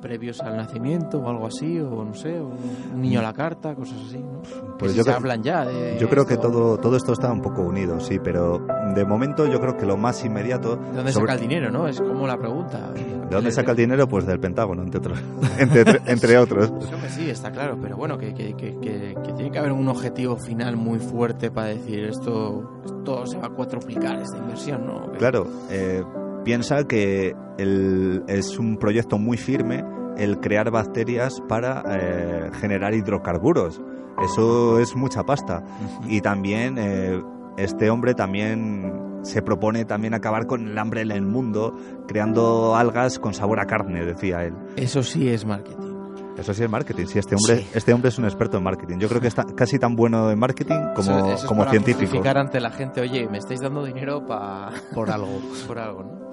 Previos 0.00 0.40
al 0.40 0.56
nacimiento 0.56 1.18
o 1.18 1.28
algo 1.28 1.46
así, 1.46 1.78
o 1.78 2.04
no 2.04 2.14
sé, 2.14 2.40
un 2.40 3.00
niño 3.00 3.20
a 3.20 3.22
la 3.22 3.32
carta, 3.32 3.74
cosas 3.74 3.98
así, 4.06 4.18
¿no? 4.18 4.42
Pues 4.78 4.94
yo 4.94 5.02
hablan 5.12 5.42
ya 5.42 5.64
de 5.64 5.98
Yo 5.98 6.08
creo 6.08 6.26
que 6.26 6.36
todo, 6.36 6.78
todo 6.78 6.96
esto 6.96 7.12
está 7.12 7.32
un 7.32 7.42
poco 7.42 7.62
unido, 7.62 7.98
sí, 8.00 8.18
pero 8.22 8.66
de 8.94 9.04
momento 9.04 9.46
yo 9.46 9.60
creo 9.60 9.76
que 9.76 9.86
lo 9.86 9.96
más 9.96 10.24
inmediato... 10.24 10.76
¿De 10.76 10.96
dónde 10.96 11.12
saca 11.12 11.34
el 11.34 11.40
dinero, 11.40 11.70
no? 11.70 11.88
Es 11.88 12.00
como 12.00 12.26
la 12.26 12.36
pregunta. 12.36 12.92
¿De 12.92 13.34
dónde 13.34 13.50
saca 13.50 13.72
el 13.72 13.76
dinero? 13.76 14.08
Pues 14.08 14.26
del 14.26 14.38
Pentágono, 14.38 14.82
entre 14.82 14.98
otros. 14.98 15.18
entre, 15.58 16.38
otros. 16.38 16.72
Eso 16.80 17.00
que 17.00 17.08
sí, 17.08 17.30
está 17.30 17.50
claro, 17.50 17.78
pero 17.80 17.96
bueno, 17.96 18.18
que, 18.18 18.34
que, 18.34 18.54
que, 18.54 18.78
que, 18.80 19.32
tiene 19.34 19.50
que 19.50 19.58
haber 19.58 19.72
un 19.72 19.88
objetivo 19.88 20.36
final 20.36 20.76
muy 20.76 20.98
fuerte 20.98 21.50
para 21.50 21.68
decir 21.68 22.04
esto, 22.04 22.82
esto 22.84 23.26
se 23.26 23.38
va 23.38 23.46
a 23.46 23.50
cuatroplicar, 23.50 24.20
esta 24.20 24.38
inversión, 24.38 24.86
¿no? 24.86 25.12
Claro, 25.12 25.46
eh, 25.70 26.02
piensa 26.46 26.84
que 26.84 27.34
el, 27.58 28.22
es 28.28 28.56
un 28.56 28.76
proyecto 28.76 29.18
muy 29.18 29.36
firme 29.36 29.84
el 30.16 30.38
crear 30.38 30.70
bacterias 30.70 31.42
para 31.48 31.82
eh, 31.90 32.50
generar 32.60 32.94
hidrocarburos. 32.94 33.82
Eso 34.22 34.78
es 34.78 34.94
mucha 34.94 35.24
pasta. 35.24 35.64
Y 36.06 36.20
también 36.20 36.78
eh, 36.78 37.20
este 37.58 37.90
hombre 37.90 38.14
también 38.14 39.18
se 39.22 39.42
propone 39.42 39.84
también 39.86 40.14
acabar 40.14 40.46
con 40.46 40.68
el 40.68 40.78
hambre 40.78 41.00
en 41.00 41.10
el 41.10 41.26
mundo 41.26 41.74
creando 42.06 42.76
algas 42.76 43.18
con 43.18 43.34
sabor 43.34 43.58
a 43.58 43.66
carne, 43.66 44.06
decía 44.06 44.44
él. 44.44 44.54
Eso 44.76 45.02
sí 45.02 45.28
es 45.28 45.44
marketing. 45.44 45.96
Eso 46.38 46.54
sí 46.54 46.62
es 46.62 46.70
marketing. 46.70 47.06
Sí, 47.06 47.18
este 47.18 47.34
hombre, 47.34 47.66
este 47.74 47.92
hombre 47.92 48.10
es 48.10 48.18
un 48.18 48.24
experto 48.24 48.58
en 48.58 48.62
marketing. 48.62 48.98
Yo 48.98 49.08
creo 49.08 49.20
que 49.20 49.26
está 49.26 49.44
casi 49.44 49.80
tan 49.80 49.96
bueno 49.96 50.30
en 50.30 50.38
marketing 50.38 50.94
como, 50.94 51.34
como 51.48 51.62
para 51.62 51.72
científico. 51.72 52.22
ante 52.24 52.60
la 52.60 52.70
gente, 52.70 53.00
oye, 53.00 53.28
me 53.28 53.38
estáis 53.38 53.60
dando 53.60 53.84
dinero 53.84 54.24
para 54.24 54.70
por 54.94 55.10
algo, 55.10 55.40
por 55.66 55.80
algo, 55.80 56.04
¿no? 56.04 56.25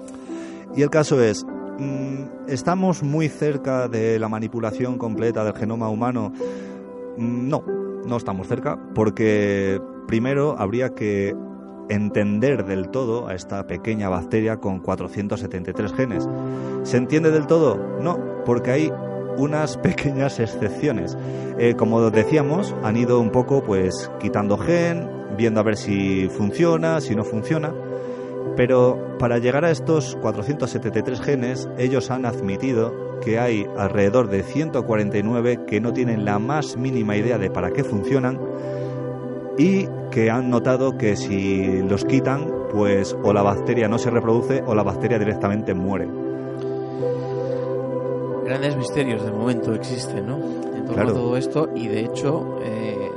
Y 0.76 0.82
el 0.82 0.90
caso 0.90 1.22
es, 1.22 1.44
mm, 1.78 2.48
¿estamos 2.48 3.02
muy 3.02 3.28
cerca 3.28 3.88
de 3.88 4.18
la 4.18 4.28
manipulación 4.28 4.98
completa 4.98 5.44
del 5.44 5.54
genoma 5.54 5.88
humano? 5.88 6.32
Mm, 7.16 7.48
no, 7.48 7.64
no 8.04 8.16
estamos 8.16 8.48
cerca, 8.48 8.78
porque 8.94 9.80
primero 10.06 10.56
habría 10.58 10.90
que 10.90 11.34
entender 11.88 12.64
del 12.64 12.88
todo 12.88 13.28
a 13.28 13.34
esta 13.34 13.66
pequeña 13.66 14.08
bacteria 14.08 14.56
con 14.56 14.80
473 14.80 15.92
genes. 15.92 16.28
¿Se 16.82 16.96
entiende 16.96 17.30
del 17.30 17.46
todo? 17.46 17.76
No, 18.00 18.18
porque 18.44 18.70
hay 18.70 18.92
unas 19.36 19.76
pequeñas 19.78 20.40
excepciones. 20.40 21.16
Eh, 21.58 21.74
como 21.76 22.10
decíamos, 22.10 22.74
han 22.82 22.96
ido 22.96 23.20
un 23.20 23.30
poco 23.30 23.62
pues 23.62 24.10
quitando 24.20 24.58
gen, 24.58 25.08
viendo 25.36 25.60
a 25.60 25.62
ver 25.62 25.76
si 25.76 26.28
funciona, 26.28 27.00
si 27.00 27.14
no 27.14 27.24
funciona. 27.24 27.72
Pero 28.56 29.16
para 29.18 29.38
llegar 29.38 29.64
a 29.64 29.70
estos 29.70 30.16
473 30.16 31.20
genes, 31.20 31.68
ellos 31.78 32.10
han 32.10 32.24
admitido 32.24 33.18
que 33.20 33.38
hay 33.38 33.66
alrededor 33.76 34.28
de 34.28 34.42
149 34.42 35.64
que 35.66 35.80
no 35.80 35.92
tienen 35.92 36.24
la 36.24 36.38
más 36.38 36.76
mínima 36.76 37.16
idea 37.16 37.38
de 37.38 37.50
para 37.50 37.70
qué 37.70 37.82
funcionan 37.82 38.38
y 39.56 39.86
que 40.10 40.30
han 40.30 40.50
notado 40.50 40.96
que 40.96 41.16
si 41.16 41.82
los 41.82 42.04
quitan, 42.04 42.52
pues 42.70 43.16
o 43.22 43.32
la 43.32 43.42
bacteria 43.42 43.88
no 43.88 43.98
se 43.98 44.10
reproduce 44.10 44.62
o 44.66 44.74
la 44.74 44.82
bacteria 44.82 45.18
directamente 45.18 45.74
muere. 45.74 46.08
Grandes 48.44 48.76
misterios 48.76 49.24
de 49.24 49.30
momento 49.32 49.74
existen, 49.74 50.26
¿no? 50.26 50.38
En 50.76 50.84
todo 50.86 51.36
esto 51.36 51.70
y 51.74 51.88
de 51.88 52.00
hecho 52.00 52.58
eh, 52.62 53.10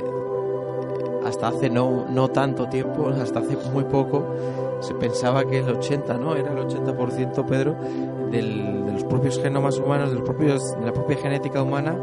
hasta 1.26 1.48
hace 1.48 1.68
no, 1.68 2.06
no 2.08 2.28
tanto 2.28 2.66
tiempo, 2.68 3.08
hasta 3.08 3.40
hace 3.40 3.56
muy 3.72 3.84
poco, 3.84 4.24
se 4.80 4.94
pensaba 4.94 5.44
que 5.44 5.58
el 5.58 5.68
80, 5.68 6.14
¿no? 6.18 6.36
Era 6.36 6.52
el 6.52 6.58
80%, 6.58 7.44
Pedro, 7.46 7.76
del, 8.30 8.84
de 8.86 8.92
los 8.92 9.04
propios 9.04 9.38
genomas 9.40 9.78
humanos, 9.78 10.10
de, 10.10 10.16
los 10.16 10.24
propios, 10.24 10.62
de 10.78 10.86
la 10.86 10.92
propia 10.92 11.16
genética 11.16 11.62
humana, 11.62 11.96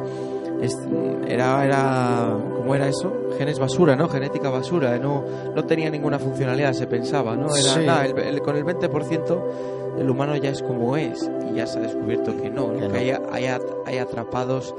era, 1.27 1.65
era, 1.65 2.37
¿cómo 2.55 2.75
era 2.75 2.87
eso? 2.87 3.13
Genes 3.37 3.59
basura, 3.59 3.95
¿no? 3.95 4.07
Genética 4.07 4.49
basura, 4.49 4.97
no, 4.97 5.23
no 5.53 5.65
tenía 5.65 5.89
ninguna 5.89 6.19
funcionalidad, 6.19 6.73
se 6.73 6.87
pensaba, 6.87 7.35
¿no? 7.35 7.47
Era, 7.55 8.09
con 8.41 8.55
el 8.55 8.65
20% 8.65 9.41
el 9.99 10.09
humano 10.09 10.35
ya 10.35 10.49
es 10.49 10.61
como 10.61 10.97
es 10.97 11.29
y 11.49 11.55
ya 11.55 11.67
se 11.67 11.79
ha 11.79 11.81
descubierto 11.81 12.35
que 12.35 12.49
no, 12.49 12.73
que, 12.73 12.85
Hay, 12.97 13.11
hay, 13.31 13.45
hay, 13.85 13.97
atrapados 13.97 14.75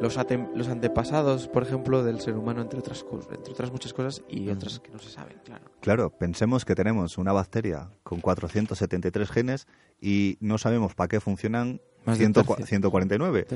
los, 0.00 0.18
los 0.54 0.68
antepasados, 0.68 1.48
por 1.48 1.62
ejemplo, 1.62 2.02
del 2.02 2.20
ser 2.20 2.36
humano, 2.36 2.62
entre 2.62 2.78
otras, 2.78 3.04
entre 3.32 3.52
otras 3.52 3.70
muchas 3.70 3.92
cosas 3.92 4.22
y 4.28 4.48
otras 4.48 4.80
que 4.80 4.90
no 4.90 4.98
se 4.98 5.10
saben, 5.10 5.38
claro. 5.44 5.64
Claro, 5.80 6.10
pensemos 6.10 6.64
que 6.64 6.74
tenemos 6.74 7.18
una 7.18 7.32
bacteria 7.32 7.90
con 8.02 8.20
473 8.20 9.30
genes 9.30 9.66
y 10.00 10.36
no 10.40 10.58
sabemos 10.58 10.94
para 10.94 11.08
qué 11.08 11.20
funcionan 11.20 11.80
149. 12.06 13.46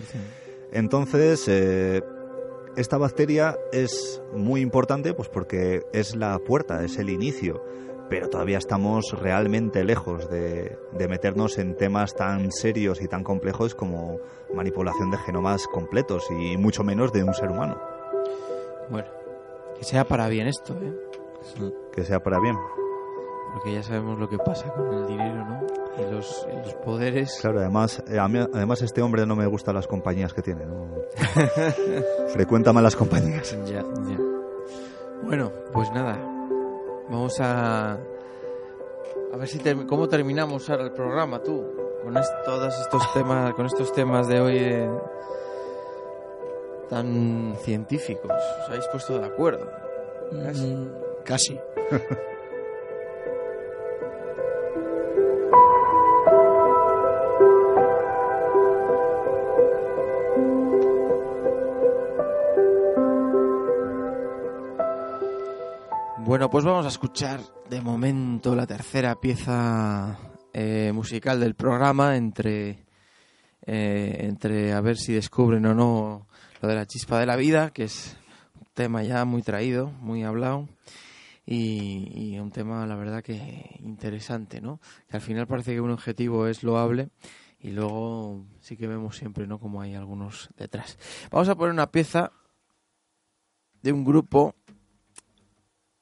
Entonces, 0.73 1.45
eh, 1.49 2.03
esta 2.77 2.99
bacteria 2.99 3.57
es 3.73 4.21
muy 4.35 4.61
importante 4.61 5.15
pues 5.15 5.29
porque 5.29 5.83
es 5.93 6.17
la 6.17 6.39
puerta, 6.41 6.85
es 6.85 6.99
el 6.99 7.09
inicio, 7.09 7.63
pero 8.11 8.29
todavía 8.29 8.59
estamos 8.59 9.15
realmente 9.19 9.85
lejos 9.85 10.29
de, 10.29 10.77
meternos 11.09 11.59
en 11.59 11.77
temas 11.77 12.15
tan 12.15 12.51
serios 12.53 13.01
y 13.01 13.09
tan 13.09 13.23
complejos 13.23 13.75
como 13.75 14.19
manipulación 14.55 15.11
de 15.11 15.19
genomas 15.19 15.67
completos 15.69 16.27
y 16.31 16.57
mucho 16.57 16.85
menos 16.85 17.13
de 17.13 17.25
un 17.25 17.35
ser 17.35 17.51
humano. 17.51 17.81
Bueno, 18.89 19.09
que 19.79 19.85
sea 19.85 20.05
para 20.05 20.29
bien 20.29 20.47
esto, 20.47 20.75
¿eh? 20.75 20.95
Que 21.93 22.05
sea 22.05 22.23
para 22.23 22.41
bien. 22.41 22.57
Porque 23.55 23.73
ya 23.73 23.83
sabemos 23.83 24.19
lo 24.19 24.29
que 24.29 24.39
pasa 24.39 24.73
con 24.73 24.93
el 24.93 25.07
dinero, 25.07 25.45
¿no? 25.45 25.67
y 25.97 26.13
los, 26.13 26.47
poderes. 26.85 27.39
Claro, 27.41 27.61
además, 27.61 28.03
eh, 28.09 28.19
además 28.19 28.83
este 28.83 29.01
hombre 29.01 29.27
no 29.27 29.37
me 29.37 29.47
gusta 29.47 29.73
las 29.73 29.87
compañías 29.87 30.33
que 30.33 30.43
tiene. 30.43 30.65
¿no? 30.67 30.89
Frecuenta 32.33 32.73
malas 32.73 32.97
compañías. 32.97 33.57
Ya, 33.67 33.83
ya. 33.83 34.19
Bueno, 35.23 35.53
pues 35.73 35.91
nada. 35.93 36.19
Vamos 37.09 37.41
a 37.41 37.99
a 39.35 39.37
ver 39.37 39.49
si 39.49 39.59
cómo 39.87 40.09
terminamos 40.09 40.71
ahora 40.71 40.85
el 40.85 40.93
programa, 40.93 41.43
tú, 41.43 41.65
con 42.05 42.15
todos 42.45 42.79
estos 42.81 43.13
temas, 43.15 43.55
con 43.55 43.67
estos 43.67 43.93
temas 43.93 44.29
de 44.29 44.41
hoy 44.41 44.59
eh, 44.59 44.91
tan 46.91 47.57
científicos. 47.63 48.31
¿Os 48.63 48.69
habéis 48.69 48.87
puesto 48.89 49.19
de 49.19 49.27
acuerdo? 49.27 49.71
Casi. 50.43 50.67
Mm, 50.67 50.91
casi. 51.25 51.61
Bueno, 66.19 66.51
pues 66.51 66.65
vamos 66.65 66.85
a 66.85 66.89
escuchar 66.89 67.41
de 67.69 67.81
momento 67.81 68.55
la 68.57 68.67
tercera 68.67 69.15
pieza 69.15 70.19
eh, 70.55 70.93
musical 70.95 71.41
del 71.41 71.55
programa 71.55 72.17
entre, 72.17 72.79
eh, 73.67 74.17
entre 74.21 74.73
a 74.73 74.81
ver 74.81 74.97
si 74.97 75.13
descubren 75.13 75.67
o 75.67 75.75
no 75.75 76.29
lo 76.63 76.69
de 76.69 76.75
la 76.77 76.87
chispa 76.87 77.19
de 77.19 77.27
la 77.27 77.37
vida, 77.37 77.71
que 77.71 77.85
es 77.85 78.17
un 78.59 78.67
tema 78.73 79.03
ya 79.03 79.25
muy 79.25 79.43
traído, 79.43 79.91
muy 80.01 80.23
hablado. 80.23 80.69
Y, 81.45 82.39
un 82.39 82.51
tema, 82.51 82.87
la 82.87 82.95
verdad, 82.95 83.23
que 83.23 83.77
interesante, 83.81 84.63
¿no? 84.63 84.81
Que 85.09 85.17
al 85.17 85.23
final 85.23 85.47
parece 85.47 85.75
que 85.75 85.81
un 85.81 85.91
objetivo 85.91 86.47
es 86.47 86.63
loable 86.63 87.11
y 87.61 87.73
luego 87.73 88.47
sí 88.61 88.79
que 88.79 88.87
vemos 88.87 89.17
siempre, 89.17 89.47
¿no? 89.47 89.59
Como 89.59 89.83
hay 89.83 89.95
algunos 89.95 90.49
detrás. 90.57 90.97
Vamos 91.31 91.49
a 91.51 91.55
poner 91.55 91.73
una 91.73 91.91
pieza 91.91 92.33
de 93.83 93.93
un 93.93 94.05
grupo 94.05 94.55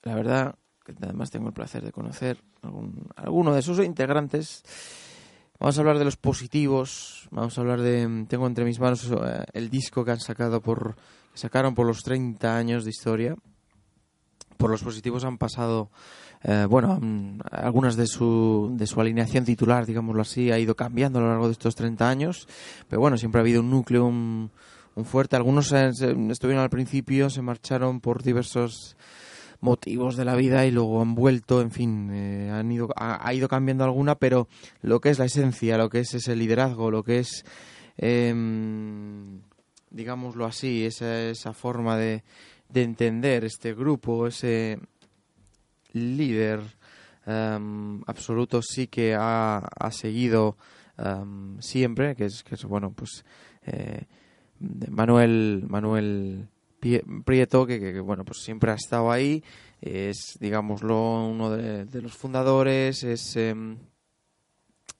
la 0.02 0.14
verdad 0.14 0.54
que 0.84 0.94
además 1.00 1.30
tengo 1.30 1.48
el 1.48 1.54
placer 1.54 1.84
de 1.84 1.92
conocer 1.92 2.38
algún, 2.62 3.08
alguno 3.16 3.54
de 3.54 3.62
sus 3.62 3.78
integrantes. 3.78 4.64
Vamos 5.58 5.78
a 5.78 5.80
hablar 5.80 5.98
de 5.98 6.04
los 6.04 6.16
positivos, 6.16 7.28
vamos 7.30 7.56
a 7.56 7.60
hablar 7.60 7.80
de, 7.80 8.26
tengo 8.28 8.46
entre 8.46 8.64
mis 8.64 8.80
manos 8.80 9.08
eh, 9.10 9.44
el 9.52 9.70
disco 9.70 10.04
que 10.04 10.10
han 10.10 10.20
sacado 10.20 10.60
por, 10.60 10.96
que 11.32 11.38
sacaron 11.38 11.74
por 11.74 11.86
los 11.86 12.02
30 12.02 12.56
años 12.56 12.84
de 12.84 12.90
historia. 12.90 13.36
Por 14.56 14.70
los 14.70 14.82
positivos 14.82 15.24
han 15.24 15.38
pasado, 15.38 15.90
eh, 16.42 16.66
bueno, 16.68 17.00
algunas 17.50 17.96
de 17.96 18.06
su, 18.06 18.72
de 18.76 18.86
su 18.86 19.00
alineación 19.00 19.44
titular, 19.44 19.86
digámoslo 19.86 20.22
así, 20.22 20.50
ha 20.50 20.58
ido 20.58 20.74
cambiando 20.74 21.18
a 21.18 21.22
lo 21.22 21.28
largo 21.28 21.46
de 21.46 21.52
estos 21.52 21.74
30 21.74 22.08
años, 22.08 22.48
pero 22.88 23.00
bueno, 23.00 23.16
siempre 23.16 23.40
ha 23.40 23.42
habido 23.42 23.60
un 23.60 23.70
núcleo, 23.70 24.04
un, 24.04 24.50
un 24.94 25.04
fuerte. 25.04 25.36
Algunos 25.36 25.72
estuvieron 25.72 26.62
al 26.62 26.70
principio, 26.70 27.30
se 27.30 27.42
marcharon 27.42 28.00
por 28.00 28.22
diversos 28.22 28.96
motivos 29.62 30.16
de 30.16 30.24
la 30.24 30.34
vida 30.34 30.66
y 30.66 30.72
luego 30.72 31.00
han 31.00 31.14
vuelto, 31.14 31.60
en 31.60 31.70
fin, 31.70 32.10
eh, 32.12 32.50
han 32.50 32.70
ido, 32.70 32.88
ha, 32.96 33.32
ido 33.32 33.48
cambiando 33.48 33.84
alguna, 33.84 34.16
pero 34.16 34.48
lo 34.82 35.00
que 35.00 35.10
es 35.10 35.20
la 35.20 35.26
esencia, 35.26 35.78
lo 35.78 35.88
que 35.88 36.00
es 36.00 36.12
ese 36.14 36.34
liderazgo, 36.34 36.90
lo 36.90 37.04
que 37.04 37.20
es, 37.20 37.44
em, 37.96 39.40
digámoslo 39.88 40.46
así, 40.46 40.84
esa, 40.84 41.30
esa 41.30 41.52
forma 41.52 41.96
de, 41.96 42.24
de 42.68 42.82
entender 42.82 43.44
este 43.44 43.72
grupo, 43.72 44.26
ese 44.26 44.80
líder 45.92 46.60
em, 47.24 48.02
absoluto 48.06 48.62
sí 48.62 48.88
que 48.88 49.14
ha, 49.14 49.58
ha 49.58 49.92
seguido 49.92 50.56
em, 50.98 51.60
siempre, 51.60 52.16
que 52.16 52.24
es, 52.24 52.42
que 52.42 52.56
es 52.56 52.64
bueno, 52.64 52.92
pues 52.92 53.24
eh, 53.64 54.06
Manuel, 54.58 55.64
Manuel 55.68 56.48
Prieto, 57.24 57.64
que, 57.64 58.00
bueno, 58.00 58.24
pues 58.24 58.42
siempre 58.42 58.72
ha 58.72 58.74
estado 58.74 59.12
ahí, 59.12 59.44
es, 59.80 60.36
digámoslo, 60.40 61.28
uno 61.28 61.50
de, 61.50 62.02
los 62.02 62.12
fundadores, 62.12 63.04
es 63.04 63.36
em, 63.36 63.78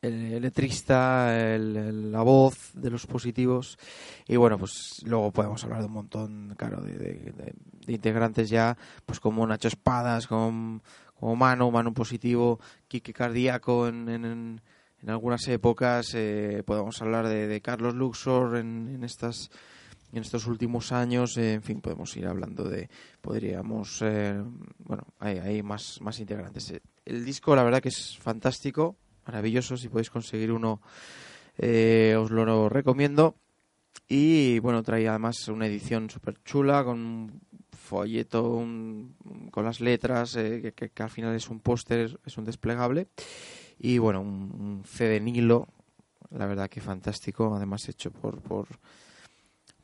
el 0.00 0.40
letrista, 0.40 1.36
la 1.58 2.22
voz 2.22 2.70
de 2.74 2.88
los 2.88 3.08
positivos, 3.08 3.80
y 4.28 4.36
bueno, 4.36 4.58
pues 4.58 5.02
luego 5.04 5.32
podemos 5.32 5.64
hablar 5.64 5.80
de 5.80 5.86
un 5.86 5.92
montón, 5.92 6.54
claro, 6.56 6.82
de, 6.82 7.52
integrantes 7.88 8.48
ya, 8.48 8.76
pues 9.04 9.18
como 9.18 9.44
Nacho 9.44 9.66
Espadas, 9.66 10.28
como, 10.28 10.80
Mano, 11.20 11.72
Mano 11.72 11.92
Positivo, 11.92 12.60
Quique 12.86 13.12
Cardíaco 13.12 13.88
en, 13.88 14.08
en, 14.08 14.60
algunas 15.08 15.48
épocas, 15.48 16.14
eh, 16.14 16.62
podemos 16.64 17.02
hablar 17.02 17.26
de, 17.26 17.60
Carlos 17.60 17.96
Luxor 17.96 18.56
en, 18.56 18.88
en 18.94 19.02
estas 19.02 19.50
en 20.12 20.22
estos 20.22 20.46
últimos 20.46 20.92
años, 20.92 21.36
eh, 21.38 21.54
en 21.54 21.62
fin, 21.62 21.80
podemos 21.80 22.14
ir 22.16 22.26
hablando 22.26 22.64
de, 22.64 22.88
podríamos, 23.20 24.02
eh, 24.02 24.42
bueno, 24.78 25.06
hay, 25.18 25.62
más, 25.62 26.00
más 26.02 26.20
integrantes. 26.20 26.74
El 27.04 27.24
disco, 27.24 27.56
la 27.56 27.64
verdad 27.64 27.80
que 27.80 27.88
es 27.88 28.18
fantástico, 28.18 28.96
maravilloso, 29.26 29.76
si 29.76 29.88
podéis 29.88 30.10
conseguir 30.10 30.52
uno, 30.52 30.82
eh, 31.56 32.14
os 32.18 32.30
lo 32.30 32.68
recomiendo. 32.68 33.36
Y 34.06 34.58
bueno, 34.58 34.82
trae 34.82 35.08
además 35.08 35.48
una 35.48 35.66
edición 35.66 36.10
súper 36.10 36.42
chula 36.44 36.84
con 36.84 36.98
un 36.98 37.40
folleto 37.70 38.66
con 39.50 39.64
las 39.64 39.80
letras, 39.80 40.34
que, 40.34 40.72
que, 40.72 41.02
al 41.02 41.10
final 41.10 41.34
es 41.34 41.48
un 41.48 41.60
póster, 41.60 42.18
es 42.24 42.36
un 42.36 42.44
desplegable. 42.44 43.08
Y 43.78 43.96
bueno, 43.98 44.20
un, 44.20 44.84
un 44.84 45.24
Nilo, 45.24 45.68
la 46.30 46.46
verdad 46.46 46.68
que 46.68 46.80
fantástico, 46.80 47.54
además 47.54 47.88
hecho 47.88 48.10
por, 48.10 48.40
por 48.42 48.68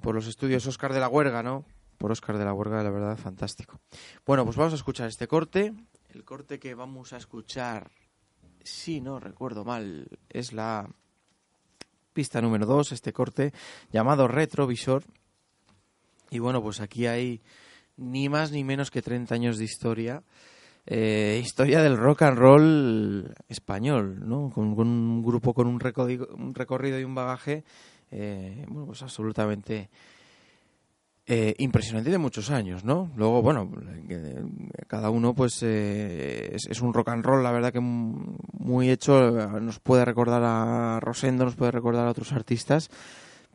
por 0.01 0.14
los 0.14 0.26
estudios 0.26 0.66
Oscar 0.66 0.92
de 0.92 1.01
la 1.01 1.09
Huerga, 1.09 1.42
¿no? 1.42 1.64
Por 1.99 2.12
Oscar 2.12 2.38
de 2.38 2.44
la 2.44 2.53
Huerga, 2.53 2.82
la 2.82 2.90
verdad, 2.90 3.16
fantástico. 3.16 3.80
Bueno, 4.24 4.44
pues 4.44 4.57
vamos 4.57 4.72
a 4.72 4.76
escuchar 4.76 5.09
este 5.09 5.26
corte. 5.26 5.74
El 6.11 6.24
corte 6.24 6.59
que 6.59 6.74
vamos 6.74 7.12
a 7.12 7.16
escuchar, 7.16 7.90
si 8.62 9.01
no 9.01 9.18
recuerdo 9.18 9.64
mal, 9.64 10.09
es 10.28 10.53
la 10.53 10.88
pista 12.12 12.40
número 12.40 12.66
2, 12.66 12.92
este 12.92 13.12
corte 13.12 13.53
llamado 13.92 14.28
Retrovisor. 14.28 15.05
Y 16.30 16.38
bueno, 16.38 16.62
pues 16.62 16.80
aquí 16.80 17.07
hay 17.07 17.42
ni 17.96 18.28
más 18.28 18.53
ni 18.53 18.64
menos 18.64 18.90
que 18.90 19.03
30 19.03 19.34
años 19.34 19.59
de 19.59 19.64
historia. 19.64 20.22
Eh, 20.86 21.40
historia 21.44 21.82
del 21.82 21.99
rock 21.99 22.22
and 22.22 22.38
roll 22.38 23.34
español, 23.49 24.26
¿no? 24.26 24.51
Con, 24.51 24.78
un 24.78 25.22
grupo 25.22 25.53
con 25.53 25.66
un 25.66 25.74
un 25.74 26.55
recorrido 26.55 26.99
y 26.99 27.05
un 27.05 27.14
bagaje, 27.14 27.64
eh, 28.11 28.64
bueno, 28.68 28.86
pues 28.86 29.02
absolutamente 29.02 29.88
eh, 31.30 31.54
impresionante 31.59 32.11
de 32.11 32.16
muchos 32.16 32.50
años, 32.50 32.84
¿no? 32.84 33.11
Luego, 33.14 33.42
bueno, 33.42 33.70
cada 34.86 35.11
uno 35.11 35.34
pues 35.34 35.62
eh, 35.62 36.56
es, 36.56 36.80
un 36.80 36.94
rock 36.94 37.11
and 37.11 37.22
roll, 37.22 37.42
la 37.42 37.52
verdad 37.52 37.70
que 37.70 37.80
muy 37.80 38.88
hecho, 38.88 39.61
nos 39.61 39.78
puede 39.78 40.06
recordar 40.06 40.42
a 40.42 41.00
Rosendo, 41.00 41.44
nos 41.44 41.54
puede 41.54 41.70
recordar 41.70 42.06
a 42.06 42.11
otros 42.12 42.32
artistas, 42.32 42.88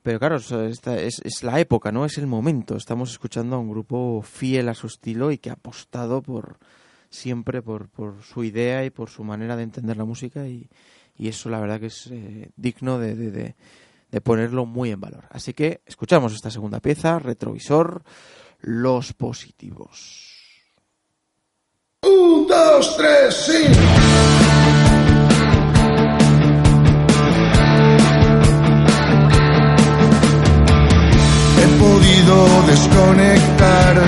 pero 0.04 0.20
claro, 0.20 0.36
esta 0.36 1.00
es, 1.00 1.22
la 1.42 1.60
época, 1.60 1.92
¿no? 1.92 2.06
Es 2.06 2.20
el 2.20 2.28
momento. 2.28 2.76
Estamos 2.76 3.10
escuchando 3.10 3.56
a 3.56 3.60
un 3.60 3.72
grupo 3.72 4.22
fiel 4.22 4.70
a 4.70 4.76
su 4.76 4.86
estilo 4.86 5.32
y 5.32 5.40
que 5.40 5.50
ha 5.50 5.54
apostado 5.54 6.22
por 6.22 6.60
siempre 7.10 7.64
por, 7.64 7.90
por 7.90 8.22
su 8.22 8.44
idea 8.44 8.86
y 8.86 8.92
por 8.92 9.10
su 9.10 9.24
manera 9.24 9.56
de 9.56 9.64
entender 9.64 9.98
la 9.98 10.06
música 10.06 10.48
y, 10.48 10.70
y 11.18 11.28
eso 11.28 11.50
la 11.50 11.60
verdad 11.60 11.80
que 11.80 11.88
es 11.88 12.08
eh, 12.12 12.52
digno 12.56 13.00
de 13.00 13.56
ponerlo 14.22 14.66
muy 14.66 14.92
en 14.92 15.02
valor. 15.02 15.26
Así 15.30 15.54
que 15.54 15.82
escuchamos 15.86 16.34
esta 16.34 16.52
segunda 16.52 16.80
pieza, 16.80 17.20
retrovisor, 17.20 18.04
los 18.62 19.14
positivos. 19.14 20.34
Un, 22.02 22.48
dos, 22.48 22.98
tres, 22.98 23.34
sí. 23.34 23.64
He 31.62 31.68
podido 31.80 32.68
desconectar 32.68 34.04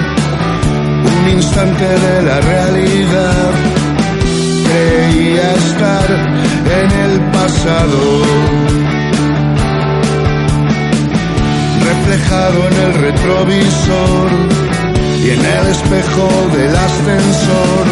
un 1.06 1.30
instante 1.30 1.86
de 1.86 2.24
la 2.24 2.42
realidad. 2.42 3.52
Creía 4.66 5.54
estar 5.56 6.12
en 6.12 6.92
el 6.92 7.32
pasado 7.32 8.85
reflejado 11.86 12.68
en 12.68 12.74
el 12.86 12.94
retrovisor 12.94 14.30
y 15.24 15.30
en 15.30 15.40
el 15.40 15.68
espejo 15.68 16.28
del 16.58 16.76
ascensor. 16.76 17.86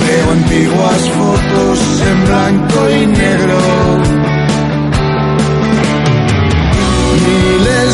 Veo 0.00 0.30
antiguas 0.32 1.02
fotos 1.18 1.78
en 2.10 2.26
blanco 2.26 2.90
y 2.90 3.06
negro. 3.06 3.58
Miles 7.26 7.87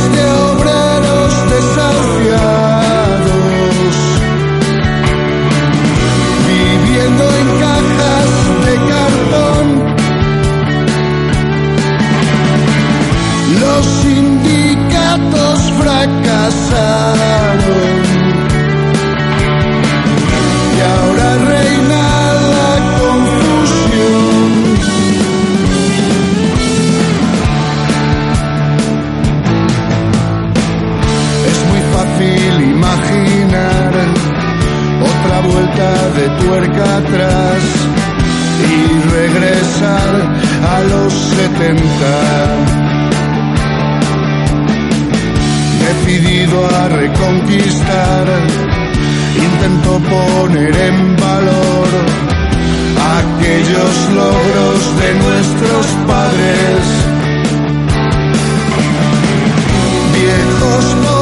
de 36.15 36.29
tuerca 36.45 36.97
atrás 36.99 37.63
y 38.71 39.11
regresar 39.11 40.35
a 40.63 40.81
los 40.83 41.13
setenta 41.13 42.84
decidido 45.87 46.67
a 46.67 46.89
reconquistar, 46.89 48.27
intento 49.37 50.01
poner 50.11 50.75
en 50.77 51.17
valor 51.17 51.89
aquellos 53.19 53.95
logros 54.21 54.81
de 55.01 55.15
nuestros 55.25 55.87
padres. 56.07 56.83
Viejos 60.15 61.14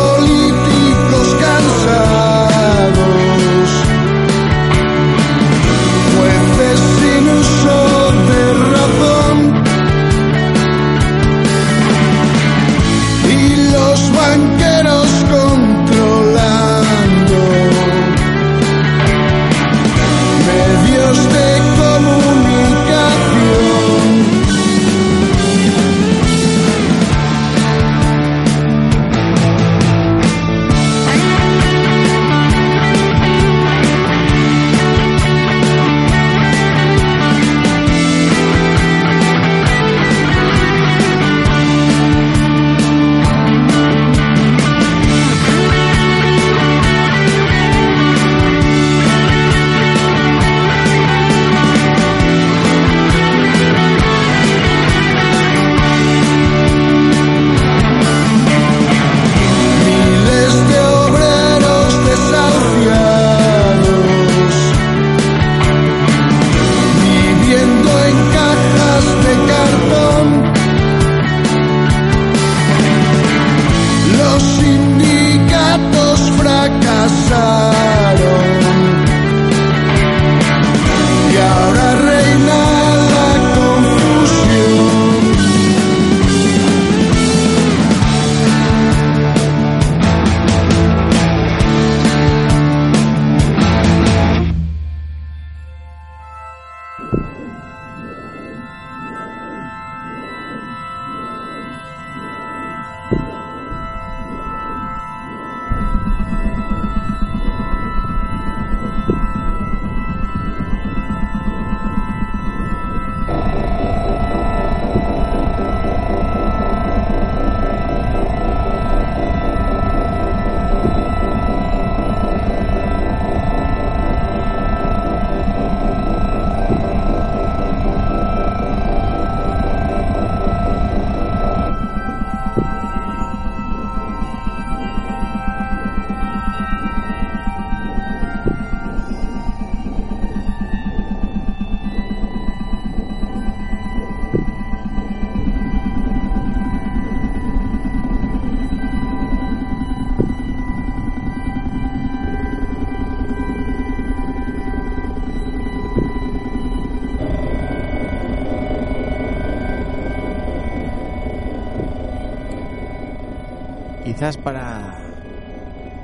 quizás 164.33 164.37
para 164.39 164.99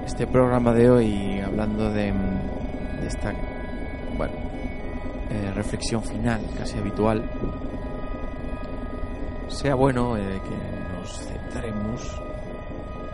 este 0.07 0.27
programa 0.27 0.73
de 0.73 0.91
hoy, 0.91 1.41
hablando 1.41 1.91
de, 1.91 2.13
esta 3.07 3.33
bueno, 4.17 4.35
eh, 5.31 5.53
reflexión 5.55 6.03
final 6.03 6.41
casi 6.57 6.79
habitual, 6.79 7.23
sea 9.49 9.75
bueno 9.75 10.17
eh, 10.17 10.41
que 10.43 10.99
nos 10.99 11.19
centremos 11.27 12.21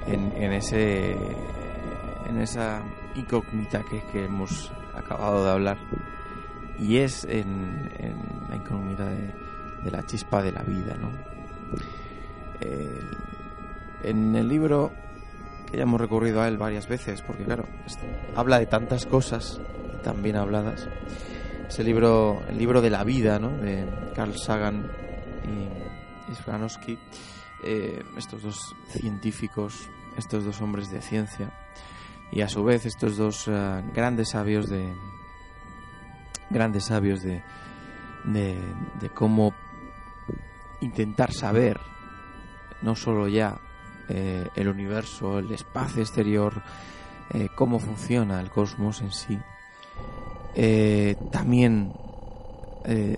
en, 0.07 0.32
en, 0.43 0.53
ese 0.53 1.12
en 2.28 2.41
esa 2.41 2.82
incógnita 3.15 3.82
que, 3.82 4.03
que, 4.11 4.24
hemos 4.24 4.73
acabado 4.95 5.45
de 5.45 5.51
hablar 5.51 5.78
y 6.78 6.99
es 6.99 7.24
en, 7.24 7.91
la 8.49 8.57
incógnita 8.57 9.07
de, 9.07 9.32
de, 9.85 9.91
la 9.91 10.05
chispa 10.07 10.43
de 10.43 10.53
la 10.53 10.62
vida 10.62 10.97
¿no? 10.97 11.11
Eh, 12.61 13.01
en 14.05 14.36
el 14.36 14.49
libro 14.49 14.93
ya 15.75 15.83
hemos 15.83 16.01
recurrido 16.01 16.43
a 16.43 16.49
él 16.49 16.59
varias 16.59 16.89
veces 16.89 17.23
porque 17.23 17.45
claro 17.45 17.67
este, 17.87 18.07
habla 18.35 18.59
de 18.59 18.67
tantas 18.67 19.07
cosas 19.07 19.61
tan 20.03 20.23
bien 20.23 20.37
habladas 20.37 20.89
es 21.69 21.79
el 21.79 21.87
libro 21.87 22.43
el 22.49 22.59
libro 22.59 22.81
de 22.81 22.91
la 22.91 23.05
vida 23.05 23.39
¿no? 23.39 23.51
de 23.51 23.87
Carl 24.15 24.37
Sagan 24.39 24.91
y 26.31 26.35
Swarovski, 26.35 26.99
eh, 27.63 28.03
estos 28.17 28.43
dos 28.43 28.77
científicos, 28.89 29.89
estos 30.17 30.45
dos 30.45 30.61
hombres 30.61 30.91
de 30.91 31.01
ciencia, 31.01 31.53
y 32.31 32.41
a 32.41 32.49
su 32.49 32.65
vez 32.65 32.87
estos 32.87 33.17
dos 33.17 33.49
uh, 33.49 33.83
grandes 33.95 34.31
sabios 34.31 34.69
de 34.69 34.95
grandes 36.51 36.87
sabios 36.87 37.23
de, 37.23 37.43
de, 38.25 39.11
cómo 39.13 39.55
intentar 40.81 41.33
saber 41.33 41.81
no 42.83 42.95
solo 42.95 43.29
ya 43.29 43.59
eh, 44.09 44.48
el 44.55 44.68
universo, 44.68 45.39
el 45.39 45.52
espacio 45.52 46.02
exterior, 46.02 46.62
eh, 47.32 47.48
cómo 47.55 47.78
funciona 47.78 48.40
el 48.40 48.51
cosmos 48.51 49.01
en 49.01 49.12
sí, 49.12 49.39
eh, 50.55 51.16
también 51.31 51.93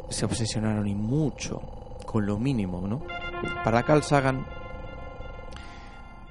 se 0.09 0.25
obsesionaron 0.25 0.87
y 0.87 0.95
mucho 0.95 1.61
con 2.07 2.25
lo 2.25 2.39
mínimo, 2.39 2.87
¿no? 2.87 3.03
Para 3.65 3.83
Carl 3.83 4.05
Sagan, 4.05 4.47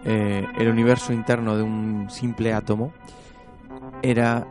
el 0.06 0.70
universo 0.70 1.12
interno 1.12 1.58
de 1.58 1.64
un 1.64 2.10
simple 2.10 2.54
átomo 2.54 2.94
era 4.02 4.48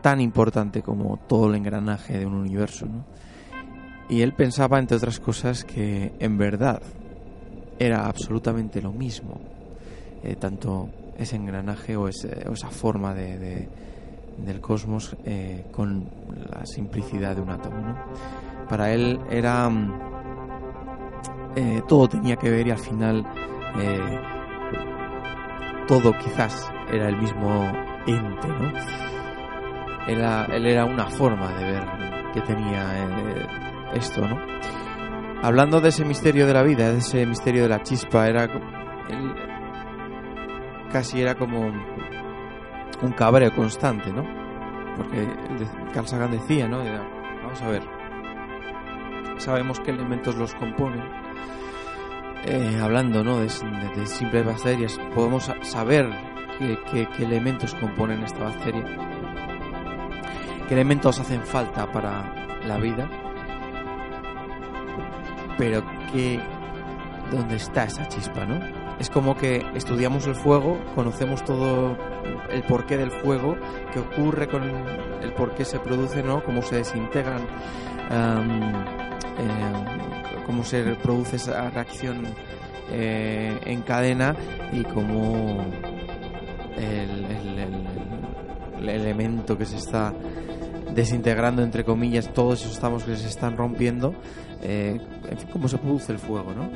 tan 0.00 0.20
importante 0.20 0.80
como 0.80 1.16
todo 1.16 1.48
el 1.48 1.56
engranaje 1.56 2.20
de 2.20 2.26
un 2.26 2.34
universo, 2.34 2.86
¿no? 2.86 3.04
Y 4.08 4.22
él 4.22 4.32
pensaba, 4.32 4.78
entre 4.78 4.96
otras 4.96 5.18
cosas, 5.18 5.64
que 5.64 6.12
en 6.20 6.38
verdad 6.38 6.82
era 7.80 8.04
absolutamente 8.06 8.82
lo 8.82 8.92
mismo, 8.92 9.40
eh, 10.22 10.36
tanto 10.36 10.90
ese 11.16 11.36
engranaje 11.36 11.96
o, 11.96 12.08
ese, 12.08 12.46
o 12.46 12.52
esa 12.52 12.68
forma 12.68 13.14
de, 13.14 13.38
de, 13.38 13.68
del 14.36 14.60
cosmos 14.60 15.16
eh, 15.24 15.64
con 15.72 16.04
la 16.50 16.66
simplicidad 16.66 17.34
de 17.34 17.40
un 17.40 17.48
átomo. 17.48 17.80
¿no? 17.80 17.96
Para 18.68 18.92
él 18.92 19.18
era 19.30 19.70
eh, 21.56 21.82
todo 21.88 22.06
tenía 22.06 22.36
que 22.36 22.50
ver 22.50 22.66
y 22.66 22.70
al 22.70 22.78
final 22.78 23.26
todo 25.86 26.12
quizás 26.18 26.70
era 26.92 27.08
el 27.08 27.16
mismo 27.16 27.72
ente, 28.06 28.48
¿no? 28.48 28.72
Era, 30.08 30.44
él 30.46 30.66
era 30.66 30.84
una 30.84 31.06
forma 31.06 31.52
de 31.54 31.64
ver 31.64 31.84
que 32.34 32.40
tenía 32.40 33.06
esto, 33.94 34.26
¿no? 34.26 34.36
Hablando 35.42 35.80
de 35.80 35.88
ese 35.88 36.04
misterio 36.04 36.46
de 36.46 36.54
la 36.54 36.62
vida, 36.62 36.92
de 36.92 36.98
ese 36.98 37.24
misterio 37.26 37.62
de 37.62 37.68
la 37.68 37.82
chispa, 37.82 38.28
era 38.28 38.48
casi 40.92 41.20
era 41.22 41.34
como 41.34 41.60
un 41.60 43.12
cabreo 43.12 43.54
constante, 43.54 44.12
¿no? 44.12 44.24
Porque 44.96 45.26
Carl 45.94 46.06
Sagan 46.06 46.32
decía, 46.32 46.68
¿no? 46.68 46.82
Era, 46.82 47.02
vamos 47.42 47.62
a 47.62 47.68
ver, 47.68 47.82
sabemos 49.38 49.80
qué 49.80 49.90
elementos 49.90 50.36
los 50.36 50.54
componen, 50.54 51.02
eh, 52.44 52.78
hablando 52.80 53.24
¿no? 53.24 53.38
de, 53.38 53.48
simples 53.48 54.44
bacterias, 54.44 54.98
podemos 55.14 55.50
saber 55.62 56.08
qué, 56.58 57.08
elementos 57.18 57.74
componen 57.74 58.22
esta 58.22 58.44
bacteria, 58.44 58.84
qué 60.68 60.74
elementos 60.74 61.18
hacen 61.18 61.42
falta 61.42 61.90
para 61.90 62.60
la 62.66 62.76
vida, 62.78 63.08
pero 65.60 65.84
que, 66.10 66.40
dónde 67.30 67.54
está 67.56 67.84
esa 67.84 68.08
chispa, 68.08 68.46
¿no? 68.46 68.58
Es 68.98 69.10
como 69.10 69.36
que 69.36 69.62
estudiamos 69.74 70.26
el 70.26 70.34
fuego, 70.34 70.80
conocemos 70.94 71.44
todo 71.44 71.98
el 72.50 72.62
porqué 72.62 72.96
del 72.96 73.10
fuego, 73.10 73.58
qué 73.92 73.98
ocurre 73.98 74.48
con 74.48 74.62
el 74.64 75.34
por 75.34 75.54
qué 75.54 75.66
se 75.66 75.78
produce, 75.78 76.22
¿no? 76.22 76.42
Cómo 76.44 76.62
se 76.62 76.76
desintegran. 76.76 77.42
Eh, 78.10 78.46
cómo 80.46 80.64
se 80.64 80.82
produce 80.94 81.36
esa 81.36 81.68
reacción 81.68 82.24
eh, 82.90 83.60
en 83.66 83.82
cadena 83.82 84.34
y 84.72 84.82
cómo 84.84 85.62
el, 86.78 87.26
elemento 88.88 89.58
que 89.58 89.66
se 89.66 89.76
está 89.76 90.14
desintegrando 90.94 91.62
entre 91.62 91.84
comillas 91.84 92.32
todos 92.32 92.60
esos 92.60 92.72
estamos 92.72 93.04
que 93.04 93.16
se 93.16 93.28
están 93.28 93.56
rompiendo 93.56 94.14
eh, 94.62 95.00
en 95.28 95.38
fin, 95.38 95.48
cómo 95.52 95.68
se 95.68 95.78
produce 95.78 96.12
el 96.12 96.18
fuego 96.18 96.52
no 96.52 96.70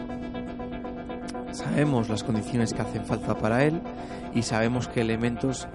sabemos 1.52 2.08
las 2.08 2.24
condiciones 2.24 2.72
que 2.72 2.82
hacen 2.82 3.04
falta 3.04 3.36
para 3.36 3.64
él 3.64 3.80
y 4.34 4.42
sabemos 4.42 4.88
qué 4.88 5.00
elementos 5.00 5.68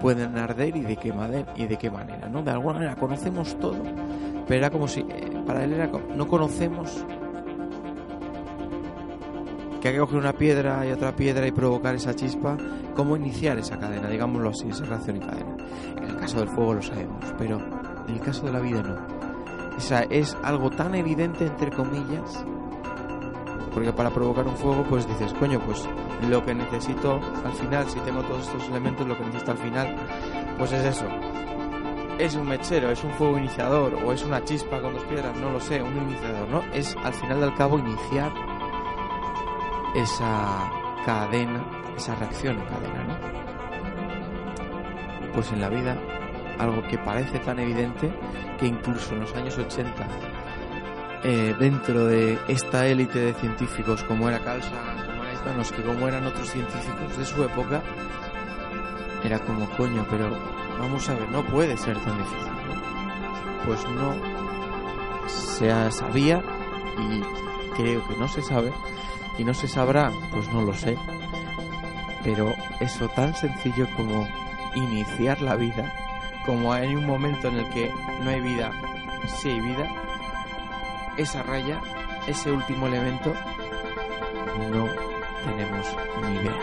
pueden 0.00 0.38
arder 0.38 0.76
y 0.76 0.82
de 0.82 0.96
qué 0.96 1.12
manera 1.12 1.52
y 1.56 1.66
de 1.66 1.76
qué 1.76 1.90
manera 1.90 2.28
no 2.28 2.42
de 2.42 2.50
alguna 2.50 2.74
manera 2.74 2.96
conocemos 2.96 3.58
todo 3.58 3.82
pero 4.46 4.60
era 4.60 4.70
como 4.70 4.88
si 4.88 5.00
eh, 5.00 5.42
para 5.46 5.64
él 5.64 5.72
era 5.72 5.86
no 5.88 6.26
conocemos 6.28 7.04
que 9.80 9.88
hay 9.88 9.94
que 9.94 10.00
coger 10.00 10.18
una 10.18 10.32
piedra 10.32 10.86
y 10.86 10.92
otra 10.92 11.14
piedra 11.14 11.46
y 11.46 11.52
provocar 11.52 11.94
esa 11.94 12.14
chispa, 12.14 12.56
cómo 12.94 13.16
iniciar 13.16 13.58
esa 13.58 13.78
cadena, 13.78 14.08
digámoslo 14.08 14.50
así, 14.50 14.68
esa 14.68 14.84
reacción 14.84 15.16
en 15.16 15.22
cadena. 15.22 15.56
En 15.96 16.04
el 16.04 16.16
caso 16.16 16.40
del 16.40 16.48
fuego 16.48 16.74
lo 16.74 16.82
sabemos, 16.82 17.24
pero 17.38 17.77
en 18.08 18.14
el 18.14 18.20
caso 18.20 18.46
de 18.46 18.52
la 18.52 18.60
vida 18.60 18.82
no. 18.82 18.96
O 19.76 19.80
sea, 19.80 20.00
es 20.10 20.36
algo 20.42 20.70
tan 20.70 20.94
evidente, 20.94 21.46
entre 21.46 21.70
comillas, 21.70 22.44
porque 23.72 23.92
para 23.92 24.10
provocar 24.10 24.46
un 24.46 24.56
fuego, 24.56 24.82
pues 24.88 25.06
dices, 25.06 25.32
coño, 25.34 25.60
pues 25.60 25.88
lo 26.28 26.44
que 26.44 26.54
necesito 26.54 27.20
al 27.44 27.52
final, 27.52 27.88
si 27.88 28.00
tengo 28.00 28.22
todos 28.22 28.48
estos 28.48 28.68
elementos, 28.68 29.06
lo 29.06 29.16
que 29.16 29.24
necesito 29.24 29.52
al 29.52 29.58
final, 29.58 29.94
pues 30.58 30.72
es 30.72 30.84
eso, 30.84 31.06
es 32.18 32.34
un 32.34 32.48
mechero, 32.48 32.90
es 32.90 33.04
un 33.04 33.12
fuego 33.12 33.38
iniciador 33.38 33.94
o 34.04 34.12
es 34.12 34.24
una 34.24 34.42
chispa 34.42 34.80
con 34.80 34.94
dos 34.94 35.04
piedras, 35.04 35.36
no 35.38 35.50
lo 35.50 35.60
sé, 35.60 35.80
un 35.80 35.96
iniciador, 35.96 36.48
¿no? 36.48 36.64
Es 36.72 36.96
al 37.04 37.14
final 37.14 37.40
del 37.40 37.54
cabo 37.54 37.78
iniciar 37.78 38.32
esa 39.94 40.72
cadena, 41.06 41.64
esa 41.96 42.16
reacción 42.16 42.58
en 42.58 42.64
cadena, 42.66 43.04
¿no? 43.04 43.16
Pues 45.34 45.52
en 45.52 45.60
la 45.60 45.68
vida 45.68 45.96
algo 46.58 46.82
que 46.88 46.98
parece 46.98 47.38
tan 47.38 47.58
evidente 47.58 48.10
que 48.58 48.66
incluso 48.66 49.14
en 49.14 49.20
los 49.20 49.34
años 49.34 49.56
80 49.56 50.06
eh, 51.24 51.54
dentro 51.58 52.06
de 52.06 52.38
esta 52.48 52.86
élite 52.86 53.18
de 53.18 53.34
científicos 53.34 54.04
como 54.04 54.28
era 54.28 54.38
Carl 54.40 54.60
como 54.60 55.24
era 55.24 55.82
como 55.84 56.08
eran 56.08 56.26
otros 56.26 56.50
científicos 56.50 57.16
de 57.16 57.24
su 57.24 57.42
época, 57.42 57.82
era 59.24 59.38
como 59.40 59.68
coño, 59.70 60.06
pero 60.10 60.30
vamos 60.78 61.08
a 61.08 61.14
ver, 61.14 61.28
no 61.30 61.44
puede 61.46 61.76
ser 61.76 61.98
tan 61.98 62.18
difícil. 62.18 62.52
¿no? 62.66 63.64
Pues 63.64 63.88
no 63.88 65.28
se 65.28 65.90
sabía 65.90 66.42
y 66.98 67.22
creo 67.76 68.06
que 68.06 68.16
no 68.16 68.28
se 68.28 68.42
sabe 68.42 68.72
y 69.38 69.44
no 69.44 69.54
se 69.54 69.68
sabrá, 69.68 70.12
pues 70.32 70.52
no 70.52 70.62
lo 70.62 70.74
sé. 70.74 70.96
Pero 72.24 72.54
eso 72.80 73.08
tan 73.08 73.34
sencillo 73.34 73.86
como 73.96 74.26
iniciar 74.74 75.40
la 75.40 75.56
vida, 75.56 75.92
como 76.48 76.72
hay 76.72 76.96
un 76.96 77.04
momento 77.04 77.48
en 77.48 77.58
el 77.58 77.68
que 77.68 77.92
no 78.22 78.30
hay 78.30 78.40
vida, 78.40 78.72
sí 79.26 79.50
hay 79.50 79.60
vida, 79.60 79.86
esa 81.18 81.42
raya, 81.42 81.78
ese 82.26 82.50
último 82.50 82.86
elemento, 82.86 83.34
no 84.70 84.86
tenemos 85.44 85.86
ni 86.26 86.36
idea. 86.36 86.56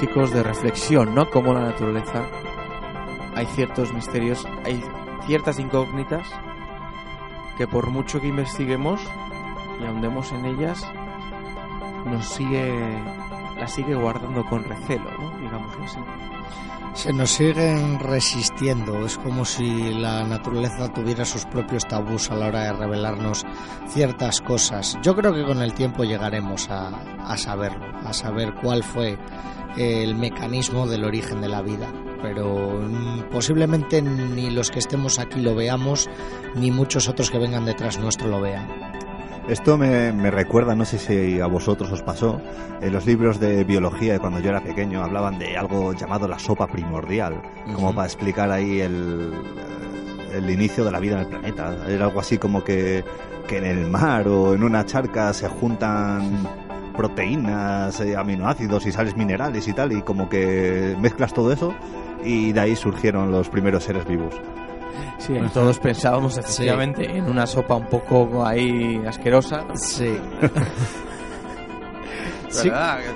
De 0.00 0.42
reflexión, 0.42 1.14
¿no? 1.14 1.28
Como 1.28 1.52
la 1.52 1.60
naturaleza 1.60 2.26
hay 3.36 3.44
ciertos 3.46 3.92
misterios, 3.92 4.46
hay 4.64 4.82
ciertas 5.26 5.58
incógnitas 5.58 6.26
que 7.58 7.66
por 7.66 7.90
mucho 7.90 8.18
que 8.18 8.28
investiguemos 8.28 8.98
y 9.78 9.84
ahondemos 9.84 10.32
en 10.32 10.46
ellas, 10.46 10.90
nos 12.06 12.26
sigue, 12.26 12.98
la 13.58 13.68
sigue 13.68 13.94
guardando 13.94 14.44
con 14.46 14.64
recelo, 14.64 15.10
¿no? 15.18 15.38
Digámoslo 15.38 15.84
así. 15.84 15.98
Se 16.94 17.12
nos 17.12 17.30
siguen 17.30 18.00
resistiendo, 18.00 19.04
es 19.04 19.18
como 19.18 19.44
si 19.44 19.92
la 19.92 20.24
naturaleza 20.24 20.92
tuviera 20.92 21.26
sus 21.26 21.44
propios 21.44 21.86
tabús 21.86 22.30
a 22.30 22.36
la 22.36 22.46
hora 22.46 22.64
de 22.64 22.72
revelarnos 22.72 23.44
ciertas 23.88 24.40
cosas. 24.40 24.98
Yo 25.02 25.14
creo 25.14 25.34
que 25.34 25.44
con 25.44 25.60
el 25.62 25.74
tiempo 25.74 26.04
llegaremos 26.04 26.68
a 26.70 27.36
saberlo, 27.36 27.89
a 28.10 28.12
saber 28.12 28.54
cuál 28.62 28.82
fue 28.82 29.16
el 29.76 30.14
mecanismo 30.14 30.86
del 30.86 31.04
origen 31.04 31.40
de 31.40 31.48
la 31.48 31.62
vida 31.62 31.92
pero 32.22 32.80
mm, 32.82 33.30
posiblemente 33.30 34.02
ni 34.02 34.50
los 34.50 34.70
que 34.70 34.78
estemos 34.78 35.18
aquí 35.18 35.40
lo 35.40 35.54
veamos, 35.54 36.08
ni 36.54 36.70
muchos 36.70 37.08
otros 37.08 37.30
que 37.30 37.38
vengan 37.38 37.64
detrás 37.64 37.98
nuestro 37.98 38.28
lo 38.28 38.40
vean. 38.40 38.68
Esto 39.48 39.76
me, 39.76 40.30
recuerda, 40.30 40.76
no 40.76 40.84
sé 40.84 40.98
si 40.98 41.40
a 41.40 41.46
vosotros 41.46 41.90
os 41.90 42.02
pasó, 42.02 42.40
en 42.80 42.92
los 42.92 43.04
libros 43.04 43.40
de 43.40 43.64
biología 43.64 44.12
de 44.12 44.20
cuando 44.20 44.38
yo 44.38 44.50
era 44.50 44.62
pequeño 44.62 45.02
hablaban 45.02 45.38
de 45.38 45.56
algo 45.56 45.92
llamado 45.92 46.28
la 46.28 46.38
sopa 46.38 46.68
primordial, 46.68 47.42
como 47.74 47.92
para 47.92 48.06
explicar 48.06 48.52
ahí 48.52 48.80
el, 48.80 49.32
el 50.32 50.50
inicio 50.50 50.84
de 50.84 50.92
la 50.92 51.00
vida 51.00 51.14
en 51.14 51.20
el 51.20 51.26
planeta. 51.26 51.76
Era 51.88 52.04
algo 52.04 52.20
así 52.20 52.38
como 52.38 52.62
que, 52.62 53.02
que 53.48 53.58
en 53.58 53.64
el 53.64 53.86
mar 53.88 54.28
o 54.28 54.54
en 54.54 54.62
una 54.62 54.86
charca 54.86 55.32
se 55.32 55.48
juntan 55.48 56.46
proteínas, 56.96 58.00
eh, 58.00 58.16
aminoácidos 58.16 58.86
y 58.86 58.92
sales 58.92 59.16
minerales 59.16 59.66
y 59.68 59.72
tal, 59.72 59.92
y 59.92 60.02
como 60.02 60.28
que 60.28 60.96
mezclas 61.00 61.32
todo 61.32 61.52
eso 61.52 61.74
y 62.24 62.52
de 62.52 62.60
ahí 62.60 62.76
surgieron 62.76 63.30
los 63.30 63.48
primeros 63.48 63.84
seres 63.84 64.06
vivos. 64.06 64.34
Sí, 65.18 65.34
todos 65.52 65.78
pensábamos 65.78 66.38
efectivamente 66.38 67.04
en 67.16 67.24
una 67.24 67.46
sopa 67.46 67.74
un 67.74 67.86
poco 67.86 68.44
ahí 68.44 69.02
asquerosa. 69.06 69.66
Sí. 69.74 70.16
Sí, 72.50 72.70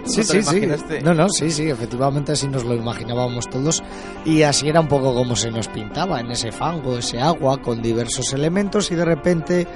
sí, 0.05 0.43
sí, 0.43 0.43
sí. 0.43 0.69
No, 1.03 1.15
no, 1.15 1.29
sí, 1.29 1.51
sí, 1.51 1.69
efectivamente 1.69 2.33
así 2.33 2.49
nos 2.49 2.65
lo 2.65 2.75
imaginábamos 2.75 3.49
todos 3.49 3.83
y 4.25 4.43
así 4.43 4.69
era 4.69 4.81
un 4.81 4.89
poco 4.89 5.15
como 5.15 5.35
se 5.37 5.51
nos 5.51 5.69
pintaba 5.69 6.21
en 6.21 6.31
ese 6.31 6.53
fango, 6.53 6.99
ese 6.99 7.21
agua 7.21 7.61
con 7.61 7.83
diversos 7.83 8.33
elementos 8.33 8.91
y 8.91 8.95
de 8.95 9.05
repente, 9.05 9.67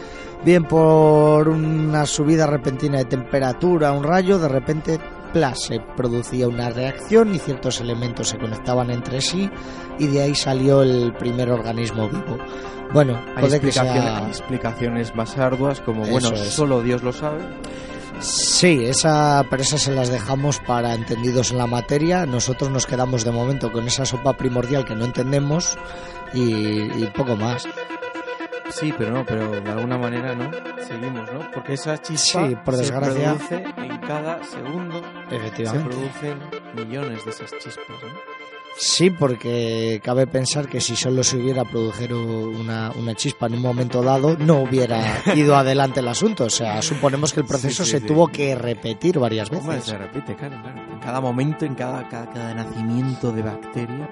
bien 0.45 0.65
por 0.65 1.49
una 1.49 2.07
subida 2.07 2.47
repentina 2.47 2.99
de 2.99 3.05
temperatura, 3.07 3.93
un 3.93 4.05
rayo, 4.05 4.39
de 4.39 4.49
repente 4.49 4.99
se 5.55 5.81
producía 5.97 6.49
una 6.49 6.71
reacción 6.71 7.35
y 7.35 7.39
ciertos 7.39 7.81
elementos 7.81 8.29
se 8.29 8.39
conectaban 8.39 8.91
entre 8.91 9.21
sí 9.21 9.49
y 9.99 10.07
de 10.07 10.23
ahí 10.23 10.35
salió 10.35 10.83
el 10.83 11.13
primer 11.15 11.51
organismo 11.51 12.09
vivo. 12.09 12.39
Bueno, 12.93 13.21
hay 13.37 13.43
puede 13.43 13.61
que 13.61 13.71
sea... 13.71 14.27
explicaciones 14.27 15.15
más 15.15 15.37
arduas 15.37 15.81
como, 15.81 16.07
bueno, 16.07 16.35
solo 16.37 16.83
Dios 16.83 17.03
lo 17.03 17.13
sabe. 17.13 17.43
Sí, 18.21 18.85
esa, 18.85 19.45
pero 19.49 19.63
esas 19.63 19.83
se 19.83 19.93
las 19.93 20.09
dejamos 20.09 20.59
para 20.61 20.95
entendidos 20.95 21.51
en 21.53 21.59
la 21.59 21.67
materia. 21.67 22.27
Nosotros 22.27 22.71
nos 22.71 22.87
quedamos 22.87 23.25
de 23.25 23.31
momento 23.31 23.71
con 23.71 23.87
esa 23.87 24.05
sopa 24.05 24.33
primordial 24.37 24.85
que 24.85 24.95
no 24.95 25.05
entendemos 25.05 25.77
y 26.33 27.07
poco 27.15 27.37
más. 27.37 27.67
Sí, 28.71 28.95
pero 28.97 29.11
no, 29.11 29.25
pero 29.25 29.51
de 29.51 29.71
alguna 29.71 29.99
manera 29.99 30.35
no. 30.35 30.51
Seguimos, 30.87 31.31
¿no? 31.33 31.51
Porque 31.53 31.75
esa 31.75 31.99
chispa 32.01 32.49
sí, 32.49 32.57
por 32.65 32.77
desgracia. 32.77 33.39
se 33.39 33.59
produce 33.59 33.75
en 33.79 33.99
cada 33.99 34.45
segundo. 34.45 35.03
Efectivamente. 35.31 35.93
Se 35.93 35.99
producen 35.99 36.39
millones 36.75 37.25
de 37.25 37.31
esas 37.31 37.51
chispas, 37.59 37.87
¿no? 37.89 38.38
Sí, 38.77 39.11
porque 39.11 40.01
cabe 40.05 40.27
pensar 40.27 40.69
que 40.69 40.81
si 40.81 40.95
solo 40.95 41.25
se 41.25 41.37
hubiera 41.37 41.65
producido 41.65 42.21
una, 42.21 42.93
una, 42.93 43.15
chispa 43.15 43.47
en 43.47 43.55
un 43.55 43.63
momento 43.63 44.03
dado, 44.03 44.37
no 44.39 44.61
hubiera 44.61 45.23
ido 45.35 45.57
adelante 45.57 46.01
el 46.01 46.09
asunto. 46.09 46.45
O 46.45 46.51
sea, 46.51 46.81
suponemos 46.81 47.33
que 47.33 47.41
el 47.41 47.47
proceso 47.47 47.85
se 47.85 48.01
tuvo 48.01 48.29
que 48.29 48.55
repetir 48.55 49.19
varias 49.19 49.51
veces. 49.51 49.85
se 49.85 49.99
repite, 49.99 50.37
claro, 50.37 50.63
claro. 50.63 50.93
En 50.93 51.01
cada 51.01 51.21
momento, 51.21 51.65
en 51.65 51.75
cada, 51.75 52.09
cada, 52.09 52.31
cada 52.31 52.55
nacimiento 52.55 53.33
de 53.33 53.43
bacteria, 53.43 54.09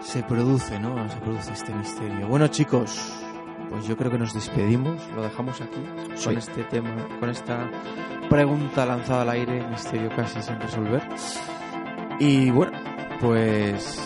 se 0.00 0.22
produce, 0.22 0.78
¿no? 0.78 1.08
Se 1.10 1.16
produce 1.16 1.52
este 1.52 1.74
misterio. 1.74 2.28
Bueno, 2.28 2.46
chicos, 2.48 3.12
pues 3.68 3.86
yo 3.86 3.96
creo 3.96 4.10
que 4.10 4.18
nos 4.18 4.32
despedimos, 4.32 5.02
lo 5.14 5.22
dejamos 5.22 5.60
aquí 5.60 5.80
con 6.24 6.38
este 6.38 6.64
tema, 6.64 6.90
con 7.20 7.30
esta 7.30 7.68
pregunta 8.30 8.86
lanzada 8.86 9.22
al 9.22 9.30
aire, 9.30 9.66
misterio 9.68 10.08
casi 10.14 10.40
sin 10.42 10.60
resolver. 10.60 11.02
Y 12.18 12.50
bueno, 12.50 12.78
pues 13.20 13.98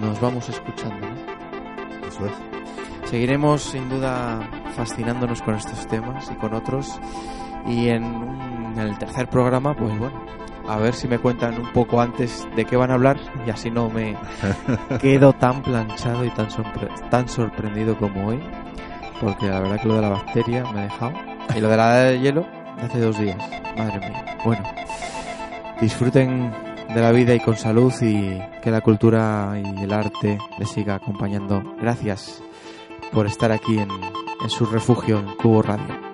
nos 0.00 0.20
vamos 0.20 0.48
escuchando, 0.48 1.06
¿no? 1.06 2.08
Eso 2.08 2.26
es. 2.26 3.10
Seguiremos 3.10 3.62
sin 3.62 3.88
duda 3.88 4.40
fascinándonos 4.76 5.42
con 5.42 5.54
estos 5.54 5.86
temas 5.88 6.30
y 6.30 6.34
con 6.34 6.54
otros. 6.54 6.98
Y 7.66 7.88
en, 7.88 8.04
en 8.04 8.78
el 8.78 8.98
tercer 8.98 9.28
programa, 9.28 9.74
pues 9.74 9.98
bueno, 9.98 10.22
a 10.68 10.76
ver 10.76 10.94
si 10.94 11.08
me 11.08 11.18
cuentan 11.18 11.58
un 11.58 11.72
poco 11.72 12.00
antes 12.00 12.46
de 12.54 12.64
qué 12.64 12.76
van 12.76 12.90
a 12.90 12.94
hablar 12.94 13.18
y 13.46 13.50
así 13.50 13.70
no 13.70 13.88
me 13.88 14.16
quedo 15.00 15.32
tan 15.32 15.62
planchado 15.62 16.24
y 16.24 16.30
tan, 16.30 16.48
tan 17.10 17.28
sorprendido 17.28 17.96
como 17.96 18.28
hoy. 18.28 18.40
Porque 19.20 19.46
la 19.46 19.60
verdad 19.60 19.80
que 19.80 19.88
lo 19.88 19.94
de 19.94 20.02
la 20.02 20.10
bacteria 20.10 20.64
me 20.72 20.80
ha 20.80 20.82
dejado. 20.84 21.12
Y 21.56 21.60
lo 21.60 21.68
de 21.68 21.76
la 21.76 21.94
de 21.94 22.20
hielo 22.20 22.46
hace 22.80 23.00
dos 23.00 23.18
días. 23.18 23.38
Madre 23.76 23.98
mía. 23.98 24.38
Bueno, 24.44 24.62
disfruten 25.80 26.52
de 26.88 27.00
la 27.00 27.12
vida 27.12 27.34
y 27.34 27.40
con 27.40 27.56
salud 27.56 27.92
y 28.00 28.38
que 28.62 28.70
la 28.70 28.80
cultura 28.80 29.54
y 29.56 29.82
el 29.82 29.92
arte 29.92 30.38
les 30.58 30.70
siga 30.70 30.96
acompañando. 30.96 31.62
Gracias 31.80 32.42
por 33.12 33.26
estar 33.26 33.52
aquí 33.52 33.78
en, 33.78 33.90
en 33.90 34.50
su 34.50 34.66
refugio 34.66 35.18
en 35.18 35.34
Cubo 35.36 35.62
Radio. 35.62 36.07